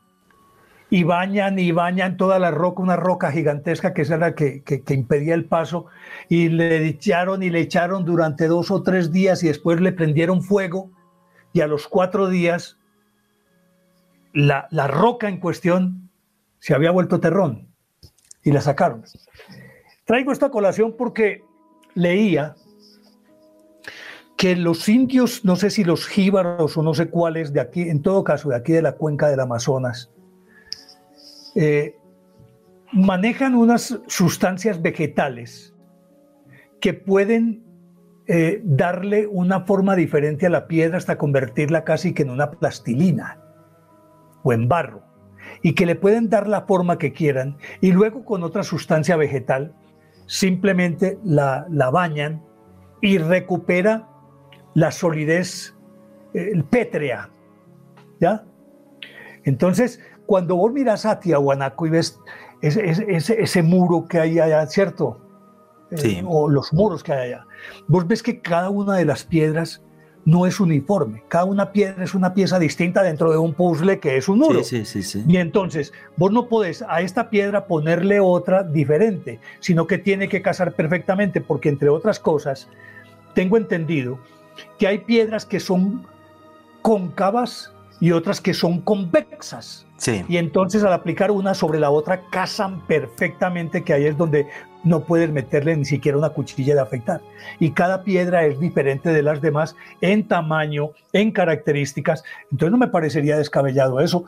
[0.90, 4.94] Y bañan y bañan toda la roca, una roca gigantesca que es la que, que,
[4.94, 5.85] impedía el paso,
[6.27, 10.41] y le echaron y le echaron durante dos o tres días y después le prendieron
[10.41, 10.91] fuego
[11.52, 12.77] y a los cuatro días
[14.34, 16.10] la, la roca en cuestión
[16.60, 17.73] se había vuelto terrón
[18.44, 19.03] y la sacaron.
[20.06, 21.44] Traigo esta colación porque
[21.95, 22.56] leía
[24.38, 28.02] que los indios, no sé si los jíbaros o no sé cuáles de aquí, en
[28.02, 30.11] todo caso de aquí de la cuenca del Amazonas,
[31.56, 31.95] eh,
[32.91, 35.74] manejan unas sustancias vegetales
[36.82, 37.64] que pueden
[38.28, 43.40] eh, darle una forma diferente a la piedra hasta convertirla casi que en una plastilina
[44.44, 45.12] o en barro
[45.64, 49.73] y que le pueden dar la forma que quieran y luego con otra sustancia vegetal
[50.27, 52.44] simplemente la, bañan
[53.02, 54.07] y recupera
[54.76, 55.73] la solidez
[56.34, 57.30] el pétrea.
[58.19, 58.44] ¿Ya?
[59.45, 62.19] Entonces, cuando vos miras a Tiahuanaco y ves
[62.61, 65.19] ese, muro que hay allá, ¿cierto?
[65.91, 67.45] Eh, o los muros que hay allá,
[67.88, 69.84] vos ves que cada una de las piedras
[70.26, 71.24] no es uniforme.
[71.28, 74.62] Cada una piedra es una pieza distinta dentro de un puzzle que es un muro.
[75.28, 80.41] y entonces, vos no podés a esta piedra ponerle otra diferente, sino que tiene que
[80.41, 82.70] casar perfectamente, porque entre otras cosas,
[83.34, 84.20] tengo entendido
[84.78, 86.06] que hay piedras que son
[86.82, 89.86] cóncavas y otras que son convexas.
[90.28, 94.48] Y entonces al aplicar una sobre la otra casan perfectamente, que ahí es donde
[94.84, 97.22] no puedes meterle ni siquiera una cuchilla de afeitar.
[97.60, 102.24] Y cada piedra es diferente de las demás en tamaño, en características.
[102.52, 104.26] Entonces no me parecería descabellado eso,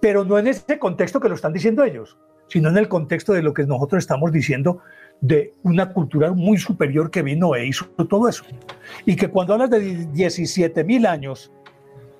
[0.00, 2.16] pero no en ese contexto que lo están diciendo ellos,
[2.48, 4.80] sino en el contexto de lo que nosotros estamos diciendo
[5.20, 8.44] de una cultura muy superior que vino e hizo todo eso.
[9.06, 11.52] Y que cuando hablas de 17 mil años,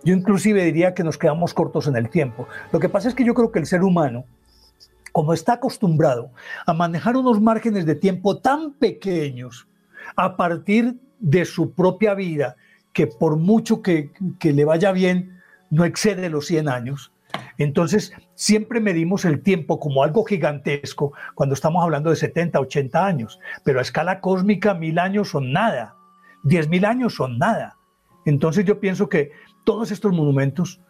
[0.04, 2.48] yo inclusive diría que nos quedamos cortos en el tiempo.
[2.72, 4.24] Lo que pasa es que yo creo que el ser humano,
[5.12, 6.30] como está acostumbrado
[6.66, 9.68] a manejar unos márgenes de tiempo tan pequeños
[10.16, 12.56] a partir de su propia vida,
[12.92, 17.12] que por mucho que, que le vaya bien, no excede los 100 años,
[17.58, 23.38] entonces, siempre medimos el tiempo como algo gigantesco cuando estamos hablando de 70, 80 años,
[23.64, 25.94] pero a escala cósmica mil años son nada,
[26.42, 27.76] diez mil años son nada.
[28.24, 29.32] Entonces yo pienso que
[29.64, 30.80] todos estos monumentos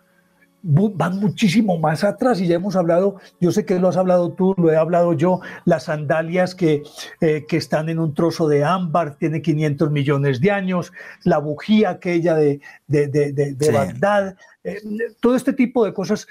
[0.62, 4.54] van muchísimo más atrás y ya hemos hablado, yo sé que lo has hablado tú,
[4.56, 6.84] lo he hablado yo, las sandalias que,
[7.20, 10.92] eh, que están en un trozo de ámbar, tiene 500 millones de años,
[11.24, 14.80] la bujía aquella de, de, de, Bagdad, eh,
[15.20, 16.28] todo este tipo de cosas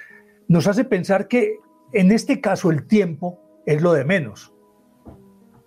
[0.47, 1.59] nos hace pensar que
[1.91, 4.53] en este caso el tiempo es lo de menos.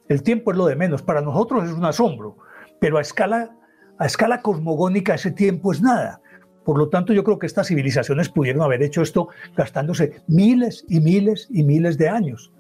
[0.09, 1.03] El tiempo es lo de menos.
[1.03, 2.37] Para nosotros es un asombro,
[2.81, 3.57] pero a escala,
[3.99, 6.21] a escala cosmogónica ese tiempo es nada.
[6.65, 11.01] Por lo tanto, yo creo que estas civilizaciones pudieron haber hecho esto gastándose miles y
[11.01, 12.53] miles y miles de años.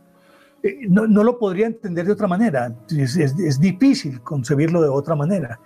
[0.62, 2.74] Eh, no, lo podría entender de otra manera.
[2.96, 5.60] Es, difícil concebirlo de otra manera.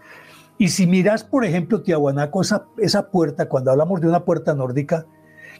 [0.58, 5.06] Y si miras, por ejemplo, Tiahuanaco, esa, esa puerta, cuando hablamos de una puerta nórdica,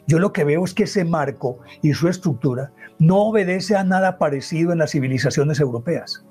[0.07, 4.17] yo lo que veo es que ese marco y su estructura no obedece a nada
[4.17, 6.25] parecido en las civilizaciones europeas.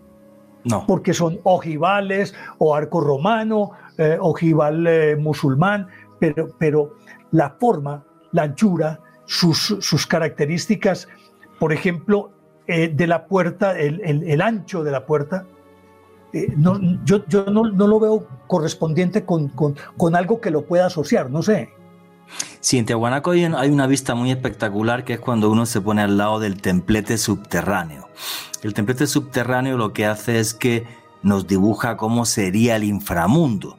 [0.65, 0.85] No.
[0.87, 5.87] Porque son ojivales o arco romano, eh, ojival eh, musulmán,
[6.19, 6.97] pero, pero
[7.31, 11.09] la forma, la anchura, sus, sus características,
[11.59, 12.33] por ejemplo,
[12.67, 15.47] eh, de la puerta, el, el, ancho de la puerta,
[16.57, 20.87] no, yo, yo no, no, lo veo correspondiente con, con, con algo que lo pueda
[20.87, 21.71] asociar, no sé.
[22.61, 26.19] Sí, en Tiahuanaco hay una vista muy espectacular que es cuando uno se pone al
[26.19, 28.09] lado del templete subterráneo.
[28.63, 30.87] El templete subterráneo lo que hace es que
[31.23, 33.79] nos dibuja cómo sería el inframundo.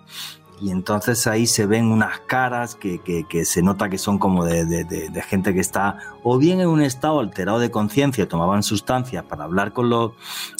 [0.61, 2.99] Y entonces ahí se ven unas caras que,
[3.45, 7.60] se nota que son como de, gente que está o bien en un estado alterado
[7.60, 10.11] de conciencia, tomaban sustancias para hablar con los,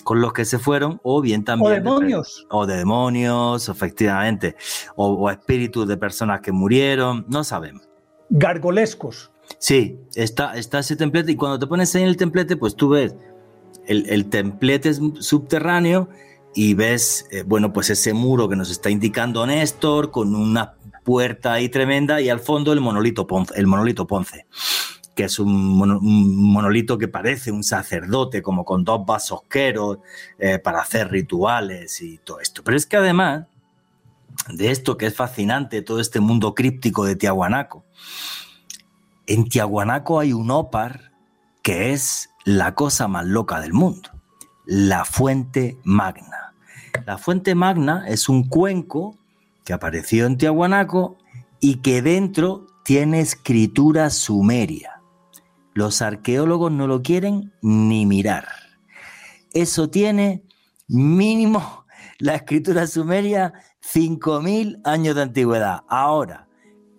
[0.04, 1.72] con los que se fueron, o bien también...
[1.72, 2.48] O demonios.
[2.50, 4.56] o de demonios, efectivamente.
[4.96, 7.90] o espíritus de personas que murieron, no sabemos
[8.30, 9.32] gargolescos.
[9.58, 12.90] Sí, está, está ese templete y cuando te pones ahí en el templete, pues tú
[12.90, 13.16] ves
[13.88, 16.10] el, el templete subterráneo
[16.54, 21.54] y ves, eh, bueno, pues ese muro que nos está indicando Néstor con una puerta
[21.54, 24.46] ahí tremenda y al fondo el monolito Ponce, el monolito Ponce
[25.20, 29.98] que es un, monolito que parece un sacerdote, como con dos vasosqueros
[30.38, 32.64] eh, para hacer rituales y todo esto.
[32.64, 33.46] Pero es que además
[34.48, 37.84] de esto que es fascinante, todo este mundo críptico de Tiahuanaco,
[39.28, 41.12] en Tiahuanaco hay un ópar
[41.64, 44.12] que es la cosa más loca del mundo,
[44.70, 46.54] la fuente magna.
[47.08, 49.18] La fuente magna es un cuenco
[49.66, 51.18] que apareció en Tiahuanaco
[51.60, 55.02] y que dentro tiene escritura sumeria.
[55.74, 58.48] Los arqueólogos no lo quieren ni mirar.
[59.54, 60.44] Eso tiene
[60.88, 61.86] mínimo
[62.20, 65.82] la escritura sumeria 5.000 años de antigüedad.
[65.88, 66.48] Ahora,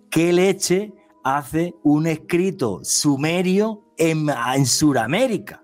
[0.09, 0.93] ¿qué leche
[1.23, 5.60] hace un escrito sumerio en, en Sudamérica?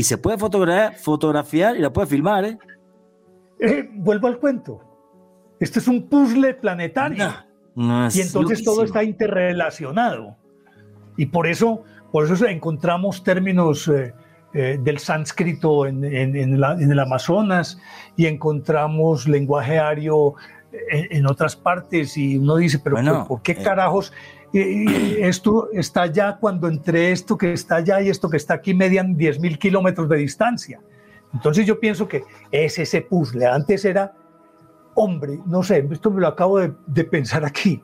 [0.00, 2.58] Y se puede fotografiar, fotografiar y la puede filmar, ¿eh?
[3.58, 3.86] ¿eh?
[3.92, 4.80] Vuelvo al cuento.
[5.60, 7.28] Este es un puzzle planetario.
[7.76, 10.38] y entonces todo está interrelacionado.
[11.18, 14.14] Y por eso, por eso encontramos términos eh,
[14.54, 17.78] eh, del sánscrito en, el Amazonas
[18.16, 20.34] y encontramos lenguaje ario
[20.72, 23.62] en, otras partes y uno dice, pero ¿por, qué eh,
[24.52, 28.74] carajos esto está allá cuando entre esto que está allá y esto que está aquí
[28.74, 30.80] median 10.000 kilómetros de distancia?
[31.32, 33.46] Entonces yo pienso que es ese puzzle.
[33.46, 34.12] Antes era,
[34.94, 37.82] hombre, no sé, esto me lo acabo de, de pensar aquí.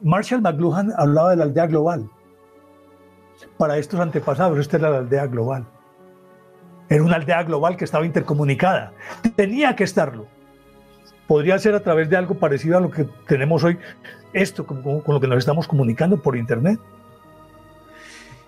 [0.00, 2.08] Marshall McLuhan hablaba de la aldea global
[3.58, 4.58] para estos antepasados.
[4.58, 5.66] Esta era la aldea global.
[6.88, 8.92] Era una aldea global que estaba intercomunicada.
[9.34, 10.28] Tenía que estarlo.
[11.26, 13.78] Podría ser a través de algo parecido a lo que tenemos hoy,
[14.32, 16.78] esto con, lo que nos estamos comunicando por Internet.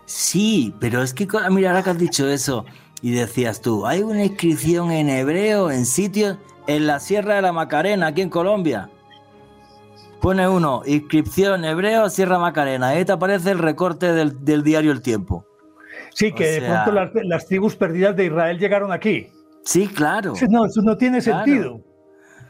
[0.04, 2.64] Sí, pero es que, mira, ahora que has dicho eso
[3.02, 7.52] y decías tú, hay una inscripción en hebreo en sitios en la Sierra de la
[7.52, 8.90] Macarena, aquí en Colombia.
[10.20, 12.88] Pone uno, inscripción hebreo, Sierra Macarena.
[12.88, 15.46] Ahí te aparece el recorte del, diario El Tiempo.
[16.12, 16.92] Sí, que de pronto
[17.22, 19.28] las, tribus perdidas de Israel llegaron aquí.
[19.64, 20.34] Sí, claro.
[20.48, 21.80] No, eso no tiene sentido.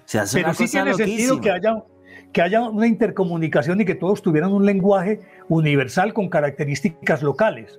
[0.09, 1.85] O sea, Pero sí tiene sentido que haya,
[2.33, 5.21] que haya una intercomunicación y que todos tuvieran un lenguaje
[5.51, 7.79] universal con características locales.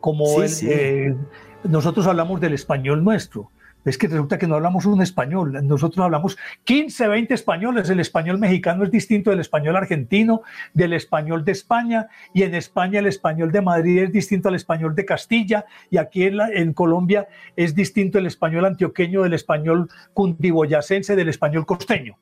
[0.00, 1.16] Como eh,
[1.64, 3.50] nosotros hablamos del español nuestro.
[3.84, 7.90] Es que resulta que no hablamos un español, nosotros hablamos 15, 20 españoles.
[7.90, 10.42] El español mexicano es distinto del español argentino,
[10.72, 14.94] del español de España, y en España el español de Madrid es distinto al español
[14.94, 17.26] de Castilla, y aquí en, Colombia
[17.56, 22.18] es distinto el español antioqueño del español cundiboyacense, del español costeño.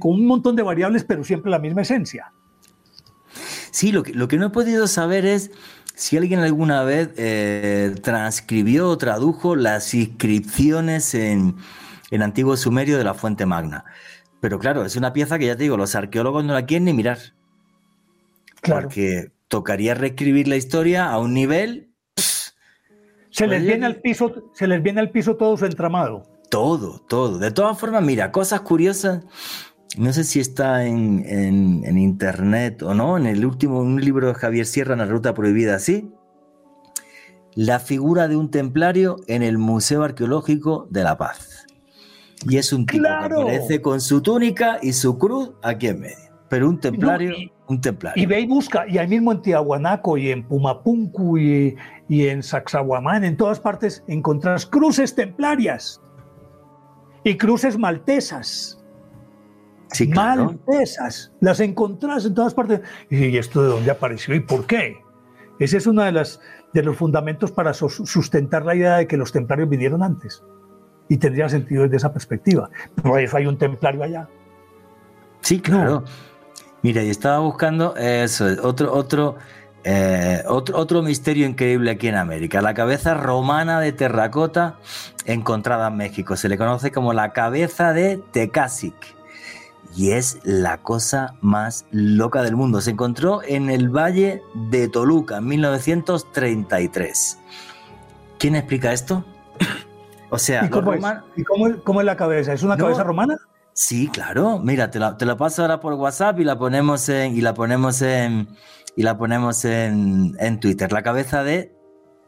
[0.00, 2.32] con un montón de variables, pero siempre la misma esencia.
[3.70, 5.52] Sí, lo que no he podido saber es
[5.98, 11.56] si alguien alguna vez eh, transcribió o tradujo las inscripciones en,
[12.20, 13.84] antiguo sumerio de la Fuente Magna.
[14.40, 16.92] Pero claro, es una pieza que ya te digo, los arqueólogos no la quieren ni
[16.92, 17.18] mirar.
[18.60, 18.82] Claro.
[18.82, 21.90] Porque tocaría reescribir la historia a un nivel.
[23.30, 26.22] se les viene al piso, se les viene al piso todo su entramado.
[26.48, 27.40] Todo, todo.
[27.40, 29.24] De todas formas, mira, cosas curiosas
[29.96, 34.66] no sé si está en, internet o no, en el último, un libro de Javier
[34.66, 36.10] Sierra, en la Ruta Prohibida, ¿sí?
[37.54, 41.66] La figura de un templario en el Museo Arqueológico de La Paz.
[42.48, 46.16] Y es un tipo que aparece con su túnica y su cruz aquí en medio.
[46.48, 47.34] Pero un templario,
[47.66, 48.22] un templario.
[48.22, 51.76] Y ve y busca, y ahí mismo en Tiahuanaco y en Pumapunku y,
[52.08, 56.00] y en Sacsayhuamán, en todas partes, encontrás cruces templarias
[57.24, 58.77] y cruces maltesas
[59.92, 62.80] sí, mal pesas, las encontrás en todas partes.
[63.10, 64.96] ¿Y esto de dónde apareció y por qué?
[65.58, 66.40] Ese es uno de, las,
[66.72, 70.42] de los fundamentos para sustentar la idea de que los templarios vinieron antes.
[71.08, 72.70] Y tendría sentido desde esa perspectiva.
[73.02, 74.28] Por eso hay un templario allá.
[75.40, 76.04] Sí, claro.
[76.82, 79.36] Mira, y estaba buscando eso, otro, otro,
[79.84, 82.60] eh, otro, otro misterio increíble aquí en América.
[82.60, 84.78] La cabeza romana de terracota
[85.24, 86.36] encontrada en México.
[86.36, 89.17] Se le conoce como la cabeza de Tecasic
[89.96, 92.80] y es la cosa más loca del mundo.
[92.80, 97.38] Se encontró en el Valle de Toluca en 1933.
[98.38, 99.24] ¿Quién explica esto?
[100.30, 101.04] o sea, ¿Y cómo, es?
[101.84, 102.52] cómo, es, la cabeza?
[102.52, 103.36] ¿Es una cabeza romana?
[103.72, 104.58] Sí, claro.
[104.58, 108.02] Mira, te la, te paso ahora por WhatsApp y la ponemos en y la ponemos
[108.02, 108.48] en
[108.96, 110.92] y la ponemos en, en Twitter.
[110.92, 111.77] La cabeza de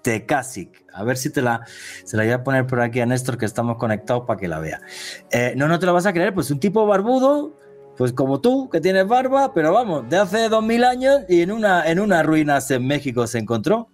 [0.03, 0.85] Tecasic.
[0.93, 1.65] A ver si te la,
[2.05, 4.59] se la voy a poner por aquí a Néstor, que estamos conectados para que la
[4.59, 4.81] vea.
[5.31, 7.57] Eh, no, no te lo vas a creer, pues un tipo barbudo,
[7.97, 11.53] pues como tú, que tienes barba, pero vamos, de hace dos mil años y en
[11.53, 13.89] una, en unas ruinas en México se encontró.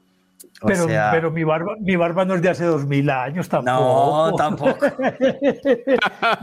[0.65, 4.31] pero, pero mi, barba, mi barba no es de hace dos mil años tampoco.
[4.31, 4.77] No, tampoco.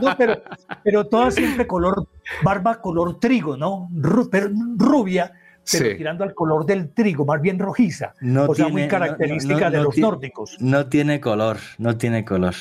[0.00, 0.42] no, pero,
[0.82, 2.06] pero toda siempre color,
[2.42, 3.88] barba color trigo, ¿no?
[4.30, 5.32] pero rubia
[5.70, 8.14] pero tirando al color del trigo, más bien rojiza.
[8.20, 10.56] No o sea, muy característica de los nórdicos.
[10.60, 12.54] No tiene color, no tiene color.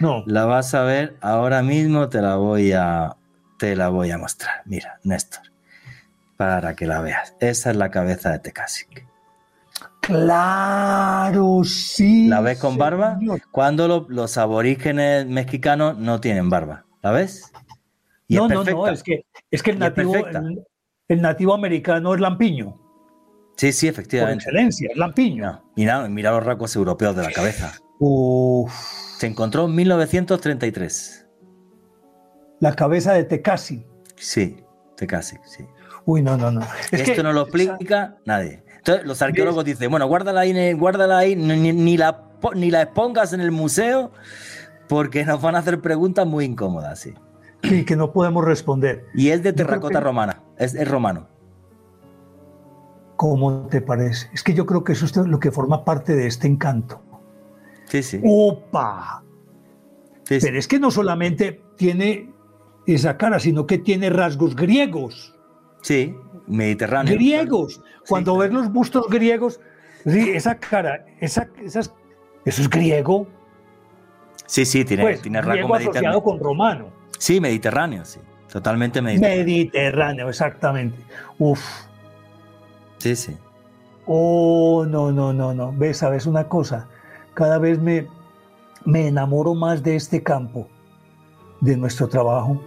[0.00, 0.22] No.
[0.26, 3.16] La vas a ver ahora mismo, te la voy a,
[3.58, 4.62] te la voy a mostrar.
[4.64, 5.42] Mira, Néstor,
[6.36, 7.34] para que la veas.
[7.40, 9.06] Esa es la cabeza de Tecasic.
[10.00, 12.26] Claro, sí.
[12.26, 13.18] ¿La ves con barba?
[13.52, 16.84] Cuando los aborígenes mexicanos no tienen barba.
[17.02, 17.52] ¿La ves?
[18.28, 20.64] no, no, no, es que, es que el nativo, el
[21.20, 22.78] nativo americano es lampiño.
[23.56, 24.44] Sí, sí, efectivamente.
[24.44, 25.62] Por excelencia, es lampiño.
[25.76, 27.74] mira, mira los rasgos europeos de la cabeza.
[29.18, 31.26] Se encontró en 1933.
[32.60, 33.86] La cabeza de Tecasi.
[34.16, 34.56] Sí,
[34.96, 35.64] Tecasi, sí.
[36.04, 36.62] Uy, no, no, no.
[36.90, 38.64] Esto no lo explica nadie.
[38.78, 42.24] Entonces los arqueólogos dicen, bueno, guárdala ahí, guárdala ahí, ni, la,
[42.54, 44.10] ni la expongas en el museo
[44.88, 47.14] porque nos van a hacer preguntas muy incómodas, sí.
[47.62, 49.06] Sí, que no podemos responder.
[49.14, 51.28] Y es de terracota romana, es, romano.
[53.16, 54.28] ¿Cómo te parece?
[54.32, 57.00] Es que yo creo que eso es lo que forma parte de este encanto.
[57.86, 58.20] Sí, sí.
[58.24, 59.22] ¡Opa!
[60.28, 62.32] Pero es que no solamente tiene
[62.86, 65.34] esa cara, sino que tiene rasgos griegos.
[65.82, 66.16] Sí,
[66.46, 67.16] mediterráneos.
[67.16, 67.82] Griegos.
[68.08, 69.60] Cuando ves los bustos griegos,
[70.04, 71.92] esa cara, esa, esas,
[72.44, 73.26] eso es griego.
[74.46, 77.01] Sí, sí, tiene, pues, tiene rasgos asociado con romano.
[77.22, 78.18] Sí, Mediterráneo, sí.
[78.52, 79.44] Totalmente Mediterráneo.
[79.44, 80.98] Mediterráneo, exactamente.
[81.38, 81.60] Uf.
[82.98, 83.36] Sí, sí.
[84.06, 85.72] Oh, no, no, no, no.
[85.72, 86.88] Ves, sabes una cosa.
[87.34, 88.08] Cada vez me,
[88.84, 90.66] me enamoro más de este campo,
[91.60, 92.60] de nuestro trabajo,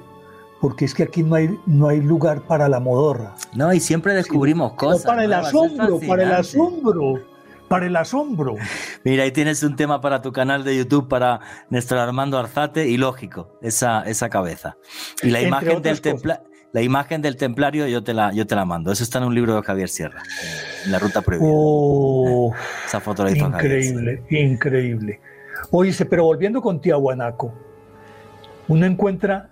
[0.61, 3.35] porque es que aquí no hay, no hay lugar para la modorra.
[3.53, 5.05] No, y siempre descubrimos cosas.
[5.05, 7.34] para el asombro, para el asombro
[7.67, 8.55] para el asombro.
[9.03, 11.39] Mira, ahí tienes un tema para tu canal de YouTube para
[11.69, 14.77] Néstor Armando Arzate y lógico, esa, esa cabeza.
[15.23, 15.99] Y la imagen del
[16.71, 18.91] la imagen del templario yo te, la, yo te la mando.
[18.91, 20.21] Eso está en un libro de Javier Sierra,
[20.83, 21.49] en la ruta prohibida.
[21.49, 22.53] Oh,
[22.85, 25.21] esa foto la hizo Increíble, increíble.
[25.71, 27.53] Oye, pero volviendo con Tiahuanaco,
[28.67, 29.51] uno encuentra,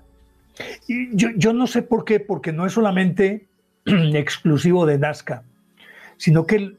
[1.13, 3.47] yo, yo no sé por qué, porque no es solamente
[3.85, 5.43] exclusivo de Nazca
[6.23, 6.77] sino que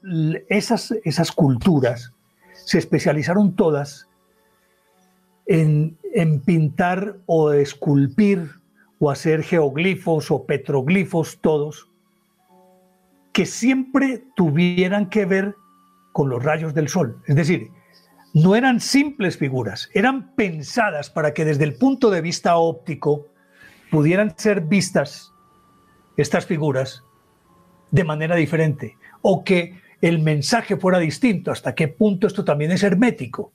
[0.49, 2.15] esas, esas culturas
[2.55, 4.09] se especializaron todas
[5.45, 8.53] en, en pintar o esculpir
[8.99, 11.91] o hacer geoglifos o petroglifos todos,
[13.35, 15.55] que siempre tuvieran que ver
[16.13, 17.21] con los rayos del sol.
[17.27, 17.69] Es decir,
[18.33, 23.27] no eran simples figuras, eran pensadas para que desde el punto de vista óptico
[23.91, 25.35] pudieran ser vistas
[26.17, 27.05] estas figuras
[27.91, 28.97] de manera diferente
[29.27, 31.51] o que el mensaje fuera distinto.
[31.51, 33.53] ¿Hasta qué punto esto también es hermético?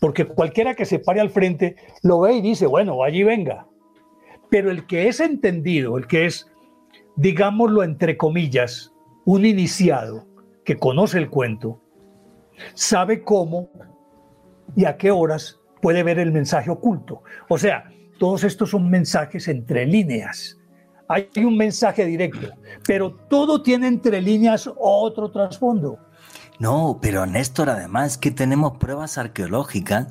[0.00, 3.66] Porque cualquiera que se pare al frente lo ve y dice, bueno, allí venga.
[4.50, 6.50] Pero el que es entendido, el que es,
[7.16, 8.94] digámoslo entre comillas,
[9.26, 10.26] un iniciado
[10.64, 11.82] que conoce el cuento,
[12.72, 13.68] sabe cómo
[14.74, 17.22] y a qué horas puede ver el mensaje oculto.
[17.50, 20.58] O sea, todos estos son mensajes entre líneas.
[21.12, 22.48] Hay un mensaje directo,
[22.86, 25.98] pero todo tiene entre líneas otro trasfondo.
[26.62, 30.06] No, pero Néstor, además que tenemos pruebas arqueológicas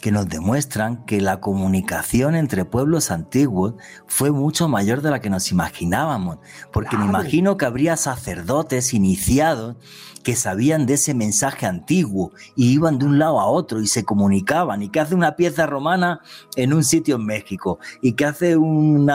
[0.00, 3.74] que nos demuestran que la comunicación entre pueblos antiguos
[4.06, 6.38] fue mucho mayor de la que nos imaginábamos,
[6.72, 9.74] porque me imagino que habría sacerdotes iniciados
[10.22, 14.04] que sabían de ese mensaje antiguo y iban de un lado a otro y se
[14.04, 14.84] comunicaban.
[14.84, 16.20] Y que hace una pieza romana
[16.54, 19.10] en un sitio en México y que hace un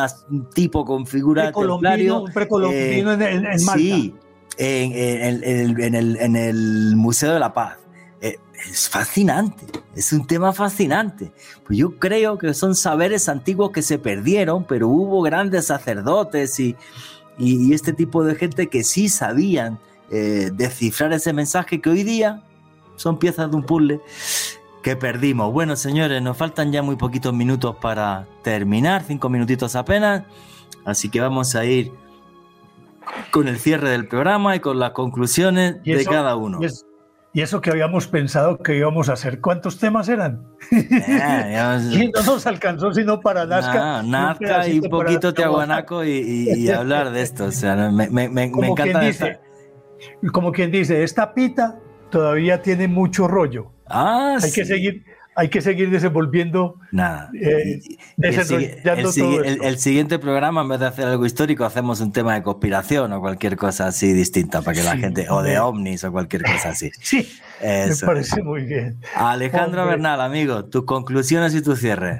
[0.53, 2.25] tipo con figura de templario
[2.69, 4.13] eh, en, en, Sí,
[4.61, 7.77] en, el, Museo de la Paz.
[8.21, 8.37] Eh,
[8.69, 9.65] es fascinante,
[9.95, 11.31] es un tema fascinante.
[11.65, 16.75] Pues yo creo que son saberes antiguos que se perdieron, pero hubo grandes sacerdotes y,
[17.39, 19.79] y, este tipo de gente que sí sabían
[20.11, 22.43] eh, descifrar ese mensaje que hoy día
[22.97, 23.99] son piezas de un puzzle
[24.83, 25.51] que perdimos.
[25.51, 30.23] Bueno, señores, nos faltan ya muy poquitos minutos para terminar, cinco minutitos apenas,
[30.85, 31.91] así que vamos a ir
[33.31, 36.59] con el cierre del programa y con las conclusiones de cada uno.
[37.33, 40.45] Y, eso que habíamos pensado que íbamos a hacer, ¿cuántos temas eran?
[40.71, 44.03] y no nos alcanzó sino para Nazca.
[44.03, 47.45] Nazca y un poquito Tiahuanaco y, y, hablar de esto.
[47.45, 48.99] O sea, me, me, me, encanta.
[48.99, 49.39] Dice,
[50.33, 51.79] como quien dice, esta pita
[52.09, 53.71] todavía tiene mucho rollo.
[53.87, 55.05] Ah, Hay que seguir
[55.35, 56.77] hay que seguir desenvolviendo.
[56.91, 57.29] Nada.
[57.33, 57.81] Eh,
[58.17, 63.21] el, siguiente programa, en vez de hacer algo histórico, hacemos un tema de conspiración o
[63.21, 65.29] cualquier cosa así distinta para que la gente.
[65.29, 66.91] O de ovnis o cualquier cosa así.
[67.01, 67.27] Sí.
[67.61, 68.97] Me parece muy bien.
[69.15, 72.19] Alejandro Bernal, amigo, tus conclusiones y tu cierre.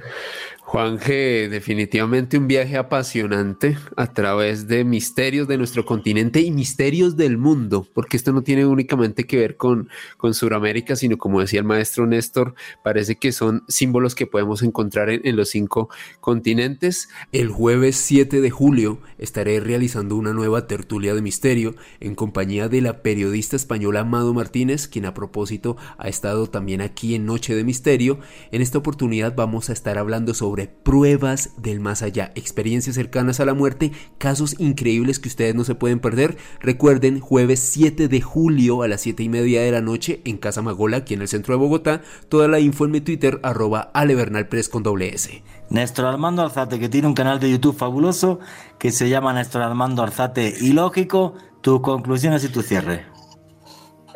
[0.71, 7.37] Juan definitivamente un viaje apasionante a través de misterios de nuestro continente y misterios del
[7.37, 11.65] mundo, porque esto no tiene únicamente que ver con, con Sudamérica, sino como decía el
[11.65, 15.89] maestro Néstor, parece que son símbolos que podemos encontrar en, en los cinco
[16.21, 17.09] continentes.
[17.33, 22.79] El jueves 7 de julio estaré realizando una nueva tertulia de misterio en compañía de
[22.79, 27.65] la periodista española Amado Martínez, quien a propósito ha estado también aquí en Noche de
[27.65, 28.19] Misterio.
[28.53, 33.45] En esta oportunidad vamos a estar hablando sobre pruebas del más allá, experiencias cercanas a
[33.45, 36.37] la muerte, casos increíbles que ustedes no se pueden perder.
[36.59, 40.61] Recuerden, jueves 7 de julio a las 7 y media de la noche en Casa
[40.61, 42.01] Magola, aquí en el centro de Bogotá.
[42.29, 45.43] Toda la info en mi Twitter, arroba alebernalpress con doble S.
[45.69, 48.39] Néstor Armando Alzate, que tiene un canal de YouTube fabuloso
[48.77, 51.35] que se llama Néstor Armando Alzate y lógico.
[51.61, 53.05] Tus conclusiones y tu cierre.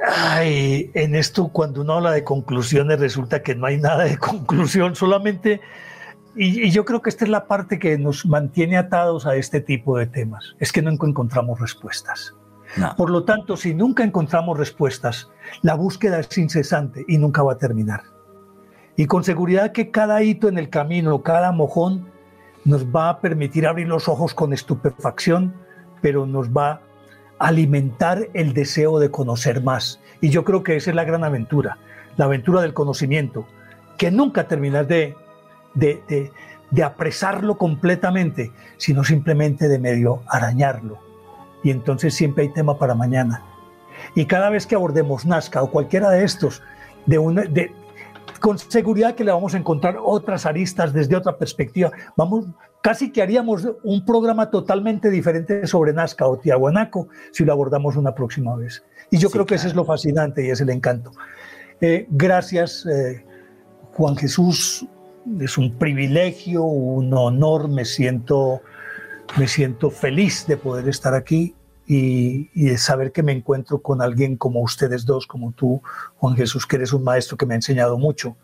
[0.04, 4.96] Ay, en esto cuando uno habla de conclusiones resulta que no hay nada de conclusión,
[4.96, 5.62] solamente
[6.36, 9.98] y, yo creo que esta es la parte que nos mantiene atados a este tipo
[9.98, 12.34] de temas, es que no encontramos respuestas.
[12.98, 15.30] Por lo tanto, si nunca encontramos respuestas,
[15.62, 18.04] la búsqueda es incesante y nunca va a terminar.
[18.98, 22.10] Y con seguridad que cada hito en el camino, cada mojón,
[22.66, 25.54] nos va a permitir abrir los ojos con estupefacción,
[26.02, 26.82] pero nos va
[27.40, 30.02] a alimentar el deseo de conocer más.
[30.20, 31.78] Y yo creo que esa es la gran aventura,
[32.18, 33.46] la aventura del conocimiento,
[33.98, 35.16] que nunca terminas de
[35.76, 36.32] de,
[36.84, 41.00] apresarlo completamente, sino simplemente de medio arañarlo.
[41.64, 43.44] Y entonces siempre hay tema para mañana.
[44.14, 46.62] Y cada vez que abordemos Nazca o cualquiera de estos,
[47.06, 47.72] de una, de,
[48.40, 51.92] con seguridad que le vamos a encontrar otras aristas desde otra perspectiva.
[52.16, 52.46] Vamos,
[52.82, 58.14] casi que haríamos un programa totalmente diferente sobre Nazca o Tiahuanaco si lo abordamos una
[58.14, 58.84] próxima vez.
[59.10, 61.12] Y yo creo que eso es lo fascinante y es el encanto.
[61.82, 63.26] Eh, gracias, eh,
[63.94, 64.86] Juan Jesús
[65.40, 68.62] es un privilegio, un honor, me siento,
[69.38, 71.56] me siento feliz de poder estar aquí
[71.88, 75.82] y, de saber que me encuentro con alguien como ustedes dos, como tú,
[76.18, 78.36] Juan Jesús, que eres un maestro que me ha enseñado mucho.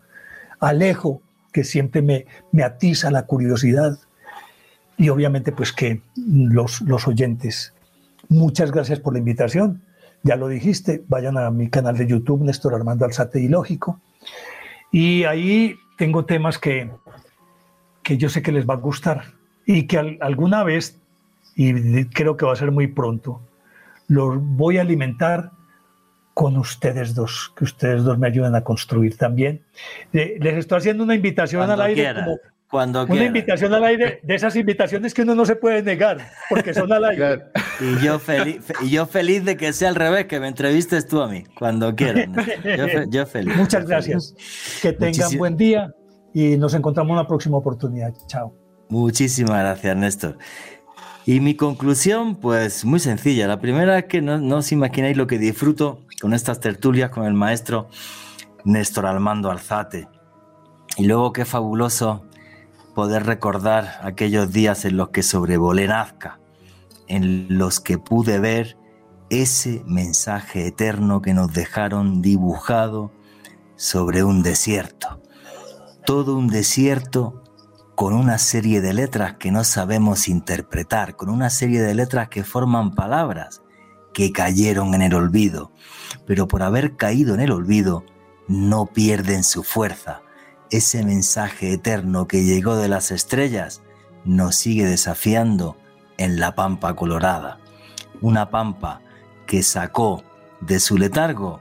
[0.60, 1.22] Alejo,
[1.52, 3.98] que siempre me, me atiza la curiosidad.
[4.96, 7.74] Y obviamente, pues que los, los oyentes,
[8.28, 9.82] muchas gracias por la invitación.
[10.22, 14.00] Ya lo dijiste, vayan a mi canal de YouTube, Néstor Armando Alzate y Lógico.
[14.92, 16.90] Y ahí tengo temas que,
[18.02, 19.24] que yo sé que les va a gustar
[19.66, 21.00] y que alguna vez,
[21.54, 23.40] y creo que va a ser muy pronto,
[24.08, 25.52] los voy a alimentar
[26.34, 29.62] con ustedes dos, que ustedes dos me ayuden a construir también.
[30.12, 32.14] Les estoy haciendo una invitación al aire.
[32.72, 36.72] Cuando una invitación al aire de esas invitaciones que uno no se puede negar, porque
[36.72, 37.42] son al aire.
[37.78, 41.20] Y, yo feliz, y yo feliz de que sea al revés, que me entrevistes tú
[41.20, 42.28] a mí, cuando quieras.
[43.10, 43.54] Yo, feliz.
[43.58, 44.34] Muchas gracias.
[44.80, 45.92] Que tengan buen día
[46.32, 48.14] y nos encontramos en una próxima oportunidad.
[48.26, 48.56] Chao.
[48.88, 50.38] Muchísimas gracias, Néstor.
[51.26, 53.48] Y mi conclusión, pues muy sencilla.
[53.48, 57.26] La primera es que no, no os imagináis lo que disfruto con estas tertulias con
[57.26, 57.90] el maestro
[58.64, 60.08] Néstor Almando Alzate.
[60.96, 62.24] Y luego qué fabuloso
[62.94, 66.40] poder recordar aquellos días en los que sobrevolé Nazca,
[67.08, 68.76] en los que pude ver
[69.30, 73.12] ese mensaje eterno que nos dejaron dibujado
[73.76, 75.22] sobre un desierto.
[76.04, 77.42] Todo un desierto
[77.94, 82.44] con una serie de letras que no sabemos interpretar, con una serie de letras que
[82.44, 83.62] forman palabras
[84.12, 85.72] que cayeron en el olvido,
[86.26, 88.04] pero por haber caído en el olvido
[88.48, 90.21] no pierden su fuerza.
[90.72, 93.82] Ese mensaje eterno que llegó de las estrellas
[94.24, 95.76] nos sigue desafiando
[96.16, 97.58] en la pampa colorada,
[98.22, 99.02] una pampa
[99.46, 100.24] que sacó
[100.62, 101.60] de su letargo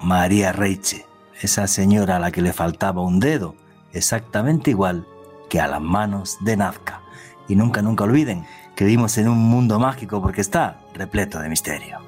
[0.00, 1.04] María Reiche,
[1.42, 3.56] esa señora a la que le faltaba un dedo,
[3.92, 5.04] exactamente igual
[5.50, 7.02] que a las manos de Nazca.
[7.48, 8.46] Y nunca, nunca olviden
[8.76, 12.07] que vivimos en un mundo mágico porque está repleto de misterio.